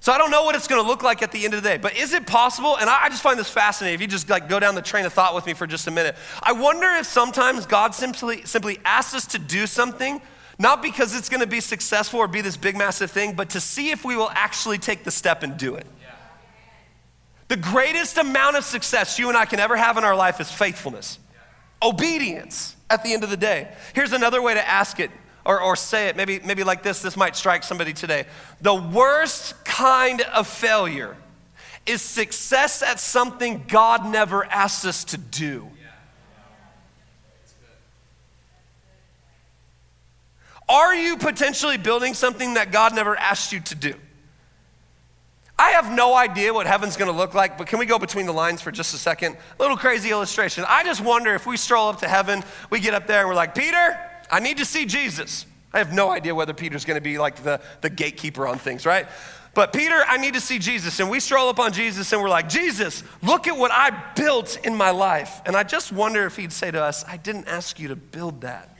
So 0.01 0.11
I 0.11 0.17
don't 0.17 0.31
know 0.31 0.43
what 0.43 0.55
it's 0.55 0.67
going 0.67 0.81
to 0.81 0.87
look 0.87 1.03
like 1.03 1.21
at 1.21 1.31
the 1.31 1.45
end 1.45 1.53
of 1.53 1.61
the 1.61 1.69
day, 1.69 1.77
but 1.77 1.95
is 1.95 2.11
it 2.11 2.25
possible? 2.25 2.75
And 2.75 2.89
I 2.89 3.07
just 3.09 3.21
find 3.21 3.37
this 3.37 3.51
fascinating. 3.51 3.93
If 3.93 4.01
you 4.01 4.07
just 4.07 4.27
like 4.29 4.49
go 4.49 4.59
down 4.59 4.73
the 4.73 4.81
train 4.81 5.05
of 5.05 5.13
thought 5.13 5.35
with 5.35 5.45
me 5.45 5.53
for 5.53 5.67
just 5.67 5.85
a 5.85 5.91
minute, 5.91 6.15
I 6.41 6.53
wonder 6.53 6.87
if 6.95 7.05
sometimes 7.05 7.67
God 7.67 7.93
simply 7.93 8.43
simply 8.45 8.79
asks 8.83 9.13
us 9.13 9.27
to 9.27 9.39
do 9.39 9.67
something, 9.67 10.19
not 10.57 10.81
because 10.81 11.15
it's 11.15 11.29
going 11.29 11.41
to 11.41 11.47
be 11.47 11.59
successful 11.59 12.19
or 12.19 12.27
be 12.27 12.41
this 12.41 12.57
big 12.57 12.75
massive 12.75 13.11
thing, 13.11 13.33
but 13.33 13.51
to 13.51 13.59
see 13.59 13.91
if 13.91 14.03
we 14.03 14.17
will 14.17 14.31
actually 14.33 14.79
take 14.79 15.03
the 15.03 15.11
step 15.11 15.43
and 15.43 15.55
do 15.55 15.75
it. 15.75 15.85
The 17.51 17.57
greatest 17.57 18.17
amount 18.17 18.55
of 18.55 18.63
success 18.63 19.19
you 19.19 19.27
and 19.27 19.37
I 19.37 19.43
can 19.43 19.59
ever 19.59 19.75
have 19.75 19.97
in 19.97 20.05
our 20.05 20.15
life 20.15 20.39
is 20.39 20.49
faithfulness, 20.49 21.19
obedience 21.83 22.77
at 22.89 23.03
the 23.03 23.11
end 23.11 23.25
of 23.25 23.29
the 23.29 23.35
day. 23.35 23.67
Here's 23.93 24.13
another 24.13 24.41
way 24.41 24.53
to 24.53 24.65
ask 24.65 25.01
it 25.01 25.11
or, 25.43 25.61
or 25.61 25.75
say 25.75 26.07
it, 26.07 26.15
maybe, 26.15 26.39
maybe 26.45 26.63
like 26.63 26.81
this, 26.81 27.01
this 27.01 27.17
might 27.17 27.35
strike 27.35 27.63
somebody 27.63 27.91
today. 27.91 28.23
The 28.61 28.73
worst 28.73 29.65
kind 29.65 30.21
of 30.21 30.47
failure 30.47 31.17
is 31.85 32.01
success 32.01 32.81
at 32.81 33.01
something 33.01 33.65
God 33.67 34.05
never 34.05 34.45
asked 34.45 34.85
us 34.85 35.03
to 35.03 35.17
do. 35.17 35.67
Are 40.69 40.95
you 40.95 41.17
potentially 41.17 41.75
building 41.75 42.13
something 42.13 42.53
that 42.53 42.71
God 42.71 42.95
never 42.95 43.17
asked 43.17 43.51
you 43.51 43.59
to 43.59 43.75
do? 43.75 43.95
I 45.61 45.73
have 45.73 45.91
no 45.91 46.15
idea 46.15 46.51
what 46.51 46.65
heaven's 46.65 46.97
gonna 46.97 47.11
look 47.11 47.35
like, 47.35 47.55
but 47.55 47.67
can 47.67 47.77
we 47.77 47.85
go 47.85 47.99
between 47.99 48.25
the 48.25 48.33
lines 48.33 48.61
for 48.61 48.71
just 48.71 48.95
a 48.95 48.97
second? 48.97 49.37
Little 49.59 49.77
crazy 49.77 50.09
illustration. 50.09 50.65
I 50.67 50.83
just 50.83 51.01
wonder 51.01 51.35
if 51.35 51.45
we 51.45 51.55
stroll 51.55 51.89
up 51.89 51.99
to 51.99 52.07
heaven, 52.07 52.43
we 52.71 52.79
get 52.79 52.95
up 52.95 53.05
there 53.05 53.19
and 53.19 53.29
we're 53.29 53.35
like, 53.35 53.53
Peter, 53.53 53.95
I 54.31 54.39
need 54.39 54.57
to 54.57 54.65
see 54.65 54.87
Jesus. 54.87 55.45
I 55.71 55.77
have 55.77 55.93
no 55.93 56.09
idea 56.09 56.33
whether 56.33 56.55
Peter's 56.55 56.83
to 56.83 56.99
be 56.99 57.19
like 57.19 57.43
the, 57.43 57.61
the 57.81 57.91
gatekeeper 57.91 58.47
on 58.47 58.57
things, 58.57 58.87
right? 58.87 59.07
But 59.53 59.71
Peter, 59.71 60.03
I 60.07 60.17
need 60.17 60.33
to 60.33 60.41
see 60.41 60.57
Jesus. 60.57 60.99
And 60.99 61.11
we 61.11 61.19
stroll 61.19 61.47
up 61.47 61.59
on 61.59 61.73
Jesus 61.73 62.11
and 62.11 62.23
we're 62.23 62.29
like, 62.29 62.49
Jesus, 62.49 63.03
look 63.21 63.47
at 63.47 63.55
what 63.55 63.69
I 63.71 63.91
built 64.15 64.57
in 64.65 64.75
my 64.75 64.89
life. 64.89 65.43
And 65.45 65.55
I 65.55 65.61
just 65.61 65.91
wonder 65.91 66.25
if 66.25 66.37
he'd 66.37 66.53
say 66.53 66.71
to 66.71 66.81
us, 66.81 67.05
I 67.07 67.17
didn't 67.17 67.47
ask 67.47 67.79
you 67.79 67.89
to 67.89 67.95
build 67.95 68.41
that. 68.41 68.75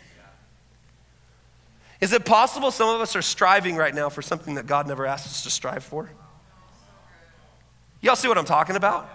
Is 1.99 2.11
it 2.11 2.25
possible 2.25 2.71
some 2.71 2.89
of 2.89 3.01
us 3.01 3.15
are 3.15 3.21
striving 3.21 3.75
right 3.75 3.93
now 3.93 4.09
for 4.09 4.23
something 4.23 4.55
that 4.55 4.65
God 4.65 4.87
never 4.87 5.05
asked 5.05 5.27
us 5.27 5.43
to 5.43 5.51
strive 5.51 5.83
for? 5.83 6.09
Y'all 8.01 8.15
see 8.15 8.27
what 8.27 8.37
I'm 8.37 8.45
talking 8.45 8.75
about? 8.75 9.09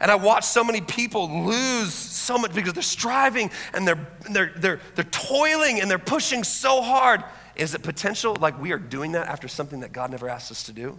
And 0.00 0.10
I 0.10 0.16
watch 0.16 0.44
so 0.44 0.62
many 0.62 0.80
people 0.80 1.46
lose 1.46 1.94
so 1.94 2.36
much 2.36 2.54
because 2.54 2.74
they're 2.74 2.82
striving 2.82 3.50
and 3.72 3.86
they're, 3.88 4.06
they're, 4.30 4.52
they're, 4.56 4.80
they're 4.94 5.04
toiling 5.04 5.80
and 5.80 5.90
they're 5.90 5.98
pushing 5.98 6.44
so 6.44 6.82
hard. 6.82 7.24
Is 7.54 7.74
it 7.74 7.82
potential 7.82 8.36
like 8.38 8.60
we 8.60 8.72
are 8.72 8.78
doing 8.78 9.12
that 9.12 9.28
after 9.28 9.48
something 9.48 9.80
that 9.80 9.92
God 9.92 10.10
never 10.10 10.28
asked 10.28 10.50
us 10.50 10.64
to 10.64 10.72
do? 10.72 10.98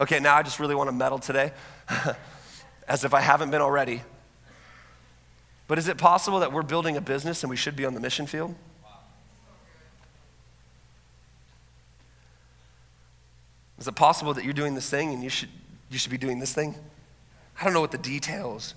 Okay, 0.00 0.20
now 0.20 0.36
I 0.36 0.42
just 0.42 0.60
really 0.60 0.74
want 0.74 0.88
to 0.88 0.92
meddle 0.92 1.18
today, 1.18 1.52
as 2.88 3.04
if 3.04 3.12
I 3.12 3.20
haven't 3.20 3.50
been 3.50 3.60
already. 3.60 4.02
But 5.66 5.78
is 5.78 5.88
it 5.88 5.98
possible 5.98 6.40
that 6.40 6.52
we're 6.52 6.62
building 6.62 6.96
a 6.96 7.00
business 7.00 7.42
and 7.42 7.50
we 7.50 7.56
should 7.56 7.76
be 7.76 7.84
on 7.84 7.94
the 7.94 8.00
mission 8.00 8.26
field? 8.26 8.54
Is 13.78 13.88
it 13.88 13.94
possible 13.94 14.34
that 14.34 14.44
you're 14.44 14.52
doing 14.52 14.74
this 14.74 14.88
thing 14.88 15.12
and 15.12 15.22
you 15.22 15.30
should, 15.30 15.48
you 15.90 15.98
should 15.98 16.10
be 16.10 16.18
doing 16.18 16.38
this 16.38 16.54
thing? 16.54 16.74
I 17.60 17.64
don't 17.64 17.74
know 17.74 17.80
what 17.80 17.90
the 17.90 17.98
details 17.98 18.74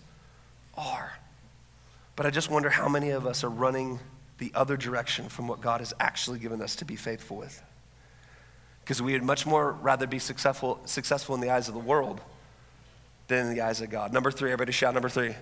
are, 0.75 1.13
but 2.15 2.25
I 2.25 2.29
just 2.29 2.49
wonder 2.49 2.69
how 2.69 2.89
many 2.89 3.11
of 3.11 3.25
us 3.25 3.43
are 3.43 3.49
running 3.49 3.99
the 4.39 4.51
other 4.55 4.75
direction 4.75 5.29
from 5.29 5.47
what 5.47 5.61
God 5.61 5.79
has 5.79 5.93
actually 5.99 6.39
given 6.39 6.61
us 6.61 6.75
to 6.77 6.85
be 6.85 6.95
faithful 6.95 7.37
with. 7.37 7.61
Because 8.83 9.01
we 9.01 9.13
would 9.13 9.23
much 9.23 9.45
more 9.45 9.71
rather 9.71 10.07
be 10.07 10.19
successful, 10.19 10.81
successful 10.85 11.35
in 11.35 11.41
the 11.41 11.49
eyes 11.49 11.69
of 11.69 11.73
the 11.73 11.79
world 11.79 12.19
than 13.27 13.47
in 13.47 13.53
the 13.53 13.61
eyes 13.61 13.79
of 13.79 13.89
God. 13.89 14.11
Number 14.11 14.31
three, 14.31 14.51
everybody 14.51 14.73
shout 14.73 14.93
number 14.93 15.07
three. 15.07 15.35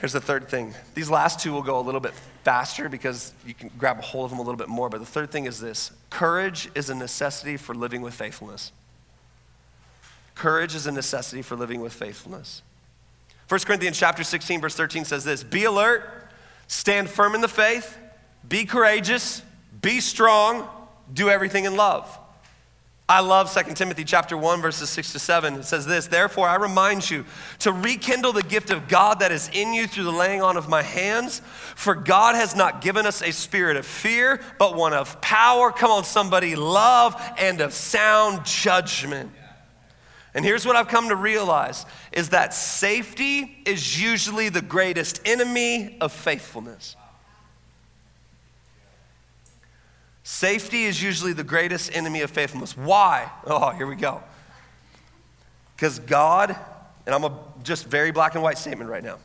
Here's 0.00 0.12
the 0.12 0.20
third 0.20 0.48
thing. 0.48 0.74
These 0.94 1.08
last 1.08 1.40
two 1.40 1.52
will 1.52 1.62
go 1.62 1.78
a 1.78 1.80
little 1.80 2.02
bit 2.02 2.12
faster 2.44 2.90
because 2.90 3.32
you 3.46 3.54
can 3.54 3.70
grab 3.78 3.98
a 3.98 4.02
hold 4.02 4.26
of 4.26 4.30
them 4.30 4.40
a 4.40 4.42
little 4.42 4.58
bit 4.58 4.68
more. 4.68 4.90
But 4.90 4.98
the 4.98 5.06
third 5.06 5.30
thing 5.30 5.46
is 5.46 5.58
this 5.58 5.90
courage 6.10 6.68
is 6.74 6.90
a 6.90 6.94
necessity 6.94 7.56
for 7.56 7.74
living 7.74 8.02
with 8.02 8.12
faithfulness. 8.12 8.72
Courage 10.36 10.74
is 10.74 10.86
a 10.86 10.92
necessity 10.92 11.42
for 11.42 11.56
living 11.56 11.80
with 11.80 11.92
faithfulness. 11.92 12.62
1 13.48 13.60
Corinthians 13.60 13.98
chapter 13.98 14.22
16 14.22 14.60
verse 14.60 14.74
13 14.74 15.04
says 15.04 15.24
this, 15.24 15.42
"Be 15.42 15.64
alert, 15.64 16.30
stand 16.68 17.08
firm 17.08 17.34
in 17.34 17.40
the 17.40 17.48
faith, 17.48 17.96
be 18.46 18.64
courageous, 18.64 19.42
be 19.80 20.00
strong, 20.00 20.68
do 21.12 21.30
everything 21.30 21.64
in 21.64 21.74
love." 21.74 22.18
I 23.08 23.20
love 23.20 23.48
2 23.48 23.76
Timothy 23.76 24.04
chapter 24.04 24.36
1 24.36 24.60
verses 24.60 24.90
6 24.90 25.12
to 25.12 25.20
7. 25.20 25.54
It 25.54 25.64
says 25.64 25.86
this, 25.86 26.08
"Therefore 26.08 26.48
I 26.48 26.56
remind 26.56 27.08
you 27.08 27.24
to 27.60 27.72
rekindle 27.72 28.32
the 28.32 28.42
gift 28.42 28.70
of 28.70 28.88
God 28.88 29.20
that 29.20 29.30
is 29.30 29.48
in 29.52 29.72
you 29.72 29.86
through 29.86 30.04
the 30.04 30.12
laying 30.12 30.42
on 30.42 30.56
of 30.56 30.68
my 30.68 30.82
hands, 30.82 31.40
for 31.76 31.94
God 31.94 32.34
has 32.34 32.56
not 32.56 32.80
given 32.80 33.06
us 33.06 33.22
a 33.22 33.30
spirit 33.30 33.76
of 33.76 33.86
fear, 33.86 34.40
but 34.58 34.74
one 34.74 34.92
of 34.92 35.20
power, 35.20 35.70
come 35.70 35.92
on 35.92 36.04
somebody, 36.04 36.56
love 36.56 37.14
and 37.38 37.60
of 37.60 37.72
sound 37.72 38.44
judgment." 38.44 39.32
And 40.36 40.44
here's 40.44 40.66
what 40.66 40.76
I've 40.76 40.88
come 40.88 41.08
to 41.08 41.16
realize 41.16 41.86
is 42.12 42.28
that 42.28 42.52
safety 42.52 43.56
is 43.64 44.00
usually 44.00 44.50
the 44.50 44.60
greatest 44.60 45.22
enemy 45.24 45.96
of 45.98 46.12
faithfulness. 46.12 46.94
Safety 50.22 50.84
is 50.84 51.02
usually 51.02 51.32
the 51.32 51.42
greatest 51.42 51.90
enemy 51.96 52.20
of 52.20 52.30
faithfulness. 52.30 52.76
Why? 52.76 53.30
Oh, 53.46 53.70
here 53.70 53.86
we 53.86 53.96
go. 53.96 54.22
Because 55.74 56.00
God, 56.00 56.54
and 57.06 57.14
I'm 57.14 57.24
a 57.24 57.32
just 57.62 57.86
very 57.86 58.10
black 58.10 58.34
and 58.34 58.42
white 58.42 58.58
statement 58.58 58.90
right 58.90 59.02
now. 59.02 59.16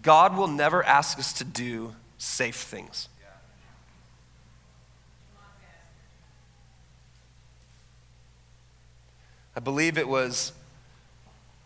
God 0.00 0.38
will 0.38 0.48
never 0.48 0.82
ask 0.82 1.18
us 1.18 1.34
to 1.34 1.44
do 1.44 1.94
safe 2.16 2.56
things. 2.56 3.10
I 9.60 9.62
believe 9.62 9.98
it 9.98 10.08
was 10.08 10.52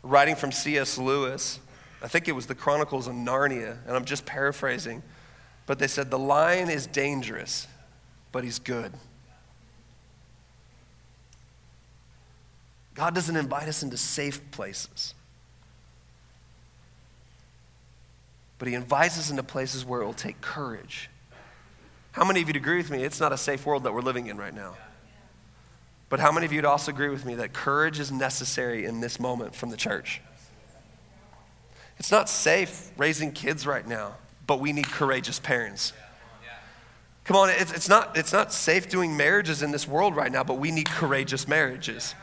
writing 0.03 0.35
from 0.35 0.51
C.S. 0.51 0.99
Lewis. 0.99 1.61
I 2.03 2.09
think 2.09 2.27
it 2.27 2.33
was 2.33 2.47
the 2.47 2.55
Chronicles 2.57 3.07
of 3.07 3.15
Narnia, 3.15 3.79
and 3.87 3.97
I'm 3.97 4.05
just 4.05 4.27
paraphrasing. 4.27 5.01
But 5.67 5.79
they 5.79 5.87
said, 5.87 6.11
The 6.11 6.19
lion 6.19 6.71
is 6.71 6.89
dangerous, 6.89 7.69
but 8.33 8.43
he's 8.43 8.59
good. 8.59 8.93
God 12.97 13.15
doesn't 13.15 13.37
invite 13.37 13.69
us 13.69 13.85
into 13.85 13.97
safe 13.97 14.41
places, 14.51 15.15
but 18.59 18.67
He 18.67 18.75
invites 18.75 19.21
us 19.21 19.31
into 19.31 19.45
places 19.45 19.85
where 19.85 20.03
it 20.03 20.05
will 20.05 20.15
take 20.15 20.41
courage. 20.41 21.11
How 22.11 22.25
many 22.25 22.43
of 22.43 22.49
you 22.49 22.55
agree 22.55 22.79
with 22.79 22.91
me? 22.91 23.05
It's 23.05 23.21
not 23.21 23.33
a 23.33 23.39
safe 23.39 23.65
world 23.65 23.85
that 23.85 23.95
we're 23.95 24.01
living 24.01 24.27
in 24.27 24.37
right 24.37 24.55
now. 24.55 24.75
But 26.15 26.21
how 26.21 26.31
many 26.31 26.47
of 26.47 26.53
you 26.53 26.59
would 26.59 26.65
also 26.65 26.93
agree 26.93 27.09
with 27.09 27.25
me 27.25 27.35
that 27.35 27.53
courage 27.53 27.99
is 27.99 28.12
necessary 28.12 28.85
in 28.85 29.01
this 29.01 29.19
moment 29.19 29.53
from 29.53 29.71
the 29.71 29.77
church? 29.77 30.23
It's 31.99 32.12
not 32.12 32.29
safe 32.29 32.93
raising 32.97 33.33
kids 33.33 33.67
right 33.67 33.85
now, 33.85 34.15
but 34.47 34.61
we 34.61 34.73
need 34.73 34.87
courageous 34.87 35.41
parents. 35.41 35.93
Come 37.25 37.37
on, 37.37 37.51
it's, 37.51 37.73
it's, 37.73 37.89
not, 37.89 38.17
it's 38.17 38.33
not 38.33 38.53
safe 38.53 38.89
doing 38.89 39.17
marriages 39.17 39.61
in 39.61 39.73
this 39.73 39.89
world 39.89 40.15
right 40.15 40.31
now, 40.31 40.45
but 40.45 40.59
we 40.59 40.71
need 40.71 40.89
courageous 40.89 41.49
marriages. 41.49 42.15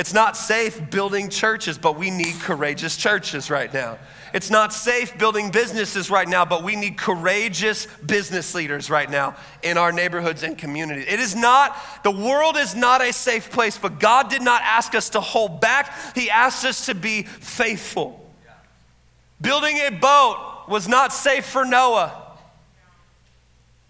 It's 0.00 0.14
not 0.14 0.34
safe 0.34 0.88
building 0.88 1.28
churches, 1.28 1.76
but 1.76 1.98
we 1.98 2.10
need 2.10 2.40
courageous 2.40 2.96
churches 2.96 3.50
right 3.50 3.70
now. 3.70 3.98
It's 4.32 4.48
not 4.48 4.72
safe 4.72 5.18
building 5.18 5.50
businesses 5.50 6.08
right 6.10 6.26
now, 6.26 6.46
but 6.46 6.64
we 6.64 6.74
need 6.74 6.96
courageous 6.96 7.84
business 8.06 8.54
leaders 8.54 8.88
right 8.88 9.10
now 9.10 9.36
in 9.62 9.76
our 9.76 9.92
neighborhoods 9.92 10.42
and 10.42 10.56
communities. 10.56 11.04
It 11.06 11.20
is 11.20 11.36
not, 11.36 11.76
the 12.02 12.10
world 12.10 12.56
is 12.56 12.74
not 12.74 13.02
a 13.02 13.12
safe 13.12 13.50
place, 13.50 13.76
but 13.76 14.00
God 14.00 14.30
did 14.30 14.40
not 14.40 14.62
ask 14.62 14.94
us 14.94 15.10
to 15.10 15.20
hold 15.20 15.60
back. 15.60 15.92
He 16.14 16.30
asked 16.30 16.64
us 16.64 16.86
to 16.86 16.94
be 16.94 17.24
faithful. 17.24 18.26
Building 19.38 19.76
a 19.76 19.90
boat 19.90 20.64
was 20.66 20.88
not 20.88 21.12
safe 21.12 21.44
for 21.44 21.66
Noah. 21.66 22.38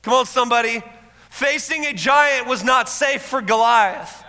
Come 0.02 0.14
on, 0.14 0.26
somebody. 0.26 0.82
Facing 1.28 1.86
a 1.86 1.92
giant 1.92 2.48
was 2.48 2.64
not 2.64 2.88
safe 2.88 3.22
for 3.22 3.40
Goliath. 3.40 4.24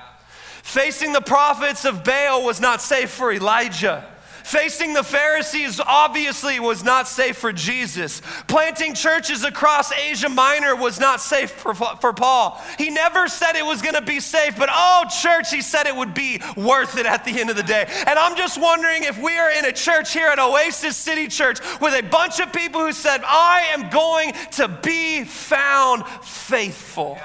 Facing 0.64 1.14
the 1.14 1.22
prophets 1.22 1.86
of 1.86 2.04
Baal 2.04 2.44
was 2.44 2.62
not 2.62 2.82
safe 2.82 3.10
for 3.10 3.32
Elijah. 3.32 4.06
Facing 4.44 4.94
the 4.94 5.04
Pharisees 5.04 5.80
obviously 5.80 6.60
was 6.60 6.84
not 6.84 7.08
safe 7.08 7.38
for 7.38 7.54
Jesus. 7.54 8.22
Planting 8.48 8.96
churches 8.96 9.44
across 9.44 9.92
Asia 9.92 10.30
Minor 10.30 10.76
was 10.76 11.00
not 11.00 11.22
safe 11.22 11.52
for, 11.52 11.74
for 11.74 12.12
Paul. 12.12 12.62
He 12.78 12.90
never 12.90 13.28
said 13.28 13.56
it 13.56 13.66
was 13.66 13.82
going 13.82 13.96
to 13.96 14.02
be 14.02 14.20
safe, 14.20 14.58
but 14.58 14.70
oh, 14.72 15.06
church, 15.22 15.52
he 15.52 15.62
said 15.62 15.86
it 15.86 15.96
would 15.96 16.14
be 16.14 16.42
worth 16.58 16.98
it 16.98 17.06
at 17.06 17.24
the 17.24 17.40
end 17.40 17.50
of 17.50 17.56
the 17.56 17.64
day. 17.64 17.86
And 18.08 18.18
I'm 18.18 18.36
just 18.36 18.60
wondering 18.60 19.04
if 19.04 19.22
we 19.22 19.38
are 19.38 19.52
in 19.52 19.66
a 19.66 19.72
church 19.72 20.12
here 20.12 20.28
at 20.28 20.40
Oasis 20.40 20.98
City 20.98 21.28
Church 21.28 21.60
with 21.80 21.94
a 21.94 22.08
bunch 22.08 22.40
of 22.40 22.52
people 22.52 22.82
who 22.82 22.94
said, 22.94 23.22
I 23.24 23.68
am 23.74 23.90
going 23.90 24.34
to 24.54 24.68
be 24.68 25.24
found 25.24 26.06
faithful. 26.24 27.20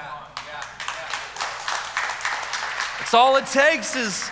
All 3.13 3.37
it 3.37 3.45
takes 3.45 3.95
is 3.95 4.29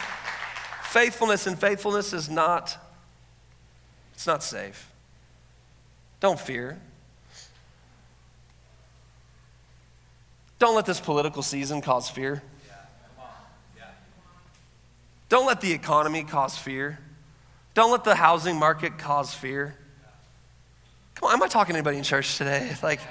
faithfulness, 0.84 1.48
and 1.48 1.58
faithfulness 1.58 2.14
is 2.14 2.30
not, 2.30 2.78
it's 4.14 4.28
not 4.28 4.44
safe. 4.44 4.92
Don't 6.20 6.40
fear. 6.40 6.80
Don't 10.60 10.76
let 10.76 10.86
this 10.86 11.00
political 11.00 11.44
season 11.44 11.82
cause 11.82 12.10
fear. 12.10 12.42
Don't 15.28 15.48
let 15.48 15.60
the 15.62 15.72
economy 15.72 16.24
cause 16.24 16.58
fear. 16.58 17.00
Don't 17.74 17.92
let 17.92 18.04
the 18.04 18.16
housing 18.16 18.58
market 18.58 18.98
cause 18.98 19.34
fear. 19.34 19.76
Come 21.16 21.30
on, 21.30 21.36
am 21.36 21.44
I 21.44 21.48
talking 21.48 21.74
to 21.74 21.80
anybody 21.80 21.98
in 21.98 22.04
church 22.04 22.38
today? 22.38 22.74
Like, 22.84 23.02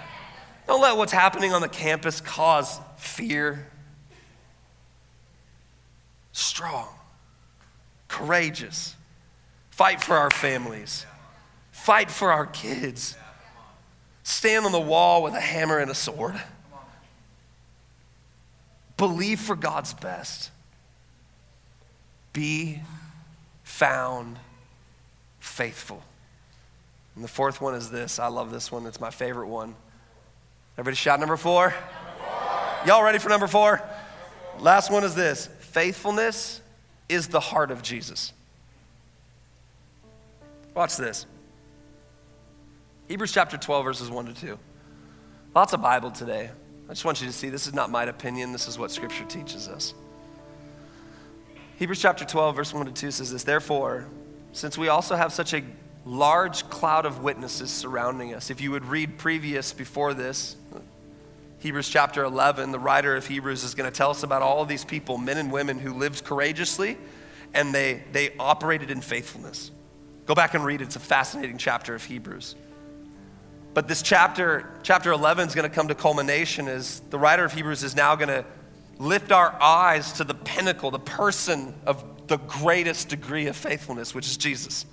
don't 0.67 0.81
let 0.81 0.97
what's 0.97 1.13
happening 1.13 1.53
on 1.53 1.61
the 1.61 1.69
campus 1.69 2.23
cause 2.23 2.81
fear. 2.97 3.67
Strong, 6.35 6.89
courageous, 8.09 8.97
fight 9.71 10.03
for 10.03 10.17
our 10.17 10.33
families, 10.33 11.07
fight 11.71 12.11
for 12.11 12.33
our 12.33 12.45
kids, 12.45 13.17
stand 14.25 14.67
on 14.67 14.73
the 14.73 14.81
wall 14.81 15.23
with 15.23 15.35
a 15.35 15.41
hammer 15.41 15.79
and 15.79 15.93
a 15.93 15.95
sword. 15.95 16.35
Believe 18.97 19.39
for 19.39 19.55
God's 19.55 19.95
best. 19.95 20.51
Be 22.33 22.81
found 23.63 24.37
faithful. 25.39 26.03
And 27.15 27.23
the 27.23 27.29
fourth 27.29 27.61
one 27.61 27.77
is 27.77 27.93
this. 27.93 28.19
I 28.19 28.27
love 28.27 28.51
this 28.51 28.73
one. 28.73 28.87
It's 28.87 29.01
my 29.01 29.11
favorite 29.11 29.47
one. 29.47 29.77
Everybody 30.77 30.97
shout 30.97 31.21
number 31.21 31.37
four. 31.37 31.69
Number 31.69 31.85
four. 32.19 32.87
Y'all 32.89 33.05
ready 33.05 33.21
for 33.21 33.29
number 33.29 33.47
four? 33.47 33.81
Last 34.59 34.91
one 34.91 35.05
is 35.05 35.15
this 35.15 35.49
faithfulness 35.75 36.61
is 37.09 37.27
the 37.27 37.41
heart 37.41 37.73
of 37.73 37.83
Jesus. 37.83 38.33
Watch 40.73 40.97
this. 40.97 41.27
Hebrews 43.09 43.33
chapter 43.33 43.57
12, 43.57 43.85
verses 43.85 44.09
1 44.09 44.27
to 44.27 44.35
2. 44.35 44.59
Lots 45.53 45.73
of 45.73 45.83
Bible 45.83 46.13
today. 46.13 46.51
I 46.89 46.93
just 46.93 47.05
want 47.05 47.21
you 47.21 47.27
to 47.27 47.33
see 47.33 47.49
this 47.49 47.67
is 47.67 47.75
not 47.75 47.91
my 47.91 48.05
opinion, 48.05 48.53
this 48.53 48.69
is 48.69 48.79
what 48.79 48.93
Scripture 48.93 49.25
teaches 49.25 49.67
us. 49.67 49.95
Hebrews 51.77 52.01
chapter 52.01 52.25
12, 52.25 52.55
verse 52.55 52.73
1 52.73 52.87
to 52.87 52.93
2 52.93 53.11
says 53.11 53.33
this 53.33 53.43
Therefore, 53.43 54.07
since 54.53 54.79
we 54.79 54.87
also 54.87 55.17
have 55.17 55.33
such 55.33 55.55
a 55.55 55.65
large 56.07 56.69
cloud 56.69 57.07
of 57.07 57.23
witnesses 57.23 57.71
surrounding 57.71 58.35
us. 58.35 58.51
If 58.51 58.61
you 58.61 58.71
would 58.71 58.85
read 58.85 59.19
previous 59.19 59.73
before 59.73 60.15
this, 60.15 60.57
Hebrews 61.65 61.89
chapter 61.89 62.25
11, 62.25 62.73
the 62.73 62.79
writer 62.79 63.17
of 63.17 63.27
Hebrews 63.27 63.65
is 63.65 63.75
going 63.75 63.91
to 63.91 63.97
tell 63.97 64.11
us 64.11 64.23
about 64.23 64.43
all 64.43 64.61
of 64.61 64.69
these 64.69 64.85
people, 64.85 65.17
men 65.17 65.39
and 65.39 65.51
women 65.51 65.79
who 65.79 65.95
lived 65.95 66.23
courageously 66.23 66.99
and 67.55 67.75
they, 67.75 68.03
they 68.13 68.37
operated 68.39 68.91
in 68.91 69.01
faithfulness. 69.01 69.71
Go 70.27 70.35
back 70.35 70.53
and 70.53 70.63
read 70.63 70.83
it. 70.83 70.85
It's 70.85 70.97
a 70.97 71.01
fascinating 71.01 71.57
chapter 71.57 71.95
of 71.95 72.05
Hebrews. 72.05 72.55
But 73.73 73.89
this 73.89 74.03
chapter, 74.03 74.75
chapter 74.83 75.11
11, 75.11 75.49
is 75.49 75.55
going 75.55 75.67
to 75.67 75.75
come 75.75 75.89
to 75.89 75.95
culmination 75.95 76.69
as 76.69 77.01
the 77.09 77.19
writer 77.19 77.47
of 77.47 77.55
Hebrews 77.55 77.83
is 77.83 77.97
now 77.97 78.15
going 78.15 78.29
to 78.29 78.45
lift 78.99 79.33
our 79.33 79.59
eyes 79.59 80.13
to 80.13 80.25
the 80.25 80.35
pinnacle, 80.35 80.91
the 80.91 80.99
person 80.99 81.75
of 81.87 82.27
the 82.27 82.37
greatest 82.37 83.09
degree 83.09 83.47
of 83.47 83.57
faithfulness, 83.57 84.15
which 84.15 84.27
is 84.27 84.37
Jesus. 84.37 84.85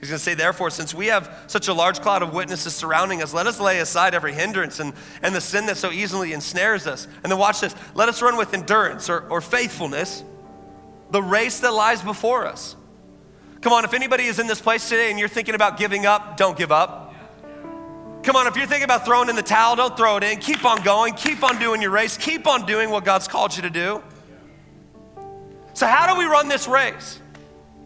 He's 0.00 0.10
going 0.10 0.18
to 0.18 0.24
say, 0.24 0.34
therefore, 0.34 0.70
since 0.70 0.92
we 0.92 1.06
have 1.06 1.44
such 1.46 1.68
a 1.68 1.72
large 1.72 2.00
cloud 2.00 2.22
of 2.22 2.34
witnesses 2.34 2.74
surrounding 2.74 3.22
us, 3.22 3.32
let 3.32 3.46
us 3.46 3.58
lay 3.58 3.78
aside 3.78 4.14
every 4.14 4.34
hindrance 4.34 4.78
and, 4.78 4.92
and 5.22 5.34
the 5.34 5.40
sin 5.40 5.66
that 5.66 5.78
so 5.78 5.90
easily 5.90 6.32
ensnares 6.32 6.86
us. 6.86 7.08
And 7.22 7.32
then 7.32 7.38
watch 7.38 7.60
this 7.60 7.74
let 7.94 8.08
us 8.08 8.20
run 8.20 8.36
with 8.36 8.52
endurance 8.52 9.08
or, 9.08 9.26
or 9.28 9.40
faithfulness 9.40 10.22
the 11.10 11.22
race 11.22 11.60
that 11.60 11.72
lies 11.72 12.02
before 12.02 12.46
us. 12.46 12.76
Come 13.60 13.72
on, 13.72 13.84
if 13.84 13.94
anybody 13.94 14.24
is 14.24 14.38
in 14.38 14.46
this 14.46 14.60
place 14.60 14.88
today 14.88 15.10
and 15.10 15.18
you're 15.18 15.28
thinking 15.28 15.54
about 15.54 15.78
giving 15.78 16.06
up, 16.06 16.36
don't 16.36 16.58
give 16.58 16.72
up. 16.72 17.14
Come 18.24 18.36
on, 18.36 18.46
if 18.46 18.56
you're 18.56 18.66
thinking 18.66 18.84
about 18.84 19.04
throwing 19.04 19.28
in 19.28 19.36
the 19.36 19.42
towel, 19.42 19.76
don't 19.76 19.96
throw 19.96 20.16
it 20.16 20.24
in. 20.24 20.38
Keep 20.38 20.64
on 20.64 20.82
going, 20.82 21.14
keep 21.14 21.42
on 21.42 21.58
doing 21.58 21.80
your 21.80 21.90
race, 21.90 22.16
keep 22.16 22.46
on 22.46 22.66
doing 22.66 22.90
what 22.90 23.04
God's 23.04 23.28
called 23.28 23.54
you 23.54 23.62
to 23.62 23.70
do. 23.70 24.02
So, 25.74 25.86
how 25.86 26.12
do 26.12 26.18
we 26.18 26.24
run 26.24 26.48
this 26.48 26.66
race? 26.66 27.20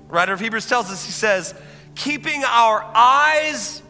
The 0.08 0.14
writer 0.14 0.32
of 0.32 0.40
Hebrews 0.40 0.66
tells 0.66 0.90
us, 0.90 1.04
he 1.04 1.12
says, 1.12 1.54
keeping 1.98 2.44
our 2.44 2.82
eyes 2.94 3.82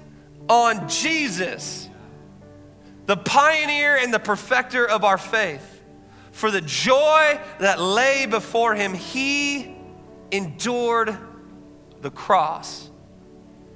on 0.48 0.88
Jesus, 0.88 1.88
the 3.06 3.16
pioneer 3.16 3.96
and 3.96 4.12
the 4.12 4.18
perfecter 4.18 4.88
of 4.88 5.04
our 5.04 5.18
faith. 5.18 5.82
For 6.32 6.50
the 6.50 6.62
joy 6.62 7.38
that 7.58 7.80
lay 7.80 8.26
before 8.26 8.74
him, 8.74 8.94
he 8.94 9.76
endured 10.32 11.16
the 12.00 12.10
cross. 12.10 12.90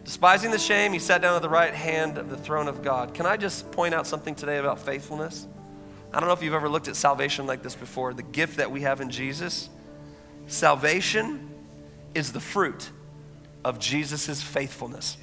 Despising 0.04 0.50
the 0.50 0.58
shame, 0.58 0.92
he 0.92 0.98
sat 0.98 1.20
down 1.20 1.36
at 1.36 1.42
the 1.42 1.48
right 1.48 1.74
hand 1.74 2.16
of 2.18 2.30
the 2.30 2.36
throne 2.36 2.68
of 2.68 2.82
God. 2.82 3.14
Can 3.14 3.26
I 3.26 3.36
just 3.36 3.70
point 3.70 3.94
out 3.94 4.06
something 4.06 4.34
today 4.34 4.58
about 4.58 4.78
faithfulness? 4.80 5.46
I 6.12 6.20
don't 6.20 6.28
know 6.28 6.34
if 6.34 6.42
you've 6.42 6.54
ever 6.54 6.68
looked 6.68 6.88
at 6.88 6.96
salvation 6.96 7.46
like 7.46 7.62
this 7.62 7.74
before. 7.74 8.14
The 8.14 8.22
gift 8.22 8.56
that 8.56 8.70
we 8.70 8.80
have 8.82 9.00
in 9.00 9.10
Jesus, 9.10 9.68
salvation 10.46 11.50
is 12.14 12.32
the 12.32 12.40
fruit 12.40 12.90
of 13.64 13.78
Jesus' 13.78 14.42
faithfulness. 14.42 15.16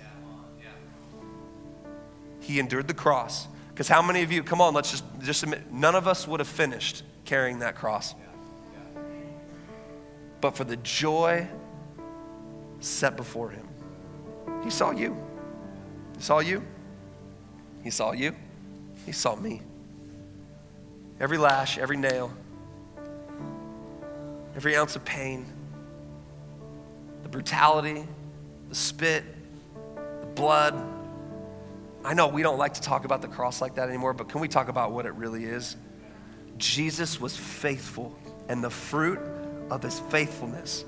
He 2.40 2.60
endured 2.60 2.88
the 2.88 2.94
cross. 2.94 3.48
Because 3.70 3.88
how 3.88 4.02
many 4.02 4.24
of 4.24 4.32
you, 4.32 4.44
come 4.44 4.60
on, 4.60 4.74
let's 4.74 4.92
just, 4.92 5.04
just 5.22 5.44
admit, 5.44 5.72
none 5.72 5.96
of 5.96 6.08
us 6.08 6.28
would 6.28 6.40
have 6.40 6.50
finished 6.50 7.04
carrying 7.26 7.60
that 7.60 7.76
cross. 7.76 8.16
But 10.42 10.56
for 10.56 10.64
the 10.64 10.78
joy 10.78 11.48
set 12.80 13.16
before 13.16 13.50
him, 13.50 13.68
he 14.64 14.70
saw 14.70 14.92
you. 14.92 15.16
He 16.18 16.22
saw 16.22 16.40
you. 16.40 16.64
He 17.84 17.90
saw 17.90 18.12
you. 18.12 18.36
He 19.06 19.12
saw 19.12 19.36
me. 19.36 19.62
Every 21.20 21.38
lash, 21.38 21.78
every 21.78 21.98
nail, 21.98 22.34
every 24.56 24.76
ounce 24.76 24.96
of 24.96 25.06
pain, 25.06 25.46
the 27.24 27.30
brutality, 27.30 28.08
the 28.70 28.76
spit, 28.76 29.24
the 30.22 30.28
blood. 30.28 30.82
I 32.06 32.14
know 32.14 32.28
we 32.28 32.44
don't 32.44 32.58
like 32.58 32.76
to 32.76 32.82
talk 32.82 33.04
about 33.04 33.22
the 33.22 33.28
cross 33.28 33.62
like 33.62 33.76
that 33.76 33.90
anymore, 33.90 34.14
but 34.14 34.30
can 34.30 34.40
we 34.40 34.48
talk 34.48 34.70
about 34.70 34.92
what 34.92 35.06
it 35.06 35.14
really 35.16 35.44
is? 35.44 35.76
Jesus 36.58 37.20
was 37.20 37.36
faithful, 37.36 38.18
and 38.48 38.64
the 38.64 38.70
fruit 38.70 39.20
of 39.70 39.84
his 39.84 40.00
faithfulness 40.00 40.86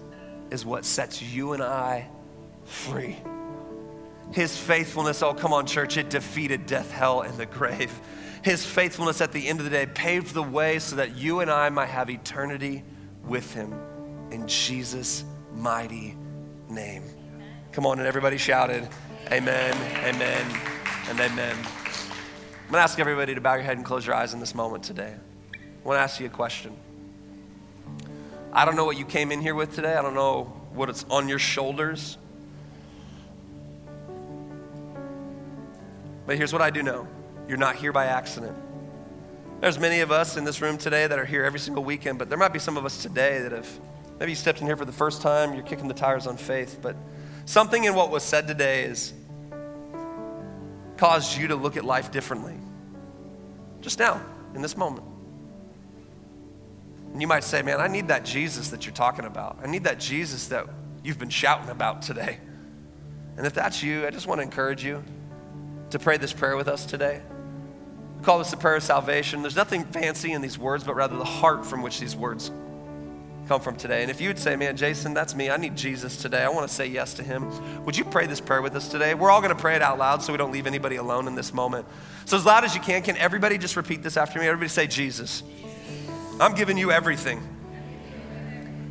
is 0.52 0.66
what 0.66 0.86
sets 0.86 1.22
you 1.22 1.54
and 1.54 1.64
I 1.64 2.08
free. 2.66 3.18
His 4.32 4.58
faithfulness, 4.58 5.22
oh, 5.24 5.34
come 5.34 5.52
on, 5.52 5.66
church, 5.66 5.98
it 5.98 6.10
defeated 6.10 6.66
death, 6.66 6.92
hell, 6.92 7.22
and 7.22 7.38
the 7.38 7.46
grave. 7.46 7.92
His 8.44 8.66
faithfulness 8.66 9.22
at 9.22 9.32
the 9.32 9.48
end 9.48 9.60
of 9.60 9.66
the 9.66 9.72
day 9.72 9.86
paved 9.86 10.34
the 10.34 10.44
way 10.44 10.80
so 10.80 10.96
that 10.96 11.16
you 11.16 11.42
and 11.42 11.52
I 11.52 11.70
might 11.70 11.90
have 11.90 12.10
eternity 12.10 12.84
with 13.26 13.54
him 13.54 13.74
in 14.32 14.48
Jesus' 14.48 15.24
mighty 15.54 16.16
name. 16.70 17.04
Come 17.72 17.86
on, 17.86 18.00
and 18.00 18.08
everybody 18.08 18.38
shouted, 18.38 18.86
Amen, 19.32 19.74
Amen, 20.04 20.60
and 21.08 21.20
Amen. 21.22 21.56
I'm 21.56 22.72
gonna 22.72 22.84
ask 22.84 23.00
everybody 23.00 23.34
to 23.34 23.40
bow 23.40 23.54
your 23.54 23.64
head 23.64 23.78
and 23.78 23.86
close 23.86 24.06
your 24.06 24.14
eyes 24.14 24.34
in 24.34 24.42
this 24.42 24.54
moment 24.54 24.84
today. 24.84 25.16
I 25.54 25.88
wanna 25.88 26.02
ask 26.02 26.20
you 26.20 26.26
a 26.26 26.30
question. 26.30 26.76
I 28.52 28.66
don't 28.66 28.76
know 28.76 28.84
what 28.84 28.98
you 28.98 29.06
came 29.06 29.32
in 29.32 29.40
here 29.40 29.56
with 29.56 29.74
today, 29.74 29.96
I 29.96 30.02
don't 30.02 30.16
know 30.16 30.52
what 30.74 30.90
it's 30.90 31.06
on 31.10 31.30
your 31.30 31.40
shoulders. 31.40 32.18
But 36.28 36.36
here's 36.36 36.52
what 36.52 36.62
I 36.62 36.72
do 36.72 36.84
know 36.84 37.08
you're 37.48 37.58
not 37.58 37.78
here 37.78 37.94
by 37.94 38.08
accident. 38.08 38.58
There's 39.62 39.80
many 39.80 40.02
of 40.02 40.12
us 40.12 40.36
in 40.36 40.44
this 40.44 40.62
room 40.62 40.78
today 40.78 41.08
that 41.08 41.18
are 41.18 41.26
here 41.26 41.46
every 41.46 41.60
single 41.60 41.86
weekend, 41.86 42.20
but 42.20 42.28
there 42.28 42.38
might 42.38 42.52
be 42.52 42.60
some 42.60 42.76
of 42.76 42.84
us 42.84 43.02
today 43.02 43.42
that 43.42 43.54
have 43.54 43.70
maybe 44.20 44.34
you 44.34 44.36
stepped 44.36 44.60
in 44.60 44.68
here 44.68 44.76
for 44.76 44.84
the 44.86 44.92
first 44.92 45.22
time, 45.22 45.54
you're 45.54 45.64
kicking 45.64 45.88
the 45.88 45.94
tires 45.94 46.28
on 46.28 46.36
faith, 46.36 46.80
but 46.82 46.98
Something 47.46 47.84
in 47.84 47.96
what 47.96 48.12
was 48.12 48.24
said 48.24 48.48
today 48.48 48.88
has 48.88 49.14
caused 50.98 51.38
you 51.38 51.48
to 51.48 51.56
look 51.56 51.78
at 51.78 51.84
life 51.84 52.12
differently. 52.12 52.56
Just 53.82 53.98
now, 54.00 54.22
in 54.54 54.62
this 54.62 54.78
moment. 54.78 55.06
And 57.12 57.22
you 57.22 57.28
might 57.28 57.44
say, 57.44 57.62
man, 57.62 57.82
I 57.82 57.88
need 57.88 58.08
that 58.10 58.24
Jesus 58.24 58.70
that 58.70 58.86
you're 58.86 58.96
talking 58.96 59.26
about. 59.26 59.60
I 59.64 59.68
need 59.68 59.84
that 59.84 60.00
Jesus 60.00 60.48
that 60.48 60.68
you've 61.04 61.20
been 61.20 61.30
shouting 61.30 61.70
about 61.70 62.04
today. 62.04 62.40
And 63.38 63.46
if 63.46 63.54
that's 63.54 63.82
you, 63.82 64.06
I 64.06 64.12
just 64.12 64.28
want 64.28 64.40
to 64.40 64.44
encourage 64.44 64.84
you 64.84 65.04
to 65.90 66.00
pray 66.00 66.18
this 66.18 66.32
prayer 66.32 66.56
with 66.56 66.68
us 66.68 66.86
today. 66.86 67.22
We 68.18 68.24
call 68.24 68.38
this 68.38 68.52
the 68.52 68.58
prayer 68.58 68.76
of 68.76 68.84
salvation. 68.84 69.42
There's 69.42 69.56
nothing 69.56 69.84
fancy 69.84 70.32
in 70.32 70.42
these 70.42 70.58
words, 70.58 70.84
but 70.84 70.96
rather 70.96 71.18
the 71.18 71.26
heart 71.26 71.66
from 71.66 71.82
which 71.82 72.00
these 72.00 72.16
words 72.16 72.52
come 73.52 73.60
from 73.60 73.76
today. 73.76 74.02
And 74.02 74.10
if 74.10 74.22
you 74.22 74.30
would 74.30 74.40
say, 74.40 74.56
man, 74.56 74.78
Jason, 74.78 75.14
that's 75.14 75.36
me. 75.36 75.50
I 75.50 75.58
need 75.58 75.76
Jesus 75.76 76.16
today. 76.16 76.42
I 76.42 76.48
want 76.48 76.70
to 76.70 76.74
say 76.74 76.88
yes 76.88 77.16
to 77.16 77.24
him. 77.24 77.84
Would 77.84 77.98
you 77.98 78.06
pray 78.06 78.26
this 78.26 78.40
prayer 78.40 78.62
with 78.62 78.74
us 78.78 78.88
today? 78.88 79.14
We're 79.14 79.30
all 79.30 79.42
going 79.42 79.54
to 79.54 79.62
pray 79.62 79.76
it 79.76 79.82
out 79.82 79.98
loud 79.98 80.24
so 80.24 80.32
we 80.32 80.38
don't 80.38 80.54
leave 80.54 80.68
anybody 80.68 80.96
alone 80.96 81.28
in 81.28 81.36
this 81.36 81.54
moment. 81.54 81.86
So, 82.24 82.38
as 82.38 82.46
loud 82.46 82.64
as 82.64 82.76
you 82.76 82.80
can, 82.80 83.02
can 83.02 83.18
everybody 83.18 83.58
just 83.58 83.76
repeat 83.76 84.04
this 84.04 84.16
after 84.16 84.40
me? 84.40 84.46
Everybody 84.46 84.70
say, 84.70 84.88
Jesus. 84.88 85.44
I'm 86.40 86.56
giving 86.56 86.78
you 86.78 86.94
everything. 86.94 87.42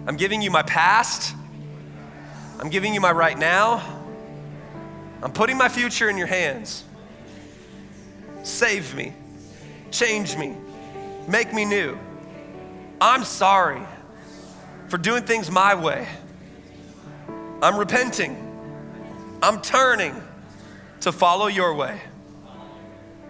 I'm 0.06 0.18
giving 0.18 0.42
you 0.42 0.50
my 0.50 0.62
past. 0.62 1.34
I'm 2.58 2.68
giving 2.68 2.92
you 2.92 3.00
my 3.00 3.12
right 3.12 3.38
now. 3.38 4.02
I'm 5.22 5.32
putting 5.32 5.56
my 5.56 5.70
future 5.70 6.10
in 6.10 6.18
your 6.18 6.26
hands. 6.26 6.84
Save 8.42 8.94
me. 8.94 9.14
Change 9.90 10.36
me. 10.36 10.54
Make 11.26 11.54
me 11.54 11.64
new. 11.64 11.98
I'm 13.00 13.24
sorry 13.24 13.80
for 14.90 14.98
doing 14.98 15.22
things 15.22 15.48
my 15.50 15.76
way. 15.76 16.08
I'm 17.62 17.76
repenting. 17.76 18.36
I'm 19.40 19.62
turning 19.62 20.20
to 21.02 21.12
follow 21.12 21.46
your 21.46 21.74
way. 21.74 22.00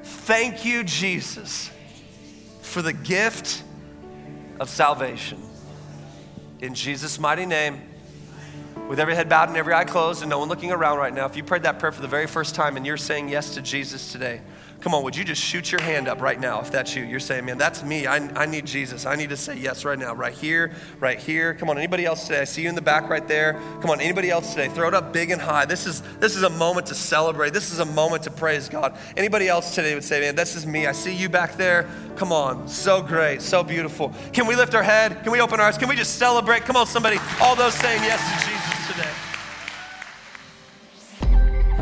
Thank 0.02 0.64
you, 0.64 0.82
Jesus, 0.82 1.70
for 2.62 2.80
the 2.80 2.94
gift 2.94 3.62
of 4.58 4.70
salvation. 4.70 5.38
In 6.60 6.74
Jesus' 6.74 7.18
mighty 7.18 7.44
name, 7.44 7.82
with 8.88 8.98
every 8.98 9.14
head 9.14 9.28
bowed 9.28 9.48
and 9.48 9.56
every 9.58 9.74
eye 9.74 9.84
closed 9.84 10.22
and 10.22 10.30
no 10.30 10.38
one 10.38 10.48
looking 10.48 10.72
around 10.72 10.96
right 10.96 11.12
now, 11.12 11.26
if 11.26 11.36
you 11.36 11.44
prayed 11.44 11.64
that 11.64 11.78
prayer 11.78 11.92
for 11.92 12.00
the 12.00 12.08
very 12.08 12.26
first 12.26 12.54
time 12.54 12.78
and 12.78 12.86
you're 12.86 12.96
saying 12.96 13.28
yes 13.28 13.54
to 13.54 13.60
Jesus 13.60 14.12
today, 14.12 14.40
Come 14.80 14.94
on, 14.94 15.02
would 15.04 15.14
you 15.14 15.24
just 15.24 15.42
shoot 15.42 15.70
your 15.70 15.82
hand 15.82 16.08
up 16.08 16.22
right 16.22 16.40
now 16.40 16.62
if 16.62 16.70
that's 16.70 16.96
you? 16.96 17.04
You're 17.04 17.20
saying, 17.20 17.44
man, 17.44 17.58
that's 17.58 17.82
me. 17.82 18.06
I, 18.06 18.16
I 18.16 18.46
need 18.46 18.64
Jesus. 18.64 19.04
I 19.04 19.14
need 19.14 19.28
to 19.28 19.36
say 19.36 19.54
yes 19.54 19.84
right 19.84 19.98
now, 19.98 20.14
right 20.14 20.32
here, 20.32 20.72
right 20.98 21.18
here. 21.18 21.52
Come 21.52 21.68
on, 21.68 21.76
anybody 21.76 22.06
else 22.06 22.26
today? 22.26 22.40
I 22.40 22.44
see 22.44 22.62
you 22.62 22.70
in 22.70 22.74
the 22.74 22.80
back 22.80 23.10
right 23.10 23.26
there. 23.28 23.60
Come 23.82 23.90
on, 23.90 24.00
anybody 24.00 24.30
else 24.30 24.54
today? 24.54 24.68
Throw 24.68 24.88
it 24.88 24.94
up 24.94 25.12
big 25.12 25.30
and 25.30 25.40
high. 25.40 25.66
This 25.66 25.86
is 25.86 26.00
this 26.18 26.34
is 26.34 26.44
a 26.44 26.50
moment 26.50 26.86
to 26.86 26.94
celebrate. 26.94 27.52
This 27.52 27.72
is 27.72 27.78
a 27.78 27.84
moment 27.84 28.22
to 28.22 28.30
praise 28.30 28.70
God. 28.70 28.96
Anybody 29.18 29.48
else 29.48 29.74
today 29.74 29.94
would 29.94 30.04
say, 30.04 30.20
man, 30.20 30.34
this 30.34 30.56
is 30.56 30.66
me. 30.66 30.86
I 30.86 30.92
see 30.92 31.14
you 31.14 31.28
back 31.28 31.56
there. 31.56 31.86
Come 32.16 32.32
on, 32.32 32.66
so 32.66 33.02
great, 33.02 33.42
so 33.42 33.62
beautiful. 33.62 34.14
Can 34.32 34.46
we 34.46 34.56
lift 34.56 34.74
our 34.74 34.82
head? 34.82 35.22
Can 35.22 35.32
we 35.32 35.42
open 35.42 35.60
our 35.60 35.66
eyes? 35.66 35.76
Can 35.76 35.90
we 35.90 35.96
just 35.96 36.16
celebrate? 36.16 36.64
Come 36.64 36.76
on, 36.76 36.86
somebody. 36.86 37.18
All 37.42 37.54
those 37.54 37.74
saying 37.74 38.02
yes 38.02 38.20
to 38.20 38.48
Jesus 38.48 38.96
today. 38.96 39.29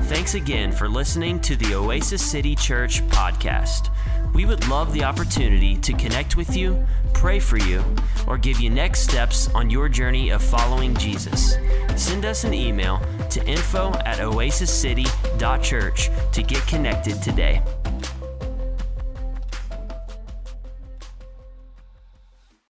Thanks 0.09 0.35
again 0.35 0.73
for 0.73 0.89
listening 0.89 1.39
to 1.41 1.55
the 1.55 1.75
Oasis 1.75 2.23
City 2.23 2.57
Church 2.57 3.07
podcast. 3.09 3.91
We 4.33 4.47
would 4.47 4.67
love 4.67 4.95
the 4.95 5.05
opportunity 5.05 5.77
to 5.77 5.93
connect 5.93 6.35
with 6.35 6.57
you, 6.57 6.83
pray 7.13 7.39
for 7.39 7.59
you, 7.59 7.85
or 8.27 8.39
give 8.39 8.59
you 8.59 8.71
next 8.71 9.01
steps 9.01 9.49
on 9.55 9.69
your 9.69 9.87
journey 9.87 10.31
of 10.31 10.43
following 10.43 10.95
Jesus. 10.97 11.59
Send 11.95 12.25
us 12.25 12.45
an 12.45 12.55
email 12.55 13.03
to 13.29 13.47
info 13.47 13.93
at 14.07 14.17
oasiscity.church 14.17 16.11
to 16.33 16.43
get 16.43 16.67
connected 16.67 17.23
today. 17.23 17.63